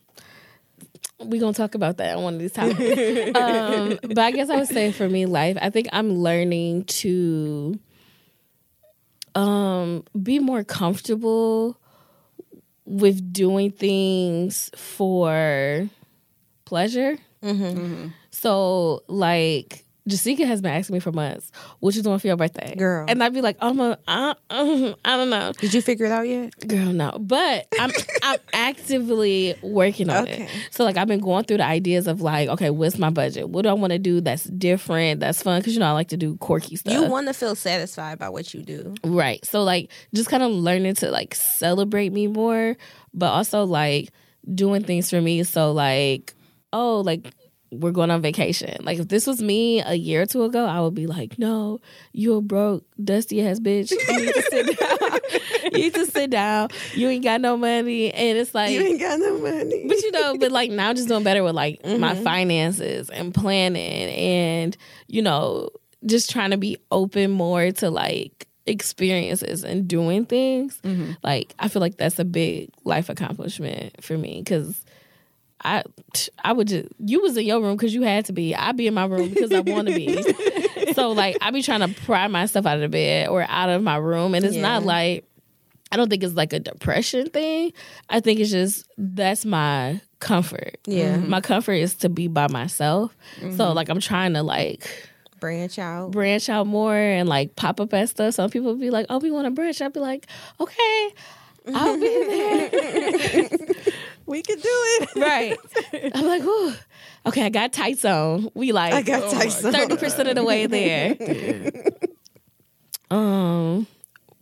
We 1.19 1.39
gonna 1.39 1.55
talk 1.55 1.75
about 1.75 1.97
that 1.97 2.17
on 2.17 2.23
one 2.23 2.35
of 2.35 2.41
these 2.41 2.53
topics. 2.53 2.79
um, 3.37 3.99
but 4.03 4.19
I 4.19 4.31
guess 4.33 4.51
I 4.51 4.57
would 4.57 4.69
say 4.69 4.93
for 4.93 5.09
me, 5.09 5.25
life. 5.27 5.57
I 5.61 5.71
think 5.71 5.89
I'm 5.93 6.13
learning 6.19 6.85
to 6.85 7.79
um, 9.35 10.05
be 10.21 10.39
more 10.39 10.63
comfortable 10.63 11.81
with 12.85 13.33
doing 13.33 13.71
things 13.71 14.71
for 14.77 15.89
pleasure. 16.67 17.17
So, 18.31 19.03
like, 19.09 19.85
Jessica 20.09 20.47
has 20.47 20.61
been 20.61 20.73
asking 20.73 20.95
me 20.95 21.01
for 21.01 21.13
months, 21.13 21.51
"What 21.81 21.95
you 21.95 22.03
doing 22.03 22.19
for 22.19 22.27
your 22.29 22.37
birthday, 22.37 22.75
Girl. 22.77 23.07
And 23.09 23.23
I'd 23.23 23.35
be 23.35 23.41
like, 23.41 23.57
"I'm 23.61 23.81
a, 23.81 23.99
I, 24.07 24.35
um, 24.51 24.95
I 25.05 25.17
don't 25.17 25.31
know." 25.31 25.53
Did 25.59 25.75
you 25.75 25.83
figure 25.83 26.07
it 26.07 26.13
out 26.13 26.29
yet? 26.29 26.53
Girl, 26.67 26.93
no. 26.93 27.17
But 27.21 27.67
I'm 27.81 27.91
I'm 28.23 28.39
actively 28.53 29.55
working 29.63 30.11
on 30.11 30.23
Okay. 30.25 30.45
it. 30.45 30.51
So 30.71 30.85
like 30.85 30.97
I've 30.97 31.09
been 31.09 31.21
going 31.21 31.45
through 31.45 31.59
the 31.59 31.65
ideas 31.67 32.07
of 32.07 32.21
like, 32.21 32.49
okay, 32.51 32.71
what's 32.71 32.99
my 32.99 33.11
budget? 33.11 33.49
What 33.49 33.63
do 33.63 33.69
I 33.69 33.73
want 33.73 33.93
to 33.93 33.99
do 33.99 34.21
that's 34.21 34.45
different, 34.45 35.21
that's 35.21 35.43
fun? 35.43 35.61
Because 35.61 35.75
you 35.75 35.81
know 35.81 35.87
I 35.87 35.93
like 35.93 36.09
to 36.09 36.17
do 36.17 36.37
quirky 36.37 36.77
stuff. 36.77 36.93
You 36.93 37.05
want 37.05 37.27
to 37.29 37.35
feel 37.35 37.55
satisfied 37.55 38.19
by 38.19 38.29
what 38.29 38.55
you 38.55 38.63
do. 38.63 38.95
right. 39.05 39.45
So 39.45 39.63
like 39.63 39.91
just 40.15 40.29
kind 40.29 40.43
of 40.43 40.53
learning 40.53 40.95
to 40.97 41.11
like 41.11 41.35
celebrate 41.35 42.13
me 42.13 42.27
more, 42.27 42.77
but 43.15 43.27
also 43.31 43.65
like 43.65 44.11
doing 44.55 44.85
things 44.85 45.11
for 45.11 45.21
me. 45.21 45.43
So 45.43 45.73
like, 45.73 46.35
oh, 46.73 47.01
like 47.01 47.33
we're 47.71 47.93
going 47.93 48.11
on 48.11 48.23
vacation. 48.23 48.77
Like 48.85 48.99
if 48.99 49.09
this 49.09 49.27
was 49.27 49.43
me 49.43 49.81
a 49.81 49.95
year 49.95 50.23
or 50.23 50.27
two 50.27 50.45
ago, 50.45 50.65
I 50.65 50.81
would 50.81 50.95
be 50.95 51.07
like, 51.07 51.39
no, 51.39 51.81
you 52.13 52.35
a 52.35 52.41
broke, 52.41 52.85
dusty 53.03 53.47
ass 53.47 53.61
bitch. 53.61 53.91
You 53.91 54.21
need 54.21 54.35
to 54.35 54.43
sit 54.43 54.79
down. 54.79 55.21
you 55.65 55.71
need 55.71 55.95
to 55.95 56.07
sit 56.07 56.31
down. 56.31 56.69
You 56.95 57.09
ain't 57.09 57.25
got 57.25 57.41
no 57.41 57.57
money. 57.57 58.13
And 58.13 58.39
it's 58.39 58.55
like 58.55 58.73
You 58.73 58.83
ain't 58.83 59.01
got 59.01 59.19
no 59.19 59.39
money. 59.39 59.85
but 59.89 60.01
you 60.03 60.13
know, 60.13 60.37
but 60.39 60.53
like 60.53 60.71
now 60.71 60.91
I'm 60.91 60.97
just 60.97 61.09
doing 61.09 61.25
better 61.25 61.43
with 61.43 61.55
like 61.55 61.85
my 61.85 62.15
mm-hmm. 62.15 62.23
finances 62.23 63.11
and 63.11 63.35
planning 63.35 64.11
and, 64.11 64.77
you 65.09 65.23
know, 65.23 65.71
just 66.05 66.31
trying 66.31 66.51
to 66.51 66.57
be 66.57 66.79
open 66.91 67.31
more 67.31 67.73
to 67.73 67.91
like 67.91 68.47
experiences 68.67 69.65
and 69.65 69.89
doing 69.89 70.25
things. 70.25 70.81
Mm-hmm. 70.83 71.13
Like 71.23 71.55
I 71.59 71.69
feel 71.69 71.81
like 71.81 71.97
that's 71.97 72.19
a 72.19 72.25
big 72.25 72.71
life 72.85 73.09
accomplishment 73.09 74.05
for 74.05 74.17
me 74.17 74.43
because 74.45 74.85
I 75.65 75.83
I 76.45 76.53
would 76.53 76.69
just 76.69 76.89
you 76.99 77.23
was 77.23 77.37
in 77.37 77.47
your 77.47 77.61
room 77.61 77.77
because 77.77 77.95
you 77.95 78.03
had 78.03 78.27
to 78.27 78.33
be. 78.33 78.55
I'd 78.55 78.77
be 78.77 78.87
in 78.87 78.95
my 78.95 79.07
room 79.07 79.31
because 79.31 79.53
I 79.53 79.61
want 79.61 79.89
to 79.89 79.95
be. 79.95 80.93
so 80.93 81.13
like 81.13 81.37
I 81.41 81.51
be 81.51 81.63
trying 81.63 81.81
to 81.81 82.01
pry 82.03 82.29
myself 82.29 82.67
out 82.67 82.77
of 82.77 82.83
the 82.83 82.89
bed 82.89 83.29
or 83.29 83.43
out 83.49 83.69
of 83.69 83.83
my 83.83 83.97
room, 83.97 84.35
and 84.35 84.45
it's 84.45 84.57
not 84.57 84.85
like 84.85 85.25
I 85.93 85.97
don't 85.97 86.11
think 86.11 86.23
it's 86.23 86.35
like 86.35 86.53
a 86.53 86.61
depression 86.61 87.31
thing. 87.31 87.73
I 88.09 88.21
think 88.21 88.41
it's 88.41 88.51
just 88.51 88.87
that's 88.99 89.45
my 89.45 90.01
comfort. 90.21 90.79
Yeah. 90.87 91.05
Mm-hmm. 91.05 91.21
Mm-hmm. 91.21 91.31
my 91.31 91.41
comfort 91.41 91.75
is 91.75 91.95
to 91.97 92.09
be 92.09 92.29
by 92.29 92.49
myself. 92.49 93.17
So 93.41 93.47
mm-hmm. 93.47 93.77
like 93.77 93.89
I'm 93.89 94.01
trying 94.01 94.35
to 94.35 94.43
like 94.43 94.89
Branch 95.39 95.79
out. 95.79 96.13
branch 96.13 96.49
out 96.49 96.67
more 96.67 96.97
and 96.97 97.29
like 97.29 97.57
pop 97.57 97.81
up 97.81 97.93
at 97.95 98.09
stuff. 98.09 98.35
Some 98.35 98.51
people 98.51 98.75
be 98.75 98.91
like, 98.91 99.07
"Oh, 99.11 99.19
we 99.19 99.31
want 99.31 99.45
to 99.45 99.51
branch." 99.51 99.83
I'd 99.83 99.93
be 99.93 100.01
like, 100.01 100.27
"Okay, 100.59 101.11
I'll 101.75 102.01
be 102.01 102.09
there." 103.49 103.49
We 104.27 104.43
could 104.43 104.61
do 104.61 104.69
it. 104.69 105.09
right. 105.17 105.57
I'm 106.15 106.27
like, 106.27 106.43
"Ooh, 106.43 106.75
okay, 107.27 107.45
I 107.45 107.49
got 107.49 107.73
tights 107.73 108.05
on." 108.05 108.51
We 108.55 108.73
like 108.73 108.93
I 108.93 109.03
got 109.03 109.23
Oh 109.23 109.33
my 109.33 109.45
Tyson. 109.45 109.73
thirty 109.73 109.97
percent 109.97 110.29
of 110.29 110.35
the 110.35 110.45
way 110.45 110.67
there. 110.67 111.15
um, 113.11 113.87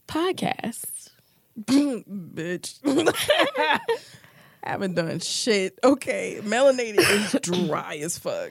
podcast. 0.08 1.10
Bitch. 1.66 2.80
Haven't 4.64 4.94
done 4.94 5.20
shit. 5.20 5.78
Okay. 5.84 6.40
Melanated 6.42 6.98
is 6.98 7.32
dry 7.68 7.96
as 7.96 8.18
fuck. 8.18 8.50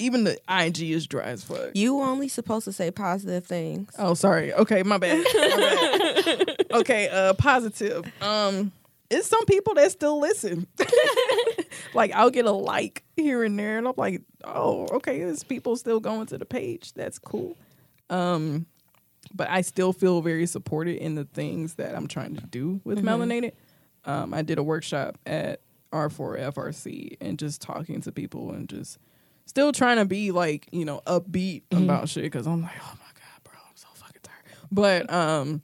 Even 0.00 0.24
the 0.24 0.36
IG 0.48 0.80
is 0.90 1.06
dry 1.06 1.26
as 1.26 1.44
fuck. 1.44 1.70
You 1.74 2.00
only 2.00 2.26
supposed 2.26 2.64
to 2.64 2.72
say 2.72 2.90
positive 2.90 3.46
things. 3.46 3.92
Oh, 3.96 4.14
sorry. 4.14 4.52
Okay, 4.52 4.82
my 4.82 4.98
bad. 4.98 5.24
My 5.32 6.22
bad. 6.36 6.66
okay, 6.72 7.08
uh 7.08 7.34
positive. 7.34 8.04
Um 8.20 8.72
it's 9.12 9.28
some 9.28 9.44
people 9.46 9.74
that 9.74 9.90
still 9.90 10.18
listen. 10.20 10.66
like 11.94 12.12
I'll 12.14 12.30
get 12.30 12.46
a 12.46 12.50
like 12.50 13.04
here 13.16 13.44
and 13.44 13.58
there 13.58 13.78
and 13.78 13.86
I'm 13.86 13.94
like, 13.96 14.22
"Oh, 14.44 14.86
okay, 14.92 15.18
there's 15.20 15.44
people 15.44 15.76
still 15.76 16.00
going 16.00 16.26
to 16.26 16.38
the 16.38 16.44
page. 16.46 16.92
That's 16.94 17.18
cool." 17.18 17.56
Um 18.10 18.66
but 19.34 19.48
I 19.48 19.60
still 19.60 19.92
feel 19.92 20.20
very 20.20 20.46
supported 20.46 20.96
in 20.96 21.14
the 21.14 21.24
things 21.24 21.74
that 21.74 21.94
I'm 21.94 22.08
trying 22.08 22.34
to 22.36 22.46
do 22.46 22.80
with 22.84 22.98
Melanated. 23.04 23.52
Um 24.04 24.34
I 24.34 24.42
did 24.42 24.58
a 24.58 24.62
workshop 24.62 25.18
at 25.26 25.60
R4FRC 25.92 27.16
and 27.20 27.38
just 27.38 27.60
talking 27.60 28.00
to 28.02 28.12
people 28.12 28.50
and 28.52 28.68
just 28.68 28.98
still 29.46 29.72
trying 29.72 29.98
to 29.98 30.04
be 30.04 30.30
like, 30.30 30.68
you 30.72 30.84
know, 30.84 31.00
upbeat 31.06 31.62
about 31.70 32.08
shit 32.08 32.30
cuz 32.32 32.46
I'm 32.46 32.62
like, 32.62 32.72
"Oh 32.80 32.94
my 32.98 33.12
god, 33.14 33.44
bro, 33.44 33.52
I'm 33.68 33.76
so 33.76 33.88
fucking 33.94 34.22
tired." 34.22 34.44
But 34.70 35.12
um 35.12 35.62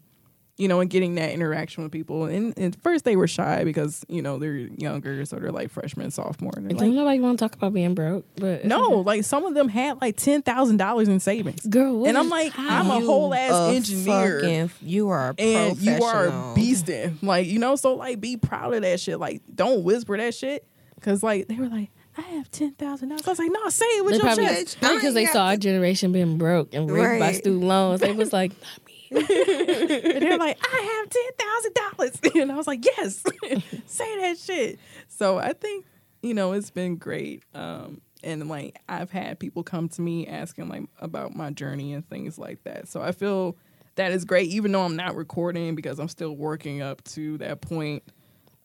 you 0.59 0.67
know, 0.69 0.81
and 0.81 0.91
getting 0.91 1.15
that 1.15 1.31
interaction 1.31 1.85
with 1.85 1.93
people. 1.93 2.25
And, 2.25 2.53
and 2.59 2.77
first 2.83 3.05
they 3.05 3.15
were 3.17 3.29
shy 3.29 3.63
because, 3.65 4.05
you 4.09 4.21
know, 4.21 4.39
they're 4.39 4.57
younger, 4.57 5.25
so 5.25 5.37
they're 5.37 5.53
like 5.53 5.71
freshmen, 5.71 6.11
sophomore. 6.11 6.53
And 6.57 6.67
they're 6.69 6.77
Don't 6.77 6.89
like, 6.89 6.97
nobody 6.97 7.21
want 7.21 7.39
to 7.39 7.45
talk 7.45 7.55
about 7.55 7.73
being 7.73 7.95
broke, 7.95 8.25
but 8.37 8.65
no, 8.65 8.95
okay. 8.95 9.03
like 9.05 9.25
some 9.25 9.45
of 9.45 9.55
them 9.55 9.69
had 9.69 10.01
like 10.03 10.17
ten 10.17 10.43
thousand 10.43 10.77
dollars 10.79 11.07
in 11.09 11.21
savings. 11.21 11.65
girl. 11.65 12.01
what 12.01 12.09
and 12.09 12.19
I'm 12.19 12.29
like, 12.29 12.53
how? 12.53 12.81
I'm 12.81 12.91
a 12.91 12.99
You 12.99 13.07
whole 13.07 13.33
ass 13.33 13.53
a 13.53 13.77
engineer. 13.77 14.41
fucking- 14.41 14.71
you 14.83 15.09
are 15.11 15.35
a 15.39 15.41
and 15.41 15.79
you 15.79 16.03
are 16.03 16.27
beasting. 16.57 17.23
Like, 17.23 17.47
you 17.47 17.59
know, 17.61 17.77
so 17.77 17.95
like 17.95 18.21
be 18.21 18.37
proud 18.37 18.75
of 18.75 18.83
that 18.83 18.99
shit. 19.01 19.19
Like, 19.21 19.43
don't 19.55 19.85
whisper 19.85 20.17
that 20.17 20.35
shit. 20.35 20.67
Cause 21.01 21.23
like 21.23 21.47
they 21.47 21.55
were 21.55 21.69
like, 21.69 21.91
I 22.17 22.23
have 22.23 22.51
ten 22.51 22.73
thousand 22.73 23.11
dollars. 23.11 23.23
I 23.29 23.31
was 23.31 23.39
like, 23.39 23.53
no, 23.53 23.69
say 23.69 23.87
it 23.87 24.05
with 24.05 24.15
They 24.15 24.17
your 24.17 24.25
probably 24.27 24.45
chest. 24.47 24.81
Because 24.81 25.15
they 25.15 25.27
saw 25.27 25.35
got 25.35 25.47
our 25.51 25.57
generation 25.57 26.11
being 26.11 26.37
broke 26.37 26.75
and 26.75 26.91
raped 26.91 27.21
by 27.21 27.31
student 27.33 27.63
loans. 27.63 28.01
They 28.01 28.11
was 28.25 28.33
like, 28.33 28.51
not 28.61 28.85
me. 28.87 28.88
and 29.17 30.23
they're 30.23 30.39
like, 30.39 30.59
I 30.63 31.01
have 31.01 31.11
ten 31.11 31.33
thousand 31.39 31.75
dollars. 31.75 32.21
And 32.43 32.53
I 32.53 32.57
was 32.57 32.67
like, 32.67 32.85
yes, 32.85 33.23
say 33.87 34.19
that 34.21 34.39
shit. 34.39 34.79
So 35.09 35.39
I 35.39 35.53
think, 35.53 35.87
you 36.23 36.35
know, 36.35 36.53
it's 36.53 36.71
been 36.71 36.97
great. 36.97 37.43
Um, 37.55 38.01
and 38.23 38.49
like 38.49 38.79
I've 38.89 39.11
had 39.11 39.39
people 39.39 39.63
come 39.63 39.89
to 39.91 40.03
me 40.03 40.27
asking 40.27 40.69
like 40.69 40.85
about 41.01 41.35
my 41.35 41.51
journey 41.51 41.93
and 41.93 42.09
things 42.09 42.39
like 42.39 42.63
that. 42.65 42.89
So 42.89 43.01
I 43.01 43.13
feel 43.13 43.57
that 43.97 44.13
is 44.13 44.25
great, 44.25 44.51
even 44.51 44.73
though 44.73 44.83
I'm 44.83 44.97
not 44.97 45.17
recording 45.17 45.75
because 45.75 45.99
I'm 45.99 46.09
still 46.09 46.37
working 46.37 46.83
up 46.83 47.03
to 47.05 47.39
that 47.39 47.61
point, 47.61 48.05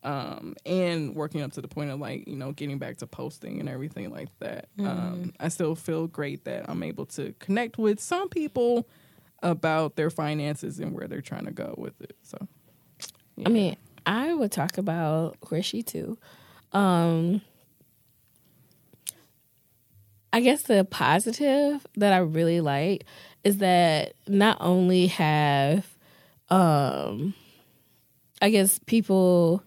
um, 0.03 0.55
and 0.65 1.15
working 1.15 1.41
up 1.41 1.53
to 1.53 1.61
the 1.61 1.67
point 1.67 1.89
of 1.89 1.99
like, 1.99 2.27
you 2.27 2.35
know, 2.35 2.51
getting 2.51 2.77
back 2.77 2.97
to 2.97 3.07
posting 3.07 3.59
and 3.59 3.69
everything 3.69 4.11
like 4.11 4.29
that. 4.39 4.67
Um, 4.79 5.33
I 5.39 5.47
still 5.47 5.75
feel 5.75 6.07
great 6.07 6.43
that 6.45 6.69
I'm 6.69 6.83
able 6.83 7.05
to 7.07 7.33
connect 7.39 7.77
with 7.77 7.99
some 7.99 8.29
people 8.29 8.87
about 9.43 9.95
their 9.95 10.09
finances 10.09 10.79
and 10.79 10.93
where 10.93 11.07
they're 11.07 11.21
trying 11.21 11.45
to 11.45 11.51
go 11.51 11.75
with 11.77 11.99
it. 12.01 12.15
So, 12.23 12.37
yeah. 13.35 13.47
I 13.47 13.51
mean, 13.51 13.75
I 14.05 14.33
would 14.33 14.51
talk 14.51 14.77
about 14.79 15.37
Rishi 15.51 15.83
too. 15.83 16.17
Um, 16.71 17.41
I 20.31 20.39
guess 20.39 20.63
the 20.63 20.83
positive 20.83 21.85
that 21.97 22.11
I 22.13 22.17
really 22.17 22.59
like 22.61 23.05
is 23.43 23.57
that 23.57 24.13
not 24.27 24.57
only 24.59 25.07
have, 25.07 25.85
um, 26.49 27.35
I 28.41 28.49
guess 28.49 28.79
people 28.87 29.63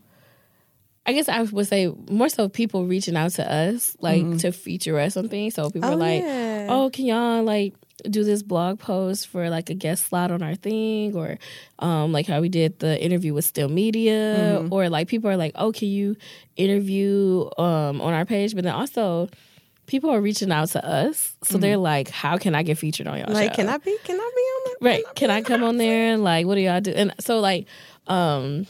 I 1.08 1.12
guess 1.12 1.28
I 1.28 1.42
would 1.42 1.68
say 1.68 1.86
more 2.10 2.28
so 2.28 2.48
people 2.48 2.84
reaching 2.84 3.16
out 3.16 3.30
to 3.32 3.48
us, 3.50 3.96
like 4.00 4.38
to 4.38 4.50
feature 4.50 4.98
us 4.98 5.16
on 5.16 5.28
things. 5.28 5.54
So 5.54 5.70
people 5.70 5.88
Oh, 5.88 5.92
are 5.92 5.96
like, 5.96 6.22
yeah. 6.22 6.66
"Oh, 6.68 6.90
can 6.92 7.06
y'all 7.06 7.44
like 7.44 7.74
do 8.04 8.24
this 8.24 8.42
blog 8.42 8.78
post 8.78 9.28
for 9.28 9.48
like 9.50 9.70
a 9.70 9.74
guest 9.74 10.06
slot 10.06 10.30
on 10.30 10.42
our 10.42 10.54
thing?" 10.54 11.16
Or 11.16 11.38
um, 11.78 12.12
like 12.12 12.26
how 12.26 12.40
we 12.40 12.48
did 12.48 12.78
the 12.78 13.02
interview 13.02 13.34
with 13.34 13.44
Still 13.44 13.68
Media, 13.68 14.66
or 14.70 14.88
like 14.88 15.08
people 15.08 15.30
are 15.30 15.36
like, 15.36 15.52
"Oh, 15.54 15.72
can 15.72 15.88
you 15.88 16.16
interview 16.56 17.48
um 17.58 18.00
on 18.00 18.12
our 18.12 18.24
page?" 18.24 18.54
But 18.54 18.64
then 18.64 18.74
also 18.74 19.28
people 19.86 20.10
are 20.10 20.20
reaching 20.20 20.50
out 20.50 20.68
to 20.70 20.84
us, 20.84 21.36
so 21.44 21.58
they're 21.58 21.76
like, 21.76 22.08
"How 22.08 22.36
can 22.38 22.54
I 22.54 22.62
get 22.62 22.78
featured 22.78 23.06
on 23.06 23.18
y'all?" 23.18 23.32
like, 23.32 23.52
show? 23.52 23.56
can 23.56 23.68
I 23.68 23.78
be? 23.78 23.96
Can 24.04 24.16
I 24.16 24.30
be 24.34 24.42
on 24.42 24.62
that? 24.64 24.76
right 24.80 25.04
can 25.14 25.30
i 25.30 25.40
come 25.40 25.62
on 25.64 25.78
there 25.78 26.12
and 26.12 26.22
like 26.22 26.44
what 26.44 26.56
do 26.56 26.60
y'all 26.60 26.80
do 26.82 26.90
and 26.90 27.14
so 27.18 27.40
like 27.40 27.66
um 28.08 28.66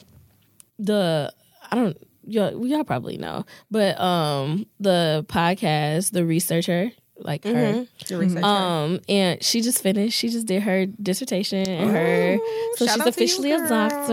the 0.79 1.33
i 1.70 1.74
don't 1.74 1.97
y'all, 2.24 2.64
y'all 2.64 2.85
probably 2.85 3.16
know 3.16 3.45
but 3.72 3.99
um 4.01 4.66
the 4.79 5.24
podcast 5.29 6.12
the 6.12 6.24
researcher 6.24 6.93
like 7.19 7.45
her 7.45 7.51
Mm-hmm. 7.53 7.83
The 8.09 8.17
researcher. 8.19 8.45
um 8.45 9.01
and 9.09 9.43
she 9.43 9.62
just 9.62 9.83
finished 9.83 10.19
she 10.19 10.29
just 10.29 10.47
did 10.47 10.62
her 10.62 10.85
dissertation 10.87 11.67
and 11.69 11.91
her 11.91 12.39
so 12.77 12.85
shout 12.87 12.95
she's 12.95 13.01
out 13.01 13.05
to 13.05 13.05
you, 13.05 13.09
officially 13.09 13.53
a 13.53 13.69
doctor 13.69 14.12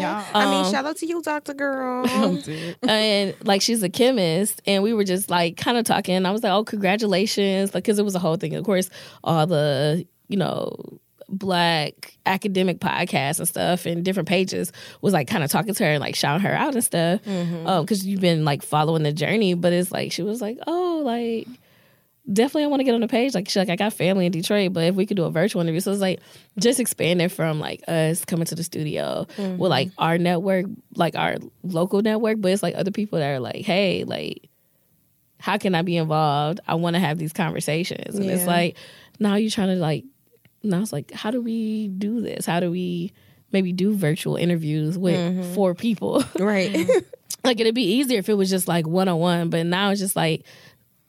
Yeah. 0.00 0.24
I 0.34 0.44
mean, 0.46 0.64
Um, 0.64 0.72
shout 0.72 0.84
out 0.86 0.96
to 0.96 1.06
you, 1.06 1.20
Doctor 1.22 1.52
Girl. 1.54 2.06
And 2.82 3.34
like 3.44 3.60
she's 3.62 3.82
a 3.82 3.88
chemist 3.90 4.62
and 4.66 4.82
we 4.82 4.94
were 4.94 5.04
just 5.04 5.28
like 5.30 5.56
kind 5.58 5.76
of 5.76 5.84
talking 5.84 6.24
i 6.26 6.30
was 6.30 6.42
like 6.42 6.52
oh 6.52 6.64
congratulations 6.64 7.74
like 7.74 7.84
because 7.84 7.98
it 7.98 8.04
was 8.04 8.14
a 8.14 8.18
whole 8.18 8.36
thing 8.36 8.54
of 8.54 8.64
course 8.64 8.88
all 9.22 9.46
the 9.46 10.06
you 10.28 10.36
know 10.36 10.74
black 11.28 12.16
academic 12.26 12.80
podcasts 12.80 13.38
and 13.38 13.46
stuff 13.46 13.86
and 13.86 14.04
different 14.04 14.28
pages 14.28 14.72
was 15.00 15.12
like 15.12 15.28
kind 15.28 15.44
of 15.44 15.50
talking 15.50 15.72
to 15.74 15.84
her 15.84 15.90
and 15.92 16.00
like 16.00 16.16
shouting 16.16 16.44
her 16.44 16.52
out 16.54 16.74
and 16.74 16.82
stuff 16.84 17.20
um 17.28 17.84
because 17.84 18.04
you've 18.04 18.20
been 18.20 18.44
like 18.44 18.62
following 18.62 19.02
the 19.04 19.12
journey 19.12 19.54
but 19.54 19.72
it's 19.72 19.92
like 19.92 20.10
she 20.10 20.22
was 20.22 20.40
like 20.40 20.58
oh 20.66 21.02
like 21.04 21.46
definitely 22.30 22.64
I 22.64 22.66
want 22.68 22.80
to 22.80 22.84
get 22.84 22.94
on 22.94 23.00
the 23.00 23.08
page. 23.08 23.34
Like 23.34 23.48
she's 23.48 23.56
like, 23.56 23.70
I 23.70 23.76
got 23.76 23.92
family 23.92 24.26
in 24.26 24.32
Detroit, 24.32 24.72
but 24.72 24.84
if 24.84 24.94
we 24.94 25.06
could 25.06 25.16
do 25.16 25.24
a 25.24 25.30
virtual 25.30 25.62
interview. 25.62 25.80
So 25.80 25.92
it's 25.92 26.00
like 26.00 26.20
just 26.58 26.80
expanding 26.80 27.28
from 27.28 27.60
like 27.60 27.82
us 27.88 28.24
coming 28.24 28.46
to 28.46 28.54
the 28.54 28.64
studio 28.64 29.26
with 29.28 29.36
mm-hmm. 29.36 29.62
like 29.62 29.90
our 29.98 30.18
network, 30.18 30.66
like 30.94 31.16
our 31.16 31.36
local 31.62 32.02
network, 32.02 32.40
but 32.40 32.52
it's 32.52 32.62
like 32.62 32.74
other 32.74 32.90
people 32.90 33.18
that 33.18 33.30
are 33.30 33.40
like, 33.40 33.64
hey, 33.64 34.04
like, 34.04 34.48
how 35.38 35.56
can 35.56 35.74
I 35.74 35.82
be 35.82 35.96
involved? 35.96 36.60
I 36.66 36.74
want 36.74 36.94
to 36.94 37.00
have 37.00 37.18
these 37.18 37.32
conversations. 37.32 38.16
And 38.16 38.30
it's 38.30 38.46
like, 38.46 38.76
now 39.18 39.36
you're 39.36 39.50
trying 39.50 39.68
to 39.68 39.76
like, 39.76 40.04
now 40.62 40.80
it's 40.80 40.92
like, 40.92 41.10
how 41.12 41.30
do 41.30 41.40
we 41.40 41.88
do 41.88 42.20
this? 42.20 42.44
How 42.44 42.60
do 42.60 42.70
we 42.70 43.12
maybe 43.50 43.72
do 43.72 43.94
virtual 43.94 44.36
interviews 44.36 44.98
with 44.98 45.16
mm-hmm. 45.16 45.54
four 45.54 45.74
people? 45.74 46.22
right. 46.38 46.88
like 47.44 47.58
it'd 47.58 47.74
be 47.74 47.94
easier 47.94 48.18
if 48.18 48.28
it 48.28 48.34
was 48.34 48.50
just 48.50 48.68
like 48.68 48.86
one 48.86 49.08
on 49.08 49.18
one, 49.18 49.50
but 49.50 49.64
now 49.64 49.90
it's 49.90 50.00
just 50.00 50.16
like 50.16 50.44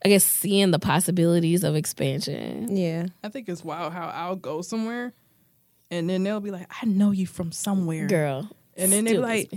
I 0.04 0.10
guess 0.10 0.24
seeing 0.24 0.72
the 0.72 0.80
possibilities 0.80 1.64
of 1.64 1.76
expansion. 1.76 2.76
yeah. 2.76 3.08
I 3.24 3.30
think 3.30 3.48
it's 3.48 3.64
wild 3.64 3.94
how 3.94 4.08
I'll 4.08 4.36
go 4.36 4.62
somewhere 4.62 5.14
and 5.92 6.10
then 6.10 6.24
they'll 6.24 6.40
be 6.40 6.52
like, 6.52 6.68
I 6.82 6.86
know 6.86 7.12
you 7.12 7.28
from 7.28 7.52
somewhere. 7.52 8.08
Girl. 8.08 8.50
And 8.78 8.92
then 8.92 9.04
they 9.04 9.12
be 9.12 9.18
still 9.18 9.22
like, 9.22 9.52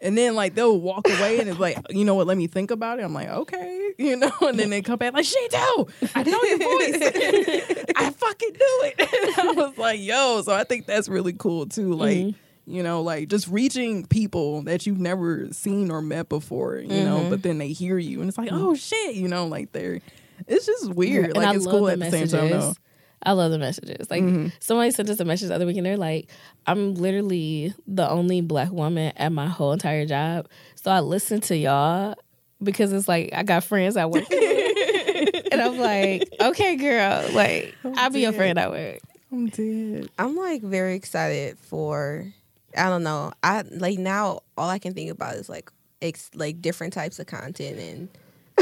and 0.00 0.16
then 0.16 0.36
like 0.36 0.54
they'll 0.54 0.78
walk 0.78 1.08
away 1.08 1.40
and 1.40 1.48
it's 1.48 1.58
like, 1.58 1.76
you 1.90 2.04
know 2.04 2.14
what, 2.14 2.28
let 2.28 2.38
me 2.38 2.46
think 2.46 2.70
about 2.70 3.00
it. 3.00 3.02
I'm 3.02 3.12
like, 3.12 3.28
okay, 3.28 3.92
you 3.98 4.16
know, 4.16 4.30
and 4.42 4.58
then 4.58 4.70
they 4.70 4.80
come 4.80 4.98
back 4.98 5.12
like, 5.12 5.24
she 5.24 5.48
do. 5.50 5.86
I 6.14 6.22
know 6.22 6.42
your 6.42 6.58
voice. 6.58 7.86
I 7.96 8.10
fucking 8.10 8.52
do 8.52 8.58
it. 8.60 8.94
And 9.00 9.48
I 9.48 9.52
was 9.52 9.76
like, 9.76 10.00
yo, 10.00 10.40
so 10.42 10.54
I 10.54 10.64
think 10.64 10.86
that's 10.86 11.08
really 11.08 11.32
cool 11.32 11.66
too. 11.66 11.94
Like, 11.94 12.16
mm-hmm. 12.16 12.38
You 12.66 12.82
know, 12.82 13.00
like 13.02 13.28
just 13.28 13.48
reaching 13.48 14.04
people 14.06 14.62
that 14.62 14.86
you've 14.86 14.98
never 14.98 15.46
seen 15.52 15.90
or 15.90 16.02
met 16.02 16.28
before, 16.28 16.78
you 16.78 17.04
know, 17.04 17.20
mm-hmm. 17.20 17.30
but 17.30 17.42
then 17.42 17.58
they 17.58 17.68
hear 17.68 17.96
you 17.96 18.20
and 18.20 18.28
it's 18.28 18.36
like, 18.36 18.50
mm-hmm. 18.50 18.64
oh 18.64 18.74
shit, 18.74 19.14
you 19.14 19.28
know, 19.28 19.46
like 19.46 19.72
they're 19.72 20.00
it's 20.46 20.66
just 20.66 20.92
weird. 20.94 21.26
And 21.26 21.36
like 21.36 21.46
I 21.46 21.54
it's 21.54 21.64
love 21.64 21.74
cool 21.74 21.84
the 21.86 21.92
at 21.92 21.98
the 22.00 22.10
same 22.10 22.28
time 22.28 22.50
though. 22.50 22.56
messages. 22.56 22.80
I 23.22 23.32
love 23.32 23.50
the 23.50 23.58
messages. 23.58 24.10
Like 24.10 24.22
mm-hmm. 24.22 24.48
somebody 24.60 24.90
sent 24.90 25.08
us 25.08 25.20
a 25.20 25.24
message 25.24 25.48
the 25.48 25.54
other 25.54 25.66
week 25.66 25.76
and 25.76 25.86
they're 25.86 25.96
like, 25.96 26.28
I'm 26.66 26.94
literally 26.94 27.72
the 27.86 28.08
only 28.08 28.40
black 28.40 28.70
woman 28.70 29.12
at 29.16 29.32
my 29.32 29.46
whole 29.46 29.72
entire 29.72 30.06
job. 30.06 30.48
So 30.74 30.90
I 30.90 31.00
listen 31.00 31.40
to 31.42 31.56
y'all 31.56 32.14
because 32.62 32.92
it's 32.92 33.08
like 33.08 33.30
I 33.32 33.42
got 33.42 33.64
friends 33.64 33.96
at 33.96 34.10
work. 34.10 34.30
and 34.32 35.60
I'm 35.60 35.78
like, 35.78 36.28
okay, 36.40 36.76
girl, 36.76 37.24
like 37.32 37.74
I'll 37.96 38.10
be 38.10 38.20
your 38.20 38.32
dead. 38.32 38.38
friend 38.38 38.58
at 38.58 38.70
work. 38.70 38.98
I'm 39.32 39.48
dead. 39.48 40.08
I'm 40.18 40.36
like 40.36 40.62
very 40.62 40.94
excited 40.94 41.58
for 41.58 42.32
I 42.76 42.88
don't 42.88 43.02
know. 43.02 43.32
I 43.42 43.62
like 43.70 43.98
now 43.98 44.40
all 44.56 44.68
I 44.68 44.78
can 44.78 44.94
think 44.94 45.10
about 45.10 45.34
is 45.34 45.48
like 45.48 45.70
ex, 46.02 46.30
like 46.34 46.60
different 46.60 46.92
types 46.92 47.18
of 47.18 47.26
content 47.26 47.78
and 47.78 48.08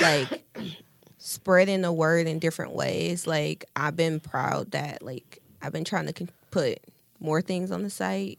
like 0.00 0.44
spreading 1.18 1.82
the 1.82 1.92
word 1.92 2.26
in 2.26 2.38
different 2.38 2.72
ways. 2.72 3.26
Like 3.26 3.64
I've 3.76 3.96
been 3.96 4.20
proud 4.20 4.72
that 4.72 5.02
like 5.02 5.40
I've 5.62 5.72
been 5.72 5.84
trying 5.84 6.06
to 6.06 6.12
con- 6.12 6.30
put 6.50 6.78
more 7.20 7.40
things 7.40 7.70
on 7.70 7.82
the 7.82 7.90
site 7.90 8.38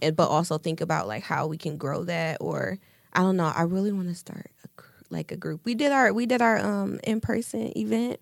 and 0.00 0.16
but 0.16 0.28
also 0.28 0.58
think 0.58 0.80
about 0.80 1.06
like 1.06 1.22
how 1.22 1.46
we 1.46 1.56
can 1.56 1.76
grow 1.76 2.04
that 2.04 2.38
or 2.40 2.78
I 3.12 3.20
don't 3.20 3.36
know. 3.36 3.52
I 3.54 3.62
really 3.62 3.92
want 3.92 4.08
to 4.08 4.14
start 4.14 4.50
a, 4.64 4.82
like 5.10 5.32
a 5.32 5.36
group. 5.36 5.60
We 5.64 5.74
did 5.74 5.92
our 5.92 6.12
we 6.12 6.26
did 6.26 6.42
our 6.42 6.58
um 6.58 6.98
in 7.04 7.20
person 7.20 7.72
event 7.76 8.20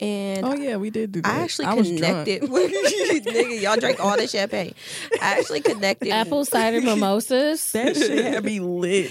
and 0.00 0.44
Oh 0.46 0.54
yeah, 0.54 0.76
we 0.76 0.90
did 0.90 1.12
do 1.12 1.22
that. 1.22 1.34
I 1.34 1.40
actually 1.44 1.66
was 1.76 1.88
drunk. 1.90 2.26
connected 2.26 2.50
with 2.50 2.70
nigga. 3.26 3.60
Y'all 3.60 3.76
drank 3.76 3.98
all 4.04 4.16
the 4.16 4.26
champagne. 4.26 4.74
I 5.22 5.38
actually 5.38 5.60
connected. 5.60 6.08
Apple 6.12 6.44
cider 6.44 6.80
mimosas. 6.80 7.72
That 7.72 7.96
shit 7.96 8.24
had 8.24 8.44
me 8.44 8.60
lit. 8.60 9.10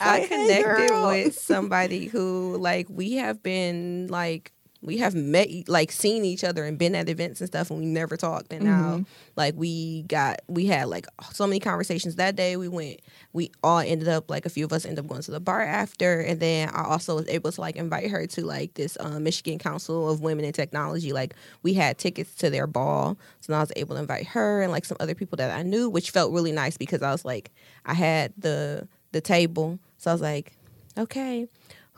I 0.00 0.20
Like, 0.20 0.28
hey, 0.28 0.28
connected 0.28 0.88
girl. 0.90 1.08
with 1.08 1.38
somebody 1.38 2.06
who 2.06 2.56
like 2.58 2.86
we 2.88 3.14
have 3.14 3.42
been 3.42 4.06
like 4.08 4.52
we 4.80 4.98
have 4.98 5.14
met 5.14 5.48
like 5.66 5.90
seen 5.90 6.24
each 6.24 6.44
other 6.44 6.64
and 6.64 6.78
been 6.78 6.94
at 6.94 7.08
events 7.08 7.40
and 7.40 7.48
stuff 7.48 7.70
and 7.70 7.80
we 7.80 7.86
never 7.86 8.16
talked. 8.16 8.52
And 8.52 8.64
now 8.64 9.04
like 9.34 9.54
we 9.56 10.02
got 10.02 10.40
we 10.46 10.66
had 10.66 10.88
like 10.88 11.06
so 11.32 11.46
many 11.46 11.58
conversations 11.58 12.14
that 12.16 12.36
day. 12.36 12.56
We 12.56 12.68
went 12.68 13.00
we 13.32 13.50
all 13.64 13.80
ended 13.80 14.06
up 14.06 14.30
like 14.30 14.46
a 14.46 14.48
few 14.48 14.64
of 14.64 14.72
us 14.72 14.84
ended 14.84 15.00
up 15.00 15.08
going 15.08 15.22
to 15.22 15.32
the 15.32 15.40
bar 15.40 15.62
after. 15.62 16.20
And 16.20 16.38
then 16.38 16.68
I 16.68 16.84
also 16.84 17.16
was 17.16 17.28
able 17.28 17.50
to 17.50 17.60
like 17.60 17.74
invite 17.74 18.10
her 18.10 18.26
to 18.28 18.46
like 18.46 18.74
this 18.74 18.96
um, 19.00 19.24
Michigan 19.24 19.58
Council 19.58 20.08
of 20.08 20.20
Women 20.20 20.44
in 20.44 20.52
Technology. 20.52 21.12
Like 21.12 21.34
we 21.64 21.74
had 21.74 21.98
tickets 21.98 22.34
to 22.36 22.48
their 22.48 22.68
ball. 22.68 23.18
So 23.40 23.52
now 23.52 23.58
I 23.58 23.62
was 23.62 23.72
able 23.74 23.96
to 23.96 24.00
invite 24.00 24.28
her 24.28 24.62
and 24.62 24.70
like 24.70 24.84
some 24.84 24.96
other 25.00 25.14
people 25.14 25.36
that 25.36 25.50
I 25.50 25.62
knew 25.62 25.90
which 25.90 26.10
felt 26.10 26.32
really 26.32 26.52
nice 26.52 26.76
because 26.76 27.02
I 27.02 27.10
was 27.10 27.24
like 27.24 27.50
I 27.84 27.94
had 27.94 28.32
the 28.38 28.86
the 29.10 29.20
table. 29.20 29.80
So 29.96 30.12
I 30.12 30.14
was 30.14 30.22
like 30.22 30.52
okay 30.96 31.48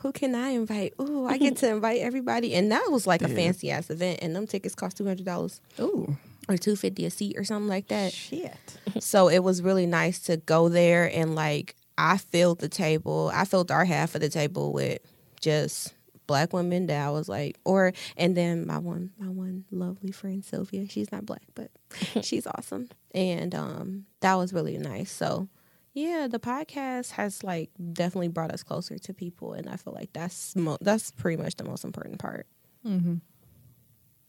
who 0.00 0.12
can 0.12 0.34
I 0.34 0.50
invite? 0.50 0.94
Ooh, 1.00 1.26
I 1.26 1.38
get 1.38 1.56
to 1.58 1.68
invite 1.68 2.00
everybody, 2.00 2.54
and 2.54 2.72
that 2.72 2.90
was 2.90 3.06
like 3.06 3.22
a 3.22 3.28
fancy 3.28 3.70
ass 3.70 3.90
event, 3.90 4.20
and 4.22 4.34
them 4.34 4.46
tickets 4.46 4.74
cost 4.74 4.96
two 4.96 5.06
hundred 5.06 5.26
dollars 5.26 5.60
Ooh, 5.78 6.16
or 6.48 6.56
two 6.56 6.76
fifty 6.76 7.04
a 7.04 7.10
seat 7.10 7.36
or 7.38 7.44
something 7.44 7.68
like 7.68 7.88
that. 7.88 8.12
shit. 8.12 8.56
so 9.00 9.28
it 9.28 9.40
was 9.40 9.62
really 9.62 9.86
nice 9.86 10.18
to 10.20 10.36
go 10.38 10.68
there 10.68 11.10
and 11.14 11.34
like 11.34 11.76
I 11.98 12.16
filled 12.16 12.60
the 12.60 12.68
table. 12.68 13.30
I 13.34 13.44
filled 13.44 13.70
our 13.70 13.84
half 13.84 14.14
of 14.14 14.20
the 14.22 14.30
table 14.30 14.72
with 14.72 15.00
just 15.40 15.94
black 16.26 16.52
women 16.52 16.86
that 16.86 17.06
I 17.06 17.10
was 17.10 17.28
like, 17.28 17.58
or 17.64 17.92
and 18.16 18.36
then 18.36 18.66
my 18.66 18.78
one 18.78 19.10
my 19.18 19.28
one 19.28 19.64
lovely 19.70 20.12
friend 20.12 20.44
Sylvia. 20.44 20.88
She's 20.88 21.12
not 21.12 21.26
black, 21.26 21.42
but 21.54 21.70
she's 22.22 22.46
awesome, 22.46 22.88
and 23.14 23.54
um 23.54 24.06
that 24.20 24.34
was 24.36 24.52
really 24.54 24.78
nice. 24.78 25.10
So 25.10 25.48
yeah, 25.92 26.28
the 26.30 26.38
podcast 26.38 27.12
has 27.12 27.42
like 27.42 27.70
definitely 27.92 28.28
brought 28.28 28.52
us 28.52 28.62
closer 28.62 28.98
to 28.98 29.14
people, 29.14 29.52
and 29.54 29.68
I 29.68 29.76
feel 29.76 29.92
like 29.92 30.12
that's 30.12 30.54
mo- 30.56 30.78
that's 30.80 31.10
pretty 31.10 31.42
much 31.42 31.56
the 31.56 31.64
most 31.64 31.84
important 31.84 32.18
part. 32.18 32.46
Mm-hmm. 32.86 33.16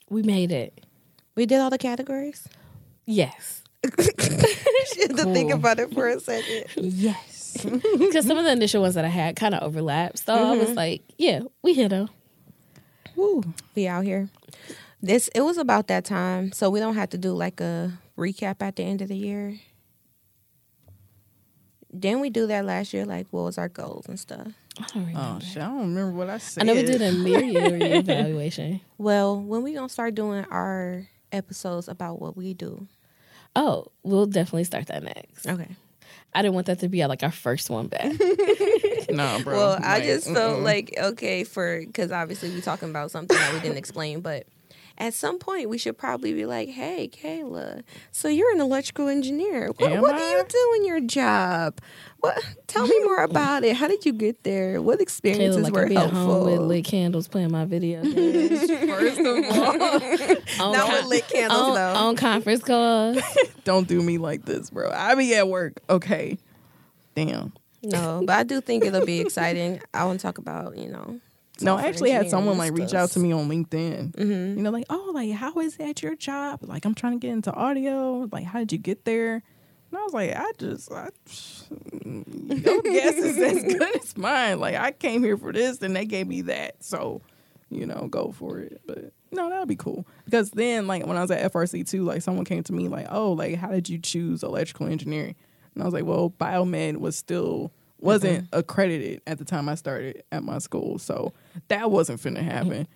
We 0.10 0.24
made 0.24 0.52
it. 0.52 0.86
We 1.36 1.46
did 1.46 1.60
all 1.60 1.70
the 1.70 1.78
categories. 1.78 2.48
Yes. 3.06 3.64
She 4.94 5.02
had 5.04 5.16
to 5.18 5.26
think 5.26 5.52
about 5.52 5.80
it 5.80 5.94
for 5.94 6.08
a 6.08 6.20
second. 6.20 6.66
Yes. 6.76 7.66
Because 7.98 8.26
some 8.26 8.38
of 8.38 8.46
the 8.46 8.52
initial 8.52 8.82
ones 8.82 8.96
that 8.96 9.06
I 9.06 9.10
had 9.10 9.36
kind 9.36 9.54
of 9.54 9.62
overlapped. 9.62 10.20
So 10.20 10.34
I 10.34 10.56
was 10.56 10.68
mm-hmm. 10.68 10.74
like, 10.74 11.04
yeah, 11.18 11.42
we 11.62 11.74
hit 11.74 11.90
them. 11.90 12.10
Woo. 13.16 13.44
We 13.76 13.88
out 13.88 14.04
here. 14.04 14.30
This 15.02 15.30
it 15.36 15.42
was 15.42 15.58
about 15.58 15.88
that 15.88 16.06
time, 16.06 16.52
so 16.52 16.70
we 16.70 16.80
don't 16.80 16.96
have 16.96 17.10
to 17.10 17.18
do 17.18 17.34
like 17.34 17.60
a 17.60 17.92
recap 18.18 18.62
at 18.62 18.76
the 18.76 18.84
end 18.84 19.02
of 19.02 19.08
the 19.08 19.18
year. 19.18 19.60
Didn't 21.98 22.22
we 22.22 22.30
do 22.30 22.48
that 22.48 22.66
last 22.66 22.94
year? 22.94 23.06
Like, 23.06 23.28
what 23.32 23.44
was 23.44 23.58
our 23.58 23.70
goals 23.70 24.08
and 24.08 24.20
stuff? 24.20 24.48
I 24.80 24.86
don't 24.94 25.08
remember. 25.08 25.20
Oh 25.20 25.40
shit, 25.40 25.62
I 25.62 25.66
don't 25.66 25.80
remember 25.82 26.12
what 26.12 26.30
I 26.30 26.38
said. 26.38 26.64
I 26.64 26.66
know 26.66 26.76
we 26.76 26.84
did 26.84 27.02
a 27.02 27.12
mid-year 27.12 27.78
evaluation. 27.98 28.82
Well, 28.98 29.40
when 29.40 29.64
we 29.64 29.74
gonna 29.74 29.90
start 29.90 30.16
doing 30.16 30.46
our 30.50 31.08
episodes 31.32 31.88
about 31.88 32.22
what 32.22 32.38
we 32.38 32.54
do? 32.54 32.88
Oh, 33.56 33.88
we'll 34.04 34.28
definitely 34.28 34.64
start 34.64 34.88
that 34.88 35.04
next. 35.04 35.46
Okay. 35.46 35.68
I 36.34 36.42
didn't 36.42 36.54
want 36.54 36.68
that 36.68 36.80
to 36.80 36.88
be 36.88 37.04
uh, 37.04 37.10
like 37.10 37.24
our 37.24 37.32
first 37.32 37.70
one 37.70 37.88
back. 37.88 38.14
No, 39.10 39.42
bro. 39.44 39.58
Well, 39.58 39.80
I 39.84 40.00
just 40.00 40.26
felt 40.32 40.60
mm-mm. 40.60 40.64
like 40.64 40.94
okay 40.98 41.44
for 41.44 41.82
because 41.86 42.14
obviously 42.14 42.50
we 42.52 42.62
talking 42.62 42.90
about 42.90 43.12
something 43.12 43.38
that 43.38 43.54
we 43.54 43.60
didn't 43.60 43.78
explain, 43.78 44.22
but 44.22 44.48
at 45.02 45.14
some 45.16 45.40
point 45.40 45.68
we 45.68 45.78
should 45.80 45.98
probably 45.98 46.32
be 46.34 46.46
like, 46.46 46.70
"Hey, 46.70 47.10
Kayla, 47.12 47.82
so 48.12 48.28
you're 48.28 48.52
an 48.54 48.62
electrical 48.62 49.08
engineer. 49.08 49.68
What, 49.78 50.00
what 50.00 50.16
do 50.18 50.24
you 50.24 50.46
do 50.48 50.74
in 50.78 50.86
your 50.86 51.00
job? 51.02 51.80
What? 52.20 52.40
Tell 52.68 52.86
me 52.86 53.04
more 53.04 53.24
about 53.24 53.64
it. 53.64 53.76
How 53.76 53.88
did 53.88 54.06
you 54.06 54.14
get 54.14 54.44
there? 54.44 54.80
What 54.80 55.00
Kayla, 55.00 55.02
experiences 55.02 55.64
like 55.64 55.74
were 55.74 55.88
be 55.88 55.98
at 55.98 56.12
home 56.12 56.46
with 56.46 56.60
lit 56.62 56.86
candles 56.86 57.28
playing 57.28 57.52
my 57.52 57.66
video 57.66 58.04
games. 58.04 58.70
First 58.70 59.20
of 59.20 59.26
all, 59.28 60.66
on, 60.68 60.74
Not 60.74 60.88
con- 60.88 60.94
with 60.98 61.06
lit 61.06 61.28
candles 61.28 61.62
on, 61.62 61.74
though. 61.76 61.94
on 61.96 62.16
conference 62.16 62.64
calls. 62.64 63.18
don't 63.64 63.88
do 63.88 64.02
me 64.04 64.20
like 64.20 64.46
this, 64.46 64.70
bro. 64.70 64.92
I 64.94 65.16
be 65.16 65.34
at 65.34 65.48
work. 65.48 65.82
Okay. 65.90 66.38
Damn. 67.16 67.54
no, 67.82 68.22
but 68.26 68.38
I 68.38 68.44
do 68.44 68.62
think 68.62 68.86
it'll 68.86 69.06
be 69.06 69.20
exciting. 69.20 69.82
I 69.96 70.06
want 70.06 70.20
to 70.20 70.24
talk 70.24 70.38
about 70.38 70.78
you 70.78 70.90
know. 70.90 71.20
No, 71.60 71.76
I 71.78 71.84
actually 71.84 72.12
had 72.12 72.30
someone 72.30 72.58
like 72.58 72.74
reach 72.74 72.94
out 72.94 73.10
to 73.12 73.20
me 73.20 73.32
on 73.32 73.50
LinkedIn. 73.50 74.14
Mhm. 74.14 74.58
You 74.58 74.64
know, 74.64 74.72
like, 74.72 74.86
oh, 74.90 75.12
like, 75.14 75.32
how 75.32 75.60
is 75.60 75.76
it 75.76 75.82
at 75.84 76.02
your 76.04 76.16
job? 76.16 76.60
Like, 76.64 76.86
I'm 76.86 76.96
trying 76.96 77.14
to 77.14 77.20
get 77.20 77.34
into 77.34 77.52
audio. 77.54 78.28
Like, 78.32 78.46
how 78.46 78.60
did 78.60 78.72
you 78.72 78.78
get 78.80 79.06
there? 79.06 79.34
And 79.92 79.98
I 80.00 80.04
was 80.04 80.14
like, 80.14 80.34
I 80.36 80.52
just, 80.58 80.92
I, 80.92 81.10
your 82.06 82.82
guess 82.82 83.16
is 83.16 83.38
as 83.38 83.64
good 83.78 83.96
as 84.02 84.18
mine. 84.18 84.60
Like, 84.60 84.76
I 84.76 84.92
came 84.92 85.24
here 85.24 85.38
for 85.38 85.52
this, 85.52 85.82
and 85.82 85.96
they 85.96 86.06
gave 86.06 86.28
me 86.28 86.42
that. 86.44 86.84
So, 86.84 87.22
you 87.70 87.86
know, 87.86 88.08
go 88.10 88.32
for 88.32 88.60
it. 88.60 88.82
But 88.88 89.12
no, 89.32 89.50
that'd 89.50 89.68
be 89.68 89.76
cool. 89.76 90.06
Because 90.26 90.52
then, 90.52 90.88
like, 90.88 91.06
when 91.06 91.18
I 91.18 91.22
was 91.22 91.32
at 91.32 91.52
FRC 91.52 91.88
too, 91.88 92.04
like, 92.04 92.22
someone 92.22 92.46
came 92.46 92.64
to 92.64 92.74
me 92.74 92.88
like, 92.88 93.08
oh, 93.10 93.34
like, 93.34 93.56
how 93.56 93.70
did 93.70 93.90
you 93.90 93.98
choose 94.00 94.44
electrical 94.44 94.88
engineering? 94.88 95.36
And 95.76 95.84
I 95.84 95.86
was 95.86 95.94
like, 95.94 96.06
well, 96.06 96.34
biomed 96.40 96.98
was 96.98 97.16
still 97.16 97.72
wasn't 98.00 98.48
accredited 98.52 99.22
at 99.28 99.38
the 99.38 99.46
time 99.46 99.70
I 99.70 99.76
started 99.76 100.24
at 100.32 100.44
my 100.44 100.58
school, 100.58 100.98
so 100.98 101.34
that 101.68 101.92
wasn't 101.92 102.22
finna 102.22 102.42
happen. 102.44 102.88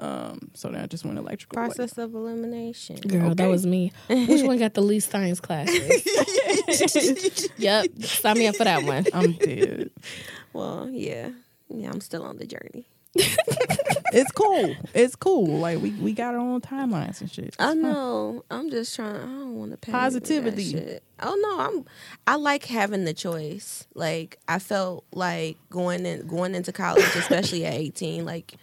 Um, 0.00 0.50
so 0.54 0.68
then 0.68 0.80
I 0.80 0.86
just 0.86 1.04
went 1.04 1.18
electrical. 1.18 1.60
like- 1.60 1.74
Process 1.74 1.98
of 1.98 2.14
elimination. 2.14 2.96
Girl, 3.00 3.34
that 3.34 3.48
was 3.48 3.66
me. 3.66 3.92
Which 4.08 4.42
one 4.42 4.58
got 4.58 4.74
the 4.74 4.80
least 4.82 5.10
science 5.10 5.40
classes? 5.40 7.48
yep. 7.58 7.86
Sign 8.02 8.38
me 8.38 8.46
up 8.46 8.56
for 8.56 8.64
that 8.64 8.84
one. 8.84 9.06
I'm 9.12 9.32
dead. 9.32 9.90
Well, 10.52 10.88
yeah, 10.90 11.30
yeah. 11.68 11.90
I'm 11.90 12.00
still 12.00 12.22
on 12.22 12.36
the 12.36 12.46
journey. 12.46 12.86
It's 14.12 14.30
cool. 14.32 14.74
It's 14.94 15.16
cool. 15.16 15.58
Like 15.58 15.80
we 15.80 15.90
we 15.90 16.12
got 16.12 16.34
our 16.34 16.40
own 16.40 16.60
timelines 16.60 17.20
and 17.20 17.30
shit. 17.30 17.46
It's 17.46 17.56
I 17.58 17.74
know. 17.74 18.44
I'm 18.50 18.70
just 18.70 18.94
trying. 18.96 19.16
I 19.16 19.20
don't 19.20 19.54
want 19.56 19.70
to 19.72 19.76
pay 19.76 19.92
Positivity. 19.92 20.98
Oh 21.20 21.38
no, 21.40 21.60
I'm. 21.60 21.84
I 22.26 22.36
like 22.36 22.64
having 22.64 23.04
the 23.04 23.14
choice. 23.14 23.86
Like 23.94 24.38
I 24.48 24.58
felt 24.58 25.04
like 25.12 25.56
going 25.70 26.06
in 26.06 26.26
going 26.26 26.54
into 26.54 26.72
college, 26.72 27.04
especially 27.16 27.64
at 27.66 27.74
18. 27.74 28.24
Like 28.24 28.54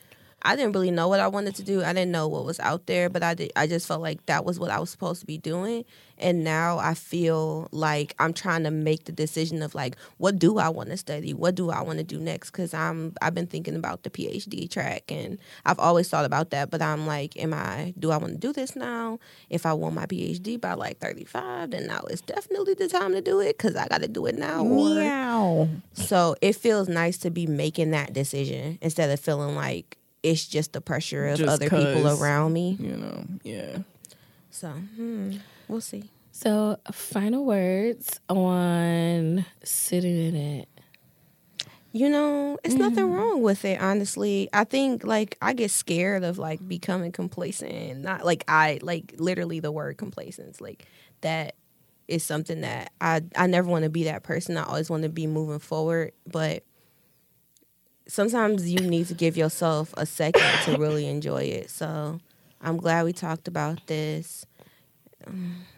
I 0.45 0.55
didn't 0.55 0.73
really 0.73 0.91
know 0.91 1.07
what 1.07 1.19
I 1.19 1.27
wanted 1.27 1.55
to 1.55 1.63
do. 1.63 1.83
I 1.83 1.91
didn't 1.91 2.11
know 2.11 2.27
what 2.27 2.45
was 2.45 2.59
out 2.59 2.85
there, 2.85 3.09
but 3.09 3.23
I 3.23 3.33
did. 3.33 3.51
I 3.55 3.65
just 3.65 3.87
felt 3.87 4.01
like 4.01 4.23
that 4.27 4.45
was 4.45 4.59
what 4.59 4.69
I 4.69 4.79
was 4.79 4.91
supposed 4.91 5.21
to 5.21 5.25
be 5.25 5.39
doing. 5.39 5.85
And 6.19 6.43
now 6.43 6.77
I 6.77 6.93
feel 6.93 7.67
like 7.71 8.13
I'm 8.19 8.31
trying 8.31 8.63
to 8.63 8.71
make 8.71 9.05
the 9.05 9.11
decision 9.11 9.63
of 9.63 9.73
like, 9.73 9.97
what 10.17 10.37
do 10.37 10.59
I 10.59 10.69
want 10.69 10.89
to 10.89 10.97
study? 10.97 11.33
What 11.33 11.55
do 11.55 11.71
I 11.71 11.81
want 11.81 11.97
to 11.97 12.03
do 12.03 12.19
next? 12.19 12.51
Because 12.51 12.75
I'm 12.75 13.15
I've 13.23 13.33
been 13.33 13.47
thinking 13.47 13.75
about 13.75 14.03
the 14.03 14.11
PhD 14.11 14.69
track, 14.69 15.11
and 15.11 15.39
I've 15.65 15.79
always 15.79 16.07
thought 16.09 16.25
about 16.25 16.51
that. 16.51 16.69
But 16.69 16.81
I'm 16.81 17.07
like, 17.07 17.35
am 17.37 17.53
I? 17.53 17.95
Do 17.97 18.11
I 18.11 18.17
want 18.17 18.33
to 18.33 18.39
do 18.39 18.53
this 18.53 18.75
now? 18.75 19.19
If 19.49 19.65
I 19.65 19.73
want 19.73 19.95
my 19.95 20.05
PhD 20.05 20.61
by 20.61 20.75
like 20.75 20.99
35, 20.99 21.71
then 21.71 21.87
now 21.87 22.03
it's 22.07 22.21
definitely 22.21 22.75
the 22.75 22.87
time 22.87 23.13
to 23.13 23.21
do 23.21 23.39
it 23.39 23.57
because 23.57 23.75
I 23.75 23.87
got 23.87 24.01
to 24.01 24.07
do 24.07 24.27
it 24.27 24.37
now. 24.37 24.63
Or, 24.63 24.95
Meow. 24.95 25.69
so 25.93 26.35
it 26.39 26.55
feels 26.55 26.87
nice 26.87 27.17
to 27.19 27.31
be 27.31 27.47
making 27.47 27.91
that 27.91 28.13
decision 28.13 28.77
instead 28.81 29.09
of 29.09 29.19
feeling 29.19 29.55
like 29.55 29.97
it's 30.25 30.47
just 30.47 30.73
the 30.73 30.81
pressure 30.81 31.27
of 31.27 31.37
Just 31.37 31.49
other 31.49 31.69
people 31.69 32.07
around 32.07 32.51
me. 32.53 32.77
You 32.79 32.97
know, 32.97 33.25
yeah. 33.43 33.77
So 34.49 34.69
hmm, 34.69 35.37
we'll 35.67 35.81
see. 35.81 36.09
So, 36.31 36.77
final 36.91 37.45
words 37.45 38.19
on 38.27 39.45
sitting 39.63 40.17
in 40.17 40.35
it. 40.35 40.67
You 41.93 42.09
know, 42.09 42.57
it's 42.65 42.75
nothing 42.75 43.09
wrong 43.09 43.41
with 43.41 43.63
it, 43.63 43.79
honestly. 43.79 44.49
I 44.51 44.65
think 44.65 45.05
like 45.05 45.37
I 45.41 45.53
get 45.53 45.71
scared 45.71 46.25
of 46.25 46.37
like 46.37 46.67
becoming 46.67 47.13
complacent 47.13 47.99
not 48.01 48.25
like 48.25 48.43
I 48.49 48.79
like 48.81 49.13
literally 49.17 49.61
the 49.61 49.71
word 49.71 49.97
complacent. 49.97 50.59
Like 50.59 50.85
that 51.21 51.55
is 52.09 52.23
something 52.23 52.61
that 52.61 52.91
I 52.99 53.21
I 53.37 53.47
never 53.47 53.69
want 53.69 53.83
to 53.83 53.89
be 53.89 54.03
that 54.05 54.23
person. 54.23 54.57
I 54.57 54.63
always 54.63 54.89
want 54.89 55.03
to 55.03 55.09
be 55.09 55.27
moving 55.27 55.59
forward, 55.59 56.11
but 56.27 56.63
sometimes 58.07 58.69
you 58.71 58.79
need 58.79 59.07
to 59.07 59.13
give 59.13 59.35
yourself 59.37 59.93
a 59.97 60.05
second 60.05 60.43
to 60.65 60.77
really 60.77 61.07
enjoy 61.07 61.43
it. 61.43 61.69
So, 61.69 62.19
I'm 62.61 62.77
glad 62.77 63.05
we 63.05 63.13
talked 63.13 63.47
about 63.47 63.85
this. 63.87 64.45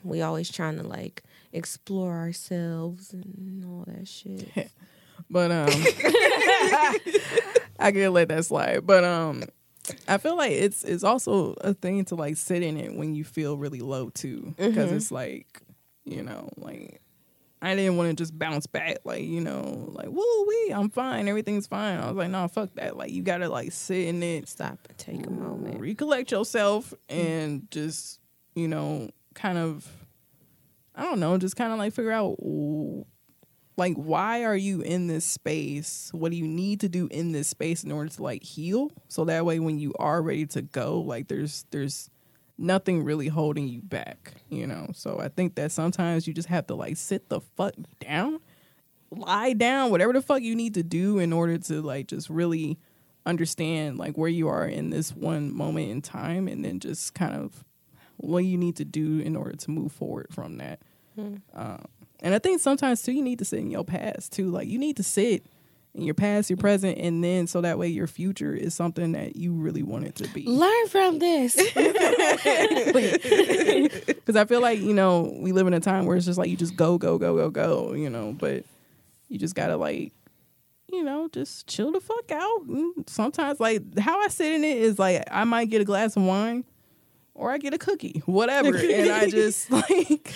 We 0.03 0.21
always 0.21 0.51
trying 0.51 0.78
to 0.78 0.84
like 0.84 1.23
explore 1.53 2.13
ourselves 2.17 3.13
and 3.13 3.63
all 3.65 3.86
that 3.88 4.07
shit. 4.07 4.49
But 5.30 5.51
um 5.51 5.67
I 7.80 7.91
can 7.91 8.13
let 8.13 8.30
that 8.30 8.45
slide. 8.45 8.86
But 8.86 9.03
um 9.03 9.43
I 10.07 10.17
feel 10.19 10.38
like 10.38 10.51
it's 10.51 10.84
it's 10.84 11.03
also 11.03 11.53
a 11.61 11.73
thing 11.73 12.05
to 12.05 12.15
like 12.15 12.38
sit 12.38 12.63
in 12.63 12.78
it 12.78 12.93
when 12.95 13.15
you 13.15 13.23
feel 13.23 13.57
really 13.57 13.80
low 13.80 14.09
too. 14.09 14.53
Because 14.57 14.91
it's 14.91 15.11
like, 15.11 15.61
you 16.05 16.23
know, 16.23 16.49
like 16.57 17.01
I 17.68 17.76
didn't 17.76 17.97
want 17.97 18.09
to 18.09 18.15
just 18.15 18.38
bounce 18.38 18.65
back, 18.65 18.99
like, 19.03 19.24
you 19.24 19.41
know, 19.41 19.89
like, 19.91 20.07
woo 20.07 20.45
wee, 20.47 20.72
I'm 20.74 20.89
fine, 20.89 21.28
everything's 21.28 21.68
fine. 21.68 21.99
I 21.99 22.07
was 22.07 22.15
like, 22.15 22.30
no, 22.30 22.47
fuck 22.47 22.74
that. 22.76 22.95
Like 22.97 23.11
you 23.11 23.22
gotta 23.22 23.49
like 23.49 23.72
sit 23.72 24.07
in 24.07 24.24
it, 24.24 24.47
Stop 24.47 24.80
and 24.88 24.97
take 24.97 25.26
a 25.28 25.30
moment. 25.30 25.80
recollect 25.80 26.32
yourself 26.32 26.93
and 27.09 27.70
just, 27.72 28.20
you 28.55 28.68
know, 28.68 29.09
kind 29.34 29.57
of 29.57 29.91
I 30.95 31.03
don't 31.03 31.20
know, 31.20 31.38
just 31.38 31.55
kind 31.55 31.72
of 31.72 31.78
like 31.78 31.93
figure 31.93 32.11
out 32.11 32.38
like 33.78 33.95
why 33.95 34.43
are 34.43 34.55
you 34.57 34.82
in 34.82 35.07
this 35.07 35.26
space? 35.26 36.09
What 36.11 36.32
do 36.32 36.38
you 36.38 36.47
need 36.47 36.80
to 36.80 36.89
do 36.89 37.07
in 37.11 37.32
this 37.32 37.47
space 37.47 37.84
in 37.84 37.91
order 37.91 38.09
to 38.09 38.24
like 38.24 38.43
heal? 38.43 38.91
So 39.07 39.26
that 39.26 39.45
way 39.45 39.59
when 39.59 39.78
you 39.78 39.93
are 39.99 40.22
ready 40.22 40.47
to 40.47 40.63
go, 40.63 40.99
like 40.99 41.28
there's 41.28 41.65
there's 41.70 42.09
nothing 42.58 43.03
really 43.03 43.28
holding 43.28 43.68
you 43.68 43.82
back, 43.82 44.34
you 44.49 44.66
know. 44.68 44.88
So 44.93 45.20
I 45.20 45.28
think 45.30 45.55
that 45.55 45.72
sometimes 45.72 46.28
you 46.28 46.34
just 46.34 46.47
have 46.49 46.68
to 46.68 46.76
like 46.76 46.97
sit 46.97 47.30
the 47.30 47.41
fuck 47.41 47.74
down, 47.99 48.39
lie 49.12 49.53
down, 49.53 49.91
whatever 49.91 50.14
the 50.14 50.22
fuck 50.22 50.41
you 50.41 50.55
need 50.55 50.74
to 50.76 50.84
do 50.84 51.20
in 51.20 51.32
order 51.34 51.58
to 51.58 51.82
like 51.82 52.08
just 52.08 52.30
really 52.30 52.78
understand 53.26 53.97
like 53.97 54.18
where 54.18 54.30
you 54.30 54.47
are 54.47 54.66
in 54.66 54.89
this 54.89 55.14
one 55.16 55.53
moment 55.55 55.89
in 55.89 56.01
time 56.01 56.47
and 56.47 56.64
then 56.64 56.80
just 56.80 57.14
kind 57.14 57.36
of 57.36 57.66
what 58.16 58.39
you 58.39 58.58
need 58.58 58.76
to 58.78 58.86
do 58.86 59.20
in 59.20 59.36
order 59.36 59.55
to 59.55 59.70
move 59.70 59.91
forward 59.91 60.28
from 60.32 60.58
that. 60.58 60.80
Um, 61.53 61.86
and 62.22 62.34
I 62.34 62.39
think 62.39 62.62
sometimes 62.62 63.03
too, 63.03 63.12
you 63.12 63.22
need 63.22 63.39
to 63.39 63.45
sit 63.45 63.60
in 63.60 63.70
your 63.70 63.84
past 63.84 64.32
too. 64.32 64.49
Like 64.49 64.68
you 64.68 64.80
need 64.80 64.97
to 64.97 65.03
sit 65.03 65.45
your 66.04 66.14
past, 66.14 66.50
your 66.50 66.58
present, 66.58 66.98
and 66.98 67.24
then 67.24 67.48
so 67.48 67.62
that 67.62 67.78
way 67.78 67.88
your 67.88 68.08
future 68.08 68.54
is 68.54 68.74
something 68.74 69.14
that 69.14 69.36
you 69.36 69.54
really 69.54 69.84
want 69.84 70.06
it 70.06 70.16
to 70.16 70.28
be. 70.30 70.45
Learn 70.45 70.88
from 70.88 71.20
this. 71.20 71.56
Because 74.28 74.36
I 74.36 74.45
feel 74.45 74.62
like 74.62 74.80
you 74.80 74.93
know 74.93 75.34
we 75.39 75.54
live 75.54 75.68
in 75.68 75.74
a 75.74 75.80
time 75.80 76.06
where 76.06 76.18
it's 76.18 76.26
just 76.26 76.38
like 76.38 76.50
you 76.50 76.58
just 76.58 76.76
go, 76.76 76.98
go, 76.98 77.18
go, 77.18 77.36
go, 77.36 77.50
go. 77.50 77.93
You 77.93 78.10
know, 78.10 78.36
but 78.38 78.66
you 79.30 79.38
just 79.38 79.56
gotta 79.56 79.78
like, 79.78 80.12
you 80.91 81.04
know, 81.04 81.30
just 81.32 81.68
chill 81.68 81.93
the 81.93 82.02
fuck 82.02 82.32
out. 82.32 82.64
And 82.64 83.08
sometimes, 83.08 83.60
like 83.60 83.98
how 83.98 84.20
I 84.20 84.28
sit 84.28 84.54
in 84.54 84.64
it 84.64 84.78
is 84.78 85.00
like 85.00 85.24
I 85.32 85.45
might 85.45 85.70
get 85.70 85.82
a 85.82 85.86
glass 85.86 86.18
of 86.18 86.24
wine, 86.24 86.66
or 87.34 87.52
I 87.52 87.58
get 87.58 87.74
a 87.74 87.78
cookie, 87.78 88.22
whatever, 88.26 88.76
and 88.78 89.12
I 89.12 89.30
just 89.30 89.72
like, 89.72 90.34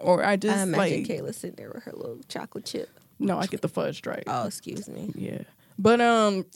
or 0.00 0.24
I 0.24 0.36
just 0.36 0.56
I 0.56 0.62
imagine 0.62 0.78
like, 0.78 1.06
Kayla 1.06 1.34
sitting 1.34 1.56
there 1.56 1.70
with 1.72 1.84
her 1.84 1.92
little 1.92 2.20
chocolate 2.28 2.64
chip. 2.64 2.88
No, 3.18 3.38
I 3.38 3.46
get 3.46 3.62
the 3.62 3.68
fudge 3.68 3.96
stripe. 3.96 4.24
Oh, 4.26 4.46
excuse 4.46 4.88
me. 4.88 5.12
Yeah. 5.14 5.42
But 5.78 6.00
um 6.00 6.44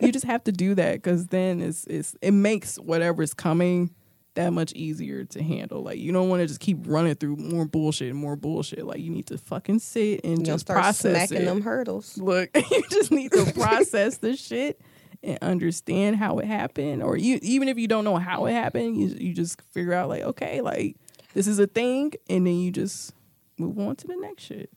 you 0.00 0.12
just 0.12 0.24
have 0.24 0.44
to 0.44 0.52
do 0.52 0.74
that 0.76 1.02
cuz 1.02 1.26
then 1.26 1.60
it's 1.60 1.84
it's 1.86 2.16
it 2.22 2.30
makes 2.32 2.76
whatever's 2.76 3.34
coming 3.34 3.90
that 4.34 4.50
much 4.50 4.72
easier 4.72 5.24
to 5.26 5.42
handle. 5.42 5.82
Like 5.82 5.98
you 5.98 6.10
don't 6.10 6.30
want 6.30 6.40
to 6.40 6.46
just 6.46 6.60
keep 6.60 6.78
running 6.86 7.14
through 7.16 7.36
more 7.36 7.66
bullshit 7.66 8.08
and 8.10 8.18
more 8.18 8.34
bullshit. 8.34 8.86
Like 8.86 9.00
you 9.00 9.10
need 9.10 9.26
to 9.26 9.36
fucking 9.36 9.80
sit 9.80 10.24
and 10.24 10.38
You'll 10.38 10.56
just 10.56 10.66
start 10.66 10.78
process 10.80 11.28
smacking 11.28 11.42
it. 11.42 11.44
them 11.44 11.60
hurdles. 11.60 12.16
Look, 12.16 12.48
you 12.70 12.82
just 12.90 13.10
need 13.10 13.30
to 13.32 13.52
process 13.52 14.16
the 14.18 14.34
shit 14.36 14.80
and 15.22 15.38
understand 15.42 16.16
how 16.16 16.38
it 16.38 16.46
happened 16.46 17.02
or 17.02 17.16
you 17.18 17.38
even 17.42 17.68
if 17.68 17.76
you 17.78 17.88
don't 17.88 18.04
know 18.04 18.16
how 18.16 18.46
it 18.46 18.52
happened, 18.52 18.96
you 18.96 19.08
you 19.08 19.34
just 19.34 19.60
figure 19.72 19.92
out 19.92 20.08
like 20.08 20.22
okay, 20.22 20.62
like 20.62 20.96
this 21.34 21.46
is 21.46 21.58
a 21.58 21.66
thing 21.66 22.12
and 22.30 22.46
then 22.46 22.56
you 22.56 22.70
just 22.70 23.12
move 23.58 23.78
on 23.78 23.96
to 23.96 24.06
the 24.06 24.16
next 24.16 24.44
shit. 24.44 24.70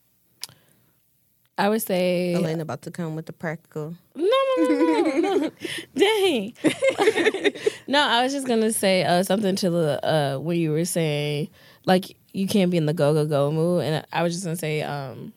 I 1.58 1.70
would 1.70 1.82
say 1.82 2.34
Elena 2.36 2.64
about 2.64 2.82
to 2.84 2.92
come 2.92 3.16
with 3.16 3.26
the 3.28 3.34
practical. 3.34 3.96
No, 4.16 4.26
no, 4.58 4.68
no, 4.68 5.02
no, 5.20 5.34
no. 5.38 5.52
Dang. 5.96 6.54
no, 7.88 8.02
I 8.02 8.24
was 8.24 8.34
just 8.34 8.46
gonna 8.48 8.72
say 8.74 9.04
uh, 9.04 9.24
something 9.24 9.56
to 9.58 9.70
the 9.70 10.06
uh, 10.06 10.38
when 10.40 10.58
you 10.58 10.72
were 10.72 10.86
saying 10.86 11.50
like 11.86 12.18
you 12.34 12.48
can't 12.48 12.72
be 12.72 12.78
in 12.78 12.86
the 12.86 12.94
go 12.94 13.14
go 13.14 13.26
go 13.26 13.52
mood, 13.52 13.84
and 13.84 14.06
I 14.12 14.24
was 14.24 14.34
just 14.34 14.44
gonna 14.44 14.58
say 14.58 14.82
um, 14.82 15.32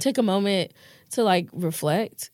take 0.00 0.18
a 0.18 0.22
moment 0.22 0.72
to 1.12 1.22
like 1.22 1.48
reflect 1.52 2.30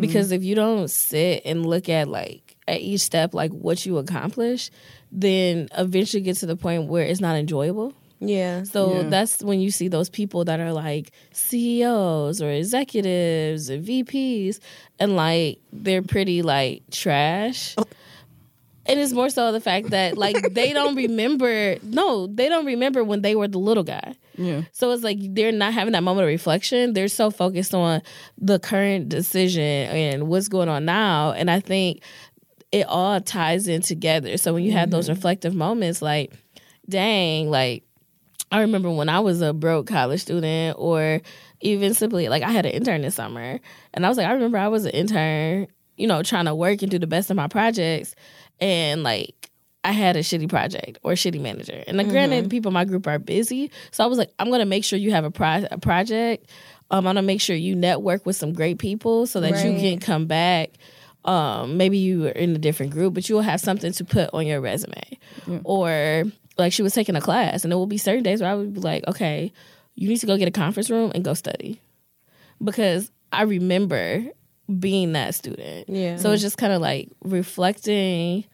because 0.00 0.30
if 0.32 0.42
you 0.44 0.54
don't 0.54 0.88
sit 0.90 1.42
and 1.46 1.64
look 1.64 1.88
at 1.88 2.08
like 2.08 2.56
at 2.66 2.80
each 2.82 3.00
step 3.00 3.32
like 3.32 3.50
what 3.52 3.86
you 3.86 3.96
accomplish, 3.96 4.70
then 5.10 5.68
eventually 5.78 6.22
get 6.22 6.36
to 6.38 6.46
the 6.46 6.56
point 6.56 6.84
where 6.88 7.04
it's 7.04 7.20
not 7.20 7.36
enjoyable. 7.36 7.94
Yeah. 8.20 8.64
So 8.64 8.96
Yeah. 8.96 9.02
that's 9.04 9.42
when 9.42 9.60
you 9.60 9.70
see 9.70 9.88
those 9.88 10.08
people 10.08 10.44
that 10.44 10.60
are 10.60 10.72
like 10.72 11.12
CEOs 11.32 12.42
or 12.42 12.50
executives 12.50 13.70
and 13.70 13.84
VPs, 13.84 14.58
and 14.98 15.16
like 15.16 15.58
they're 15.72 16.02
pretty 16.02 16.42
like 16.42 16.82
trash. 16.90 17.74
Oh. 17.78 17.84
And 18.86 18.98
it's 18.98 19.12
more 19.12 19.28
so 19.28 19.52
the 19.52 19.60
fact 19.60 19.90
that 19.90 20.16
like 20.16 20.36
they 20.54 20.72
don't 20.72 20.96
remember. 20.96 21.76
No, 21.82 22.26
they 22.26 22.48
don't 22.48 22.64
remember 22.64 23.04
when 23.04 23.22
they 23.22 23.34
were 23.34 23.46
the 23.46 23.58
little 23.58 23.84
guy. 23.84 24.14
Yeah. 24.36 24.62
So 24.72 24.90
it's 24.92 25.02
like 25.04 25.18
they're 25.20 25.52
not 25.52 25.74
having 25.74 25.92
that 25.92 26.02
moment 26.02 26.24
of 26.24 26.28
reflection. 26.28 26.94
They're 26.94 27.08
so 27.08 27.30
focused 27.30 27.74
on 27.74 28.02
the 28.38 28.58
current 28.58 29.08
decision 29.08 29.62
and 29.62 30.28
what's 30.28 30.48
going 30.48 30.68
on 30.68 30.84
now. 30.84 31.32
And 31.32 31.50
I 31.50 31.60
think 31.60 32.02
it 32.72 32.86
all 32.86 33.20
ties 33.20 33.68
in 33.68 33.82
together. 33.82 34.36
So 34.38 34.54
when 34.54 34.62
you 34.64 34.72
have 34.72 34.90
those 34.90 35.06
mm-hmm. 35.06 35.14
reflective 35.14 35.54
moments, 35.54 36.00
like, 36.00 36.32
dang, 36.88 37.50
like 37.50 37.82
I 38.50 38.60
remember 38.60 38.90
when 38.90 39.08
I 39.08 39.20
was 39.20 39.40
a 39.42 39.52
broke 39.52 39.86
college 39.86 40.22
student, 40.22 40.76
or 40.78 41.20
even 41.60 41.94
simply 41.94 42.28
like 42.28 42.42
I 42.42 42.50
had 42.50 42.64
an 42.66 42.72
intern 42.72 43.02
this 43.02 43.14
summer, 43.16 43.60
and 43.94 44.06
I 44.06 44.08
was 44.08 44.16
like, 44.16 44.26
I 44.26 44.32
remember 44.32 44.58
I 44.58 44.68
was 44.68 44.84
an 44.84 44.92
intern, 44.92 45.66
you 45.96 46.06
know, 46.06 46.22
trying 46.22 46.46
to 46.46 46.54
work 46.54 46.80
and 46.82 46.90
do 46.90 46.98
the 46.98 47.06
best 47.06 47.30
of 47.30 47.36
my 47.36 47.48
projects, 47.48 48.14
and 48.60 49.02
like 49.02 49.50
I 49.84 49.92
had 49.92 50.16
a 50.16 50.20
shitty 50.20 50.48
project 50.48 50.98
or 51.02 51.12
a 51.12 51.14
shitty 51.14 51.40
manager. 51.40 51.82
And 51.86 51.96
like, 51.96 52.08
granted, 52.08 52.44
the 52.44 52.48
people 52.48 52.70
in 52.70 52.74
my 52.74 52.84
group 52.84 53.06
are 53.06 53.18
busy, 53.18 53.70
so 53.90 54.02
I 54.02 54.06
was 54.06 54.18
like, 54.18 54.32
I'm 54.38 54.50
gonna 54.50 54.64
make 54.66 54.84
sure 54.84 54.98
you 54.98 55.10
have 55.12 55.24
a, 55.24 55.30
pro- 55.30 55.66
a 55.70 55.78
project. 55.78 56.50
Um, 56.90 56.98
I'm 57.06 57.14
gonna 57.16 57.22
make 57.22 57.40
sure 57.42 57.54
you 57.54 57.74
network 57.76 58.24
with 58.24 58.36
some 58.36 58.54
great 58.54 58.78
people 58.78 59.26
so 59.26 59.40
that 59.40 59.62
you 59.64 59.78
can 59.78 59.98
come 59.98 60.26
back. 60.26 60.70
Um, 61.24 61.76
maybe 61.76 61.98
you 61.98 62.26
are 62.26 62.30
in 62.30 62.54
a 62.54 62.58
different 62.58 62.92
group, 62.92 63.12
but 63.12 63.28
you 63.28 63.34
will 63.34 63.42
have 63.42 63.60
something 63.60 63.92
to 63.92 64.04
put 64.04 64.30
on 64.32 64.46
your 64.46 64.60
resume. 64.62 65.18
Or 65.64 66.24
like 66.58 66.72
she 66.72 66.82
was 66.82 66.92
taking 66.92 67.16
a 67.16 67.20
class, 67.20 67.64
and 67.64 67.72
there 67.72 67.78
will 67.78 67.86
be 67.86 67.98
certain 67.98 68.24
days 68.24 68.40
where 68.40 68.50
I 68.50 68.54
would 68.54 68.74
be 68.74 68.80
like, 68.80 69.06
okay, 69.06 69.52
you 69.94 70.08
need 70.08 70.18
to 70.18 70.26
go 70.26 70.36
get 70.36 70.48
a 70.48 70.52
conference 70.52 70.90
room 70.90 71.12
and 71.14 71.24
go 71.24 71.34
study, 71.34 71.80
because 72.62 73.10
I 73.32 73.42
remember 73.42 74.24
being 74.78 75.12
that 75.12 75.34
student. 75.34 75.88
Yeah. 75.88 76.16
So 76.16 76.32
it's 76.32 76.42
just 76.42 76.58
kind 76.58 76.72
of 76.72 76.82
like 76.82 77.10
reflecting, 77.24 78.44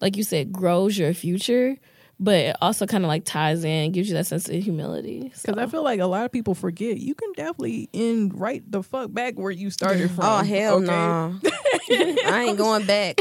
like 0.00 0.16
you 0.16 0.22
said, 0.22 0.52
grows 0.52 0.96
your 0.96 1.12
future, 1.14 1.76
but 2.18 2.34
it 2.34 2.56
also 2.60 2.86
kind 2.86 3.04
of 3.04 3.08
like 3.08 3.24
ties 3.24 3.64
in, 3.64 3.92
gives 3.92 4.08
you 4.08 4.14
that 4.14 4.26
sense 4.26 4.48
of 4.48 4.54
humility. 4.62 5.30
So. 5.34 5.52
Because 5.52 5.62
I 5.62 5.70
feel 5.70 5.82
like 5.82 6.00
a 6.00 6.06
lot 6.06 6.24
of 6.24 6.32
people 6.32 6.54
forget 6.54 6.98
you 6.98 7.14
can 7.14 7.32
definitely 7.32 7.88
end 7.92 8.38
right 8.38 8.62
the 8.70 8.82
fuck 8.82 9.12
back 9.12 9.34
where 9.34 9.50
you 9.50 9.70
started 9.70 10.10
oh, 10.10 10.14
from. 10.14 10.24
Oh 10.24 10.42
hell 10.42 10.76
okay? 10.76 10.86
no! 10.86 11.40
I 12.26 12.46
ain't 12.48 12.58
going 12.58 12.86
back. 12.86 13.20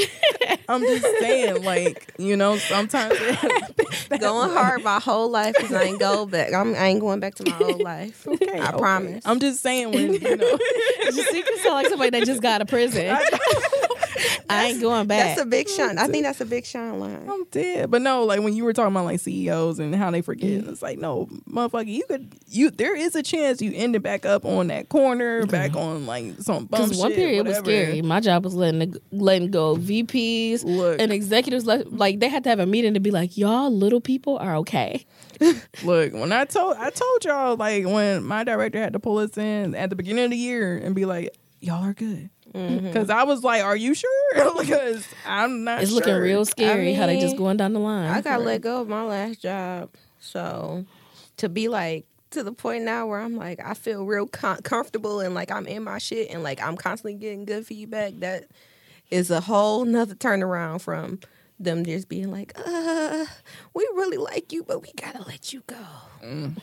I'm 0.68 0.82
just 0.82 1.06
saying, 1.20 1.64
like 1.64 2.14
you 2.18 2.36
know, 2.36 2.58
sometimes 2.58 3.16
it 3.20 3.66
Going 4.20 4.50
hard 4.52 4.84
my 4.84 5.00
whole 5.00 5.30
life 5.30 5.56
because 5.56 5.74
I 5.74 5.84
ain't 5.84 6.00
go 6.00 6.26
back. 6.26 6.54
I'm, 6.54 6.76
I 6.76 6.88
ain't 6.88 7.00
going 7.00 7.20
back 7.20 7.36
to 7.36 7.50
my 7.50 7.58
old 7.60 7.82
life. 7.82 8.28
Okay, 8.36 8.60
I 8.60 8.70
okay. 8.70 8.78
promise. 8.78 9.26
I'm 9.26 9.39
just 9.39 9.62
saying 9.62 9.91
when 9.91 10.14
you 10.14 10.36
know. 10.36 10.46
you 11.06 11.12
see, 11.12 11.38
you 11.38 11.58
sound 11.60 11.76
like 11.76 11.88
somebody 11.88 12.10
that 12.12 12.26
just 12.26 12.41
got 12.41 12.56
out 12.56 12.62
of 12.62 12.68
prison. 12.68 13.18
I 14.50 14.66
ain't 14.68 14.82
going 14.82 15.08
back. 15.08 15.36
That's 15.36 15.41
a 15.41 15.46
big 15.46 15.68
shine. 15.70 15.98
I 15.98 16.08
think 16.08 16.24
that's 16.24 16.41
a 16.41 16.46
big 16.46 16.66
shine 16.66 17.00
line. 17.00 17.28
I'm 17.30 17.46
dead. 17.46 17.89
But 17.91 18.02
no, 18.02 18.24
like 18.24 18.41
when 18.41 18.54
you 18.54 18.64
were 18.64 18.74
talking 18.74 18.91
about 18.93 19.06
like 19.06 19.20
CEOs 19.20 19.80
and 19.80 19.93
how 19.96 20.12
they 20.12 20.22
forget, 20.22 20.46
Mm-hmm. 20.62 20.70
it's 20.70 20.82
like 20.82 21.00
no, 21.00 21.28
motherfucker, 21.50 21.88
you 21.88 22.04
could 22.08 22.34
you 22.48 22.70
there 22.70 22.96
is 22.96 23.16
a 23.16 23.24
chance 23.24 23.62
you 23.62 23.72
ended 23.76 24.04
back 24.04 24.26
up 24.26 24.46
on 24.46 24.68
that 24.68 24.89
corner, 24.89 25.46
back 25.46 25.76
on 25.76 26.06
like 26.06 26.34
some 26.39 26.66
bum 26.66 26.84
Because 26.89 27.00
one 27.00 27.12
shit, 27.12 27.18
period 27.18 27.48
was 27.48 27.58
scary. 27.58 28.02
My 28.02 28.20
job 28.20 28.43
was 28.43 28.54
letting 28.56 28.80
the, 28.91 29.02
letting 29.12 29.52
go 29.52 29.76
VPs 29.76 30.64
Look. 30.64 31.00
and 31.02 31.12
executives. 31.12 31.66
Let, 31.66 31.91
like 31.93 32.20
they 32.20 32.30
had 32.30 32.43
to 32.43 32.50
have 32.50 32.60
a 32.60 32.66
meeting 32.66 32.93
to 32.93 33.00
be 33.00 33.12
like, 33.12 33.38
y'all 33.38 33.72
little 33.72 34.02
people 34.02 34.38
are 34.38 34.56
okay. 34.58 35.06
Look, 35.84 36.14
when 36.14 36.32
I 36.32 36.46
told 36.46 36.78
I 36.78 36.89
told 36.89 37.26
y'all 37.26 37.56
like 37.58 37.86
when 37.86 38.24
my 38.24 38.43
director 38.43 38.80
had 38.80 38.93
to 38.93 39.00
pull 39.00 39.18
us 39.18 39.38
in 39.38 39.76
at 39.76 39.89
the 39.89 39.96
beginning 39.96 40.26
of 40.26 40.32
the 40.32 40.38
year 40.38 40.78
and 40.78 40.96
be 40.96 41.06
like, 41.06 41.36
y'all 41.60 41.84
are 41.84 41.93
good. 41.93 42.30
Mm-hmm. 42.56 42.88
Because 42.88 43.10
I 43.10 43.24
was 43.24 43.43
like, 43.43 43.64
"Are 43.64 43.76
you 43.76 43.93
sure?" 43.93 44.53
because 44.60 45.06
I'm 45.26 45.66
not. 45.66 45.84
It's 45.84 45.91
looking 45.91 46.16
real 46.16 46.45
scary 46.45 46.93
how 46.93 47.06
they 47.08 47.20
just 47.20 47.38
going 47.38 47.58
down 47.58 47.74
the 47.74 47.80
line. 47.80 48.10
I 48.10 48.22
got 48.22 48.41
let 48.41 48.62
go 48.62 48.82
of 48.82 48.88
my 48.88 49.03
last 49.03 49.41
job, 49.41 49.89
so 50.20 50.86
to 51.38 51.49
be 51.49 51.68
like 51.68 52.06
to 52.32 52.43
the 52.43 52.53
point 52.53 52.84
now 52.84 53.08
where 53.08 53.20
I'm 53.20 53.36
like 53.36 53.60
I 53.64 53.74
feel 53.74 54.06
real 54.06 54.28
com- 54.28 54.62
comfortable 54.62 55.20
and 55.20 55.34
like 55.34 55.51
I'm 55.51 55.68
in 55.68 55.84
my 55.84 55.97
shit 55.97 56.30
and 56.32 56.43
like 56.43 56.62
I'm 56.62 56.78
constantly 56.78 57.16
getting 57.16 57.45
good 57.45 57.66
feedback. 57.66 58.14
That 58.20 58.45
is 59.12 59.32
a 59.32 59.41
whole 59.41 59.84
nother 59.84 60.16
turnaround 60.16 60.82
from 60.82 61.20
them 61.60 61.84
just 61.84 62.08
being 62.08 62.32
like, 62.32 62.53
"Uh, 62.58 63.26
we 63.74 63.88
really 63.95 64.18
like 64.18 64.53
you, 64.53 64.64
but 64.64 64.82
we 64.82 64.91
gotta 64.95 65.24
let 65.28 65.51
you 65.51 65.62
go." 65.68 65.76
Mm. 66.24 66.58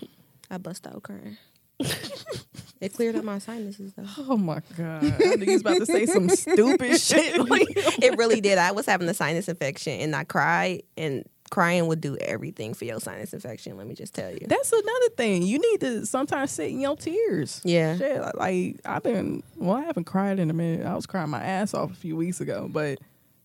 I 0.50 0.56
bust 0.58 0.86
out 0.86 1.02
crying. 1.02 1.36
It 1.80 2.92
cleared 2.94 3.16
up 3.16 3.24
my 3.24 3.38
sinuses 3.38 3.92
though. 3.94 4.04
Oh 4.18 4.36
my 4.36 4.60
god! 4.76 5.04
I 5.04 5.10
think 5.10 5.44
he's 5.44 5.60
about 5.60 5.78
to 5.78 5.86
say 5.86 6.06
some 6.06 6.28
stupid 6.28 7.00
shit. 7.00 7.32
Like, 7.48 7.68
it 8.02 8.16
really 8.16 8.40
did. 8.40 8.58
I 8.58 8.72
was 8.72 8.86
having 8.86 9.08
a 9.08 9.14
sinus 9.14 9.48
infection 9.48 10.00
and 10.00 10.14
I 10.16 10.24
cried, 10.24 10.82
and 10.96 11.24
crying 11.50 11.86
would 11.86 12.00
do 12.00 12.16
everything 12.16 12.72
for 12.72 12.86
your 12.86 12.98
sinus 12.98 13.34
infection. 13.34 13.76
Let 13.76 13.86
me 13.86 13.94
just 13.94 14.14
tell 14.14 14.30
you. 14.30 14.46
That's 14.46 14.72
another 14.72 15.08
thing. 15.16 15.42
You 15.42 15.58
need 15.58 15.80
to 15.80 16.06
sometimes 16.06 16.50
sit 16.52 16.70
in 16.70 16.80
your 16.80 16.96
tears. 16.96 17.60
Yeah. 17.62 17.96
Shit, 17.98 18.20
like, 18.20 18.36
like 18.36 18.80
I've 18.86 19.02
been. 19.02 19.42
Well, 19.56 19.76
I 19.76 19.82
haven't 19.82 20.04
cried 20.04 20.38
in 20.38 20.50
a 20.50 20.54
minute. 20.54 20.86
I 20.86 20.94
was 20.94 21.06
crying 21.06 21.30
my 21.30 21.42
ass 21.42 21.74
off 21.74 21.90
a 21.92 21.94
few 21.94 22.16
weeks 22.16 22.40
ago, 22.40 22.68
but 22.72 22.98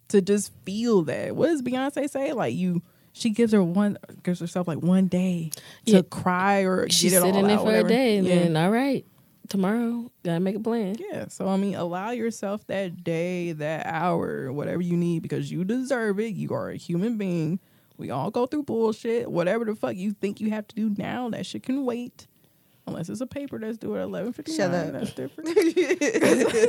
to 0.10 0.22
just 0.22 0.52
feel 0.66 1.02
that. 1.04 1.36
What 1.36 1.48
does 1.48 1.62
Beyonce 1.62 2.10
say? 2.10 2.32
Like 2.34 2.56
you, 2.56 2.82
she 3.18 3.30
gives 3.32 3.52
her 3.54 3.64
one, 3.64 3.98
gives 4.24 4.40
herself 4.40 4.68
like 4.68 4.80
one 4.80 5.08
day 5.08 5.52
to 5.86 5.92
Yeah. 5.98 6.02
cry 6.10 6.62
or 6.62 6.88
She's 6.90 7.12
get 7.12 7.20
it 7.20 7.26
sitting 7.26 7.48
there 7.48 7.58
out, 7.58 7.66
for 7.66 7.76
a 7.76 7.84
day, 7.88 8.18
and 8.18 8.28
yeah. 8.28 8.36
then 8.40 8.58
all 8.58 8.72
right, 8.72 9.06
tomorrow 9.50 10.12
gotta 10.24 10.40
make 10.40 10.56
a 10.56 10.60
plan. 10.60 10.96
Yeah, 11.12 11.28
so 11.30 11.48
I 11.48 11.58
mean, 11.58 11.76
allow 11.76 12.12
yourself 12.12 12.66
that 12.68 13.04
day, 13.04 13.52
that 13.54 13.86
hour, 13.86 14.52
whatever 14.52 14.82
you 14.82 14.96
need, 14.98 15.22
because 15.24 15.52
you 15.52 15.64
deserve 15.64 16.20
it. 16.20 16.34
You 16.36 16.52
are 16.54 16.70
a 16.70 16.78
human 16.78 17.18
being. 17.18 17.60
We 17.98 18.12
all 18.12 18.30
go 18.30 18.46
through 18.46 18.64
bullshit. 18.64 19.32
Whatever 19.32 19.66
the 19.66 19.76
fuck 19.76 19.96
you 19.96 20.12
think 20.14 20.40
you 20.40 20.52
have 20.52 20.68
to 20.68 20.76
do 20.76 20.94
now, 20.98 21.30
that 21.32 21.46
shit 21.46 21.64
can 21.64 21.84
wait. 21.86 22.28
Unless 22.88 23.10
it's 23.10 23.22
a 23.22 23.28
paper 23.28 23.60
that's 23.60 23.78
due 23.78 23.96
at 23.98 24.04
eleven 24.04 24.32
fifty 24.34 24.58
nine. 24.58 24.72
Shut 24.72 24.74
up. 24.74 24.94
That's 24.94 25.14
different. 25.14 25.56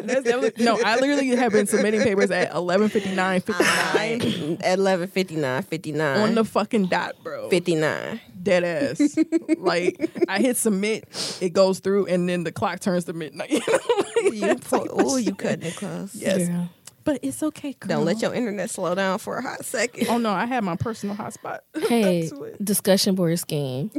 that's 0.07 0.25
definitely, 0.25 0.64
no, 0.64 0.79
I 0.85 0.97
literally 0.99 1.29
have 1.37 1.53
been 1.53 1.66
submitting 1.66 2.03
papers 2.03 2.31
at 2.33 2.53
eleven 2.53 2.89
fifty 2.89 3.14
nine 3.14 3.41
fifty 3.41 3.62
nine 3.64 4.59
At 4.62 4.79
11 4.79 5.09
59, 5.09 5.62
59. 5.62 6.21
on 6.21 6.35
the 6.35 6.45
fucking 6.45 6.87
dot, 6.87 7.14
bro. 7.23 7.49
59. 7.51 8.21
Dead 8.43 8.64
ass. 8.64 9.16
like 9.59 10.11
I 10.29 10.39
hit 10.41 10.57
submit, 10.57 11.39
it 11.41 11.53
goes 11.53 11.79
through, 11.79 12.07
and 12.07 12.29
then 12.29 12.45
the 12.45 12.53
clock 12.53 12.81
turns 12.81 13.05
to 13.05 13.12
midnight. 13.12 13.51
You 13.61 13.61
know? 13.61 13.79
Like, 14.25 14.35
You 14.35 14.41
that's 14.41 14.71
the 14.71 14.89
oh, 14.91 15.16
you 15.16 15.35
cutting 15.35 15.62
it 15.69 15.77
close. 15.77 16.14
Yes. 16.14 16.49
Girl. 16.49 16.69
But 17.05 17.21
it's 17.23 17.43
okay. 17.43 17.73
Girl. 17.75 17.99
Don't 17.99 18.05
let 18.05 18.21
your 18.21 18.35
internet 18.35 18.69
slow 18.69 18.95
down 18.95 19.19
for 19.19 19.39
a 19.39 19.43
hot 19.43 19.64
second. 19.64 20.09
Oh 20.09 20.19
no, 20.19 20.31
I 20.31 20.45
had 20.45 20.64
my 20.64 20.75
personal 20.77 21.14
hotspot. 21.14 21.61
Hey, 21.89 22.31
discussion 22.62 23.14
board 23.14 23.39
scheme. 23.39 23.91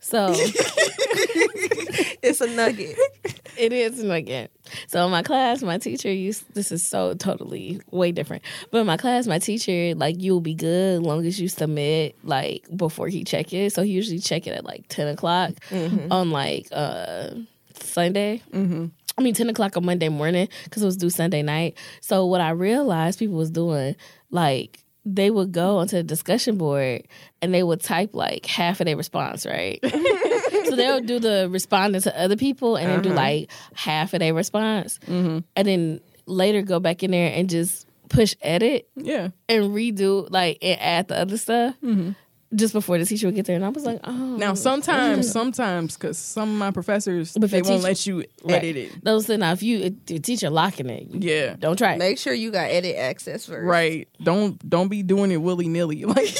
So 0.00 0.34
It's 2.22 2.40
a 2.40 2.48
nugget. 2.48 2.98
it 3.56 3.72
is 3.72 4.00
a 4.00 4.06
nugget. 4.06 4.50
So 4.88 5.04
in 5.04 5.10
my 5.10 5.22
class, 5.22 5.62
my 5.62 5.78
teacher 5.78 6.12
used 6.12 6.52
this 6.54 6.72
is 6.72 6.84
so 6.84 7.14
totally 7.14 7.80
way 7.92 8.10
different. 8.10 8.42
But 8.70 8.78
in 8.78 8.86
my 8.86 8.96
class, 8.96 9.26
my 9.28 9.38
teacher 9.38 9.94
like 9.94 10.16
you'll 10.18 10.40
be 10.40 10.54
good 10.54 10.96
as 10.96 11.00
long 11.00 11.24
as 11.24 11.40
you 11.40 11.48
submit 11.48 12.16
like 12.24 12.66
before 12.76 13.08
he 13.08 13.22
check 13.22 13.52
it. 13.52 13.72
So 13.72 13.82
he 13.82 13.92
usually 13.92 14.18
check 14.18 14.46
it 14.46 14.50
at 14.50 14.64
like 14.64 14.86
ten 14.88 15.06
o'clock 15.06 15.52
on 15.72 16.30
like 16.30 16.66
uh 16.72 17.30
Sunday. 17.74 18.42
Mm-hmm. 18.52 18.86
I 19.16 19.22
mean 19.22 19.34
ten 19.34 19.48
o'clock 19.48 19.76
on 19.76 19.84
Monday 19.84 20.08
morning 20.08 20.48
because 20.64 20.82
it 20.82 20.86
was 20.86 20.96
due 20.96 21.10
Sunday 21.10 21.42
night. 21.42 21.78
So 22.00 22.26
what 22.26 22.40
I 22.40 22.50
realized 22.50 23.20
people 23.20 23.36
was 23.36 23.50
doing 23.50 23.94
like 24.30 24.84
they 25.14 25.30
would 25.30 25.52
go 25.52 25.78
onto 25.78 25.96
the 25.96 26.02
discussion 26.02 26.58
board 26.58 27.06
and 27.40 27.54
they 27.54 27.62
would 27.62 27.80
type 27.80 28.10
like 28.12 28.44
half 28.44 28.80
of 28.80 28.86
their 28.86 28.96
response, 28.96 29.46
right? 29.46 29.78
so 30.78 30.82
they'll 30.98 31.00
do 31.00 31.18
the 31.18 31.48
responding 31.50 32.00
to 32.02 32.20
other 32.20 32.36
people 32.36 32.76
and 32.76 32.88
then 32.90 33.02
do 33.02 33.08
uh-huh. 33.10 33.16
like 33.16 33.50
half 33.74 34.14
of 34.14 34.20
their 34.20 34.34
response, 34.34 34.98
mm-hmm. 35.06 35.38
and 35.56 35.68
then 35.68 36.00
later 36.26 36.62
go 36.62 36.78
back 36.80 37.02
in 37.02 37.10
there 37.10 37.32
and 37.34 37.48
just 37.50 37.86
push 38.08 38.34
edit 38.40 38.88
yeah. 38.96 39.28
and 39.48 39.64
redo 39.74 40.26
like 40.30 40.58
and 40.62 40.80
add 40.80 41.08
the 41.08 41.18
other 41.18 41.36
stuff 41.36 41.74
mm-hmm. 41.82 42.12
just 42.54 42.72
before 42.72 42.96
the 42.98 43.04
teacher 43.04 43.26
would 43.26 43.34
get 43.34 43.44
there. 43.44 43.56
And 43.56 43.64
I 43.64 43.68
was 43.68 43.84
like, 43.84 44.00
oh, 44.04 44.36
Now 44.36 44.54
sometimes, 44.54 45.30
sometimes, 45.30 45.96
because 45.96 46.16
some 46.16 46.48
of 46.50 46.56
my 46.56 46.70
professors 46.70 47.34
But 47.38 47.50
they 47.50 47.60
the 47.60 47.68
won't 47.68 47.82
teacher- 47.82 47.88
let 47.88 48.06
you 48.06 48.16
Right. 48.44 48.64
edit 48.64 48.76
it. 48.76 49.04
Those 49.04 49.26
thing 49.26 49.40
now 49.40 49.52
if 49.52 49.62
you 49.62 49.78
if 49.80 50.06
the 50.06 50.18
teacher 50.20 50.48
locking 50.48 50.88
it, 50.88 51.06
Yeah. 51.12 51.56
don't 51.58 51.76
try 51.76 51.92
it. 51.94 51.98
Make 51.98 52.16
sure 52.18 52.32
you 52.32 52.50
got 52.50 52.70
edit 52.70 52.96
access 52.96 53.44
first. 53.44 53.66
Right. 53.66 54.08
Don't 54.22 54.56
don't 54.68 54.88
be 54.88 55.02
doing 55.02 55.30
it 55.30 55.38
willy 55.38 55.68
nilly. 55.68 56.04
Like 56.06 56.26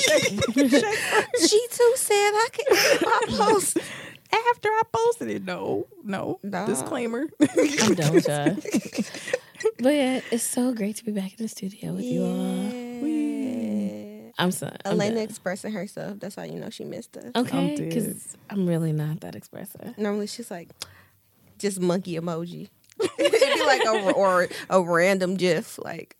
She 1.49 1.66
too 1.70 1.93
said 1.97 2.14
I 2.14 2.49
can 2.53 2.76
edit 2.76 3.03
my 3.03 3.20
post. 3.47 3.78
After 4.33 4.68
I 4.68 4.83
posted 4.93 5.29
it. 5.29 5.45
No, 5.45 5.87
no. 6.05 6.39
Nah. 6.43 6.66
Disclaimer. 6.66 7.26
I'm 7.83 7.95
done 7.95 8.14
with 8.14 8.29
y'all. 8.29 8.57
But 9.81 9.95
yeah, 9.95 10.20
it's 10.31 10.45
so 10.45 10.72
great 10.72 10.97
to 10.97 11.05
be 11.05 11.12
back 11.12 11.33
in 11.33 11.45
the 11.45 11.49
studio 11.49 11.93
with 11.93 12.05
you 12.05 12.24
all. 12.24 13.07
Yeah. 13.07 14.31
I'm 14.39 14.53
so 14.53 14.72
I'm 14.85 14.93
Elena 14.93 15.20
expressing 15.20 15.72
herself. 15.72 16.20
That's 16.20 16.37
how 16.37 16.45
you 16.45 16.61
know 16.61 16.70
she 16.70 16.85
missed 16.85 17.16
us. 17.16 17.33
Okay, 17.35 17.74
dead. 17.74 17.89
because 17.89 18.37
I'm 18.51 18.66
really 18.68 18.93
not 18.93 19.20
that 19.20 19.35
expressive. 19.35 19.99
Normally 19.99 20.29
she's 20.29 20.51
like, 20.51 20.68
just 21.59 21.81
monkey 21.81 22.14
emoji. 22.14 22.68
It'd 23.18 23.33
be 23.59 23.64
like 23.64 23.85
a 23.85 24.12
or 24.12 24.49
a 24.70 24.81
random 24.81 25.37
gif, 25.37 25.79
like. 25.83 26.16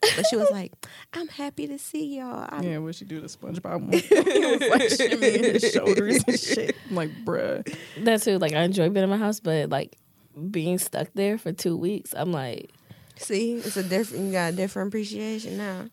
But 0.00 0.26
she 0.28 0.36
was 0.36 0.50
like, 0.50 0.72
"I'm 1.12 1.28
happy 1.28 1.66
to 1.66 1.78
see 1.78 2.16
y'all." 2.18 2.46
I'm, 2.48 2.62
Yeah, 2.62 2.78
what 2.78 2.94
she 2.94 3.04
do 3.04 3.20
the 3.20 3.28
SpongeBob 3.28 3.80
one? 3.82 3.92
he 3.92 4.46
was 4.46 4.60
like 4.70 4.82
shimmying 4.82 5.60
his 5.60 5.72
shoulders 5.72 6.24
and 6.26 6.38
shit. 6.38 6.76
I'm 6.88 6.96
like, 6.96 7.10
bruh. 7.24 7.76
That's 7.98 8.24
too, 8.24 8.38
like 8.38 8.52
I 8.54 8.62
enjoy 8.62 8.88
being 8.88 9.04
in 9.04 9.10
my 9.10 9.18
house, 9.18 9.40
but 9.40 9.68
like 9.68 9.96
being 10.50 10.78
stuck 10.78 11.08
there 11.14 11.36
for 11.36 11.52
two 11.52 11.76
weeks, 11.76 12.14
I'm 12.16 12.32
like, 12.32 12.70
See, 13.16 13.54
it's 13.56 13.76
a 13.76 13.82
different. 13.82 14.24
You 14.24 14.32
got 14.32 14.54
a 14.54 14.56
different 14.56 14.88
appreciation 14.88 15.58
now. 15.58 15.90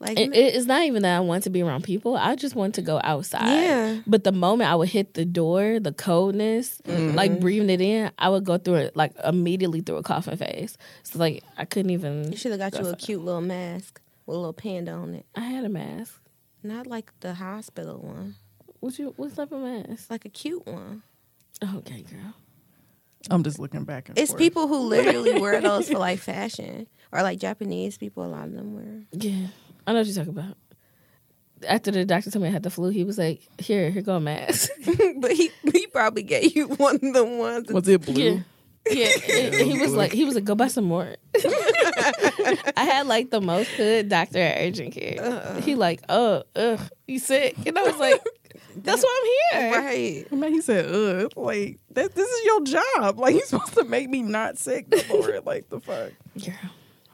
Like, 0.00 0.18
it, 0.18 0.34
it's 0.34 0.64
not 0.64 0.82
even 0.84 1.02
that 1.02 1.16
I 1.16 1.20
want 1.20 1.44
to 1.44 1.50
be 1.50 1.62
around 1.62 1.84
people. 1.84 2.16
I 2.16 2.34
just 2.34 2.54
want 2.54 2.74
to 2.76 2.82
go 2.82 3.00
outside. 3.04 3.52
Yeah. 3.52 4.00
But 4.06 4.24
the 4.24 4.32
moment 4.32 4.70
I 4.70 4.74
would 4.74 4.88
hit 4.88 5.12
the 5.12 5.26
door, 5.26 5.78
the 5.78 5.92
coldness, 5.92 6.80
mm-hmm. 6.86 7.14
like 7.14 7.38
breathing 7.38 7.68
it 7.68 7.82
in, 7.82 8.10
I 8.18 8.30
would 8.30 8.44
go 8.44 8.56
through 8.56 8.76
it 8.76 8.96
like 8.96 9.12
immediately 9.22 9.82
through 9.82 9.96
a 9.96 10.02
coughing 10.02 10.38
phase. 10.38 10.78
So 11.02 11.18
like 11.18 11.44
I 11.58 11.66
couldn't 11.66 11.90
even. 11.90 12.32
you 12.32 12.38
should 12.38 12.58
have 12.58 12.72
got 12.72 12.80
you 12.80 12.88
a 12.88 12.96
cute 12.96 13.22
little 13.22 13.42
mask 13.42 14.00
with 14.30 14.36
a 14.36 14.38
little 14.38 14.52
panda 14.52 14.92
on 14.92 15.14
it, 15.14 15.26
I 15.34 15.40
had 15.40 15.64
a 15.64 15.68
mask. 15.68 16.20
not 16.62 16.86
like 16.86 17.10
the 17.20 17.34
hospital 17.34 17.98
one, 17.98 18.36
What 18.80 18.98
you? 18.98 19.12
What's 19.16 19.38
up 19.38 19.52
a 19.52 19.58
mask? 19.58 20.10
like 20.10 20.24
a 20.24 20.28
cute 20.28 20.66
one. 20.66 21.02
Okay, 21.62 22.02
girl. 22.02 22.34
I'm 23.28 23.42
just 23.42 23.58
looking 23.58 23.84
back 23.84 24.08
and 24.08 24.18
It's 24.18 24.30
forth. 24.30 24.38
people 24.38 24.66
who 24.66 24.78
literally 24.78 25.38
wear 25.40 25.60
those 25.60 25.90
for 25.90 25.98
like 25.98 26.20
fashion, 26.20 26.86
or 27.12 27.22
like 27.22 27.38
Japanese 27.38 27.98
people. 27.98 28.24
A 28.24 28.28
lot 28.28 28.46
of 28.46 28.54
them 28.54 28.74
wear. 28.74 29.02
Yeah, 29.12 29.48
I 29.86 29.92
know 29.92 29.98
what 30.00 30.06
you're 30.06 30.16
talking 30.16 30.38
about. 30.38 30.56
After 31.68 31.90
the 31.90 32.04
doctor 32.06 32.30
told 32.30 32.42
me 32.42 32.48
I 32.48 32.52
had 32.52 32.62
the 32.62 32.70
flu, 32.70 32.88
he 32.88 33.04
was 33.04 33.18
like, 33.18 33.42
"Here, 33.60 33.90
here 33.90 34.00
go 34.02 34.16
a 34.16 34.20
mask." 34.20 34.70
but 35.18 35.32
he 35.32 35.50
he 35.72 35.86
probably 35.88 36.22
gave 36.22 36.56
you 36.56 36.68
one 36.68 36.96
of 36.96 37.12
the 37.12 37.24
ones. 37.24 37.66
that- 37.66 37.74
Was 37.74 37.86
it 37.88 38.00
blue? 38.04 38.14
Yeah. 38.22 38.40
Yeah, 38.90 39.08
and 39.34 39.54
he 39.54 39.78
was 39.78 39.92
like, 39.92 40.10
he 40.10 40.24
was 40.24 40.34
like, 40.34 40.44
go 40.44 40.54
buy 40.54 40.68
some 40.68 40.84
more. 40.86 41.14
I 41.34 42.84
had 42.84 43.06
like 43.06 43.30
the 43.30 43.40
most 43.42 43.68
hood 43.72 44.08
doctor 44.08 44.38
at 44.38 44.56
urgent 44.66 44.94
care. 44.94 45.20
Uh-uh. 45.22 45.60
He 45.60 45.74
like, 45.74 46.00
oh, 46.08 46.44
ugh, 46.56 46.80
you 47.06 47.18
sick? 47.18 47.56
And 47.66 47.78
I 47.78 47.82
was 47.82 47.98
like, 47.98 48.22
that's 48.76 49.02
why 49.02 49.20
I'm 49.52 49.60
here. 49.60 49.80
right. 49.80 50.32
Man, 50.32 50.50
he 50.52 50.62
said, 50.62 50.86
"Ugh, 50.86 51.30
like 51.36 51.78
that, 51.92 52.14
this 52.14 52.26
is 52.28 52.44
your 52.46 52.64
job. 52.64 53.18
Like 53.18 53.34
you're 53.34 53.44
supposed 53.44 53.74
to 53.74 53.84
make 53.84 54.08
me 54.08 54.22
not 54.22 54.56
sick 54.58 54.88
before 54.88 55.28
it. 55.30 55.44
Like 55.44 55.68
the 55.68 55.80
fuck. 55.80 56.12
Yeah, 56.34 56.54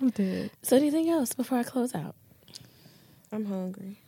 I'm 0.00 0.10
dead. 0.10 0.50
So 0.62 0.76
anything 0.76 1.10
else 1.10 1.32
before 1.34 1.58
I 1.58 1.62
close 1.64 1.94
out? 1.96 2.14
I'm 3.32 3.44
hungry. 3.44 3.98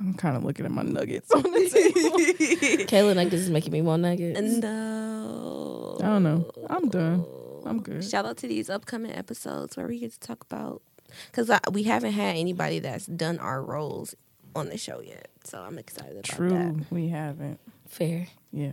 I'm 0.00 0.14
kind 0.14 0.36
of 0.36 0.44
looking 0.44 0.66
at 0.66 0.72
my 0.72 0.82
nuggets 0.82 1.30
on 1.30 1.42
the 1.42 1.70
table. 1.70 2.18
Kayla 2.86 3.14
Nuggets 3.14 3.34
is 3.42 3.50
making 3.50 3.72
me 3.72 3.80
want 3.80 4.02
nuggets. 4.02 4.40
No. 4.40 5.96
I 6.00 6.06
don't 6.06 6.22
know. 6.22 6.50
I'm 6.68 6.88
done. 6.88 7.24
I'm 7.64 7.80
good. 7.80 8.04
Shout 8.04 8.26
out 8.26 8.36
to 8.38 8.48
these 8.48 8.68
upcoming 8.68 9.12
episodes 9.12 9.76
where 9.76 9.86
we 9.86 10.00
get 10.00 10.12
to 10.12 10.20
talk 10.20 10.42
about 10.42 10.82
because 11.30 11.50
we 11.72 11.84
haven't 11.84 12.12
had 12.12 12.36
anybody 12.36 12.80
that's 12.80 13.06
done 13.06 13.38
our 13.38 13.62
roles 13.62 14.14
on 14.56 14.68
the 14.68 14.78
show 14.78 15.00
yet. 15.00 15.28
So 15.44 15.60
I'm 15.60 15.78
excited 15.78 16.12
about 16.12 16.24
True, 16.24 16.50
that. 16.50 16.74
True, 16.74 16.86
we 16.90 17.08
haven't. 17.08 17.60
Fair. 17.88 18.26
Yeah. 18.52 18.72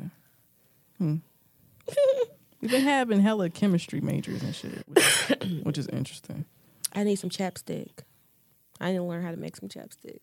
Hmm. 0.98 1.18
We've 2.62 2.72
been 2.72 2.84
having 2.84 3.22
hella 3.22 3.50
chemistry 3.50 4.02
majors 4.02 4.44
and 4.44 4.54
shit, 4.56 4.84
which 4.88 5.64
which 5.64 5.78
is 5.78 5.88
interesting. 5.88 6.46
I 6.94 7.04
need 7.04 7.16
some 7.16 7.30
chapstick. 7.32 7.90
I 8.82 8.92
need 8.92 8.98
to 8.98 9.04
learn 9.04 9.24
how 9.24 9.32
to 9.32 9.38
make 9.38 9.56
some 9.56 9.70
chapstick. 9.70 10.20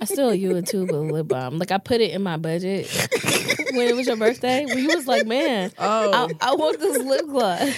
I 0.00 0.04
still 0.04 0.28
owe 0.28 0.32
you 0.32 0.54
a 0.56 0.62
tube 0.62 0.90
of 0.90 1.06
lip 1.10 1.28
balm. 1.28 1.58
Like 1.58 1.70
I 1.72 1.78
put 1.78 2.00
it 2.00 2.10
in 2.12 2.22
my 2.22 2.36
budget 2.36 2.86
when 3.72 3.88
it 3.88 3.96
was 3.96 4.06
your 4.06 4.16
birthday. 4.16 4.64
When 4.66 4.78
you 4.78 4.88
was 4.94 5.06
like, 5.06 5.26
man, 5.26 5.72
Oh, 5.78 6.28
I, 6.40 6.50
I 6.50 6.54
want 6.54 6.78
this 6.78 6.98
lip 6.98 7.26
gloss. 7.26 7.74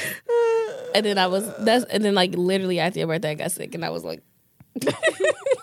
And 0.95 1.07
then 1.07 1.19
I 1.19 1.29
was 1.29 1.51
that's 1.59 1.85
and 1.85 2.05
then 2.05 2.15
like 2.15 2.35
literally 2.35 2.81
after 2.81 2.99
your 2.99 3.09
birthday 3.09 3.31
I 3.31 3.35
got 3.35 3.53
sick 3.53 3.75
and 3.75 3.85
I 3.85 3.91
was 3.91 4.05
like, 4.05 4.23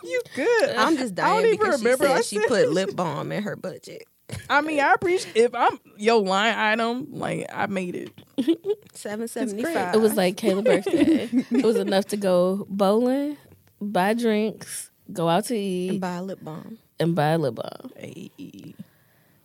you 0.04 0.22
good? 0.36 0.70
I'm 0.76 0.98
just 0.98 1.16
dying 1.16 1.30
I 1.32 1.34
don't 1.34 1.42
dying 1.44 1.54
even 1.56 1.66
because 1.66 1.84
remember 1.84 2.06
she 2.06 2.12
I 2.12 2.16
said 2.16 2.26
she 2.26 2.36
said- 2.40 2.48
put 2.48 2.70
lip 2.72 2.96
balm 2.96 3.32
in 3.32 3.44
her 3.44 3.56
budget. 3.56 4.04
I 4.50 4.60
mean, 4.60 4.82
I 4.82 4.92
appreciate 4.94 5.38
if 5.38 5.56
I'm 5.56 5.80
your 5.96 6.22
line 6.22 6.54
item. 6.58 7.08
Like 7.12 7.46
I 7.54 7.68
made 7.68 7.96
it. 7.96 8.60
Seven 8.94 9.28
seventy 9.30 9.64
five. 9.64 9.96
it 9.96 10.00
was 10.02 10.16
like 10.16 10.36
Kayla's 10.36 10.64
birthday. 10.66 11.30
it 11.32 11.64
was 11.66 11.78
enough 11.78 12.06
to 12.08 12.18
go 12.18 12.66
bowling, 12.70 13.38
buy 13.82 14.14
drinks, 14.14 14.90
go 15.12 15.28
out 15.30 15.46
to 15.46 15.56
eat, 15.56 15.90
and 15.92 16.02
buy 16.02 16.16
a 16.16 16.24
lip 16.24 16.40
balm. 16.42 16.78
and 17.00 17.16
buy 17.16 17.30
a 17.30 17.38
lip 17.38 17.56
balm. 17.56 17.92
Hey, 17.98 18.32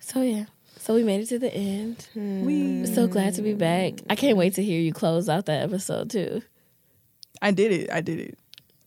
So 0.00 0.22
yeah. 0.22 0.44
So 0.78 0.94
we 0.94 1.04
made 1.04 1.20
it 1.20 1.26
to 1.26 1.38
the 1.38 1.52
end. 1.54 2.08
we. 2.16 2.86
So 2.86 3.06
glad 3.06 3.34
to 3.34 3.42
be 3.42 3.54
back. 3.54 3.94
I 4.10 4.16
can't 4.16 4.36
wait 4.36 4.54
to 4.54 4.62
hear 4.64 4.80
you 4.80 4.92
close 4.92 5.28
out 5.28 5.46
that 5.46 5.62
episode 5.62 6.10
too. 6.10 6.42
I 7.40 7.52
did 7.52 7.70
it. 7.72 7.90
I 7.92 8.00
did 8.00 8.18
it. 8.18 8.38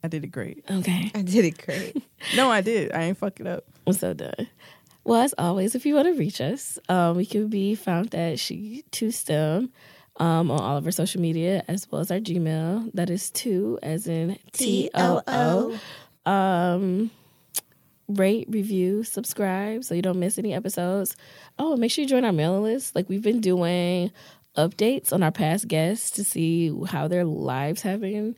I 0.03 0.07
did 0.07 0.23
it 0.23 0.27
great. 0.27 0.63
Okay. 0.69 1.11
I 1.15 1.21
did 1.21 1.45
it 1.45 1.63
great. 1.65 2.01
No, 2.35 2.49
I 2.51 2.61
did. 2.61 2.91
I 2.91 3.03
ain't 3.03 3.17
fuck 3.17 3.39
it 3.39 3.45
up. 3.47 3.65
I'm 3.85 3.93
so 3.93 4.13
done. 4.13 4.47
Well, 5.03 5.21
as 5.21 5.35
always, 5.37 5.75
if 5.75 5.85
you 5.85 5.93
want 5.93 6.07
to 6.07 6.17
reach 6.19 6.41
us, 6.41 6.79
um, 6.89 7.15
we 7.17 7.25
can 7.25 7.47
be 7.49 7.75
found 7.75 8.15
at 8.15 8.39
she 8.39 8.83
too 8.91 9.11
stem 9.11 9.71
um, 10.17 10.49
on 10.51 10.59
all 10.59 10.77
of 10.77 10.85
our 10.85 10.91
social 10.91 11.21
media 11.21 11.63
as 11.67 11.89
well 11.91 12.01
as 12.01 12.11
our 12.11 12.19
Gmail. 12.19 12.91
That 12.93 13.09
is 13.09 13.31
two 13.31 13.79
as 13.83 14.07
in 14.07 14.37
T 14.53 14.89
O 14.93 15.21
O. 15.27 15.79
Um, 16.31 17.11
rate, 18.07 18.47
review, 18.49 19.03
subscribe 19.03 19.83
so 19.83 19.93
you 19.95 20.01
don't 20.01 20.19
miss 20.19 20.37
any 20.37 20.53
episodes. 20.53 21.15
Oh, 21.59 21.75
make 21.77 21.91
sure 21.91 22.03
you 22.03 22.09
join 22.09 22.25
our 22.25 22.31
mailing 22.31 22.63
list. 22.63 22.95
Like 22.95 23.09
we've 23.09 23.21
been 23.21 23.41
doing 23.41 24.11
updates 24.57 25.11
on 25.11 25.21
our 25.21 25.31
past 25.31 25.67
guests 25.67 26.11
to 26.11 26.23
see 26.23 26.73
how 26.87 27.07
their 27.07 27.25
lives 27.25 27.81
have 27.81 27.99
been 28.01 28.37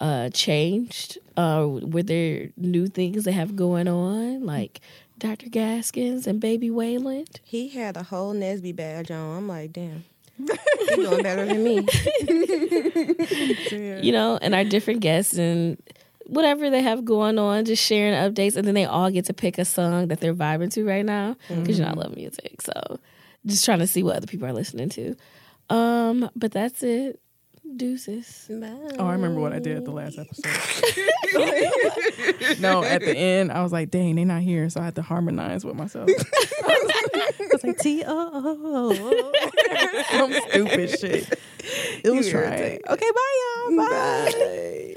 uh 0.00 0.30
changed 0.30 1.18
uh 1.36 1.66
were 1.68 2.04
there 2.04 2.50
new 2.56 2.86
things 2.86 3.24
they 3.24 3.32
have 3.32 3.56
going 3.56 3.88
on 3.88 4.46
like 4.46 4.80
dr 5.18 5.46
gaskins 5.50 6.26
and 6.28 6.40
baby 6.40 6.70
wayland 6.70 7.40
He 7.44 7.68
had 7.68 7.96
a 7.96 8.04
whole 8.04 8.32
NSBE 8.32 8.76
badge 8.76 9.10
on. 9.10 9.36
I'm 9.38 9.48
like, 9.48 9.72
damn. 9.72 10.04
He's 10.38 10.96
doing 10.96 11.22
better 11.22 11.44
than 11.46 11.62
me. 11.64 11.86
you 14.02 14.12
know 14.12 14.38
and 14.40 14.54
our 14.54 14.64
different 14.64 15.00
guests 15.00 15.34
and 15.36 15.76
whatever 16.26 16.70
they 16.70 16.82
have 16.82 17.04
going 17.04 17.38
on 17.38 17.64
just 17.64 17.82
sharing 17.82 18.12
updates 18.14 18.56
and 18.56 18.66
then 18.66 18.74
they 18.74 18.84
all 18.84 19.10
get 19.10 19.24
to 19.26 19.32
pick 19.32 19.58
a 19.58 19.64
song 19.64 20.08
that 20.08 20.20
they're 20.20 20.34
vibing 20.34 20.70
to 20.72 20.84
right 20.86 21.04
now 21.04 21.34
because 21.48 21.78
you 21.78 21.84
know 21.84 21.90
i 21.90 21.94
love 21.94 22.14
music 22.14 22.60
so 22.60 22.98
just 23.46 23.64
trying 23.64 23.78
to 23.78 23.86
see 23.86 24.02
what 24.02 24.16
other 24.16 24.26
people 24.26 24.46
are 24.46 24.52
listening 24.52 24.88
to. 24.90 25.16
Um 25.70 26.28
but 26.36 26.52
that's 26.52 26.82
it 26.82 27.20
deuces 27.76 28.46
Bye. 28.50 28.68
Oh, 28.98 29.06
I 29.06 29.12
remember 29.12 29.40
what 29.40 29.52
I 29.52 29.58
did 29.58 29.76
at 29.76 29.84
the 29.84 29.90
last 29.90 30.18
episode. 30.18 30.44
no, 32.60 32.82
at 32.82 33.00
the 33.00 33.16
end, 33.16 33.52
I 33.52 33.62
was 33.62 33.72
like, 33.72 33.90
dang, 33.90 34.16
they're 34.16 34.24
not 34.24 34.42
here. 34.42 34.68
So 34.70 34.80
I 34.80 34.84
had 34.84 34.94
to 34.96 35.02
harmonize 35.02 35.64
with 35.64 35.76
myself. 35.76 36.08
I 36.64 37.32
was 37.52 37.64
like, 37.64 37.78
T 37.78 38.02
O. 38.06 39.32
Some 40.10 40.32
stupid 40.32 40.90
shit. 40.98 41.38
It 42.04 42.10
was 42.10 42.26
You 42.26 42.32
trying. 42.32 42.58
irritate. 42.58 42.80
Okay, 42.88 43.10
bye, 43.14 43.34
y'all. 43.68 43.76
Bye. 43.76 44.32
Bye. 44.32 44.94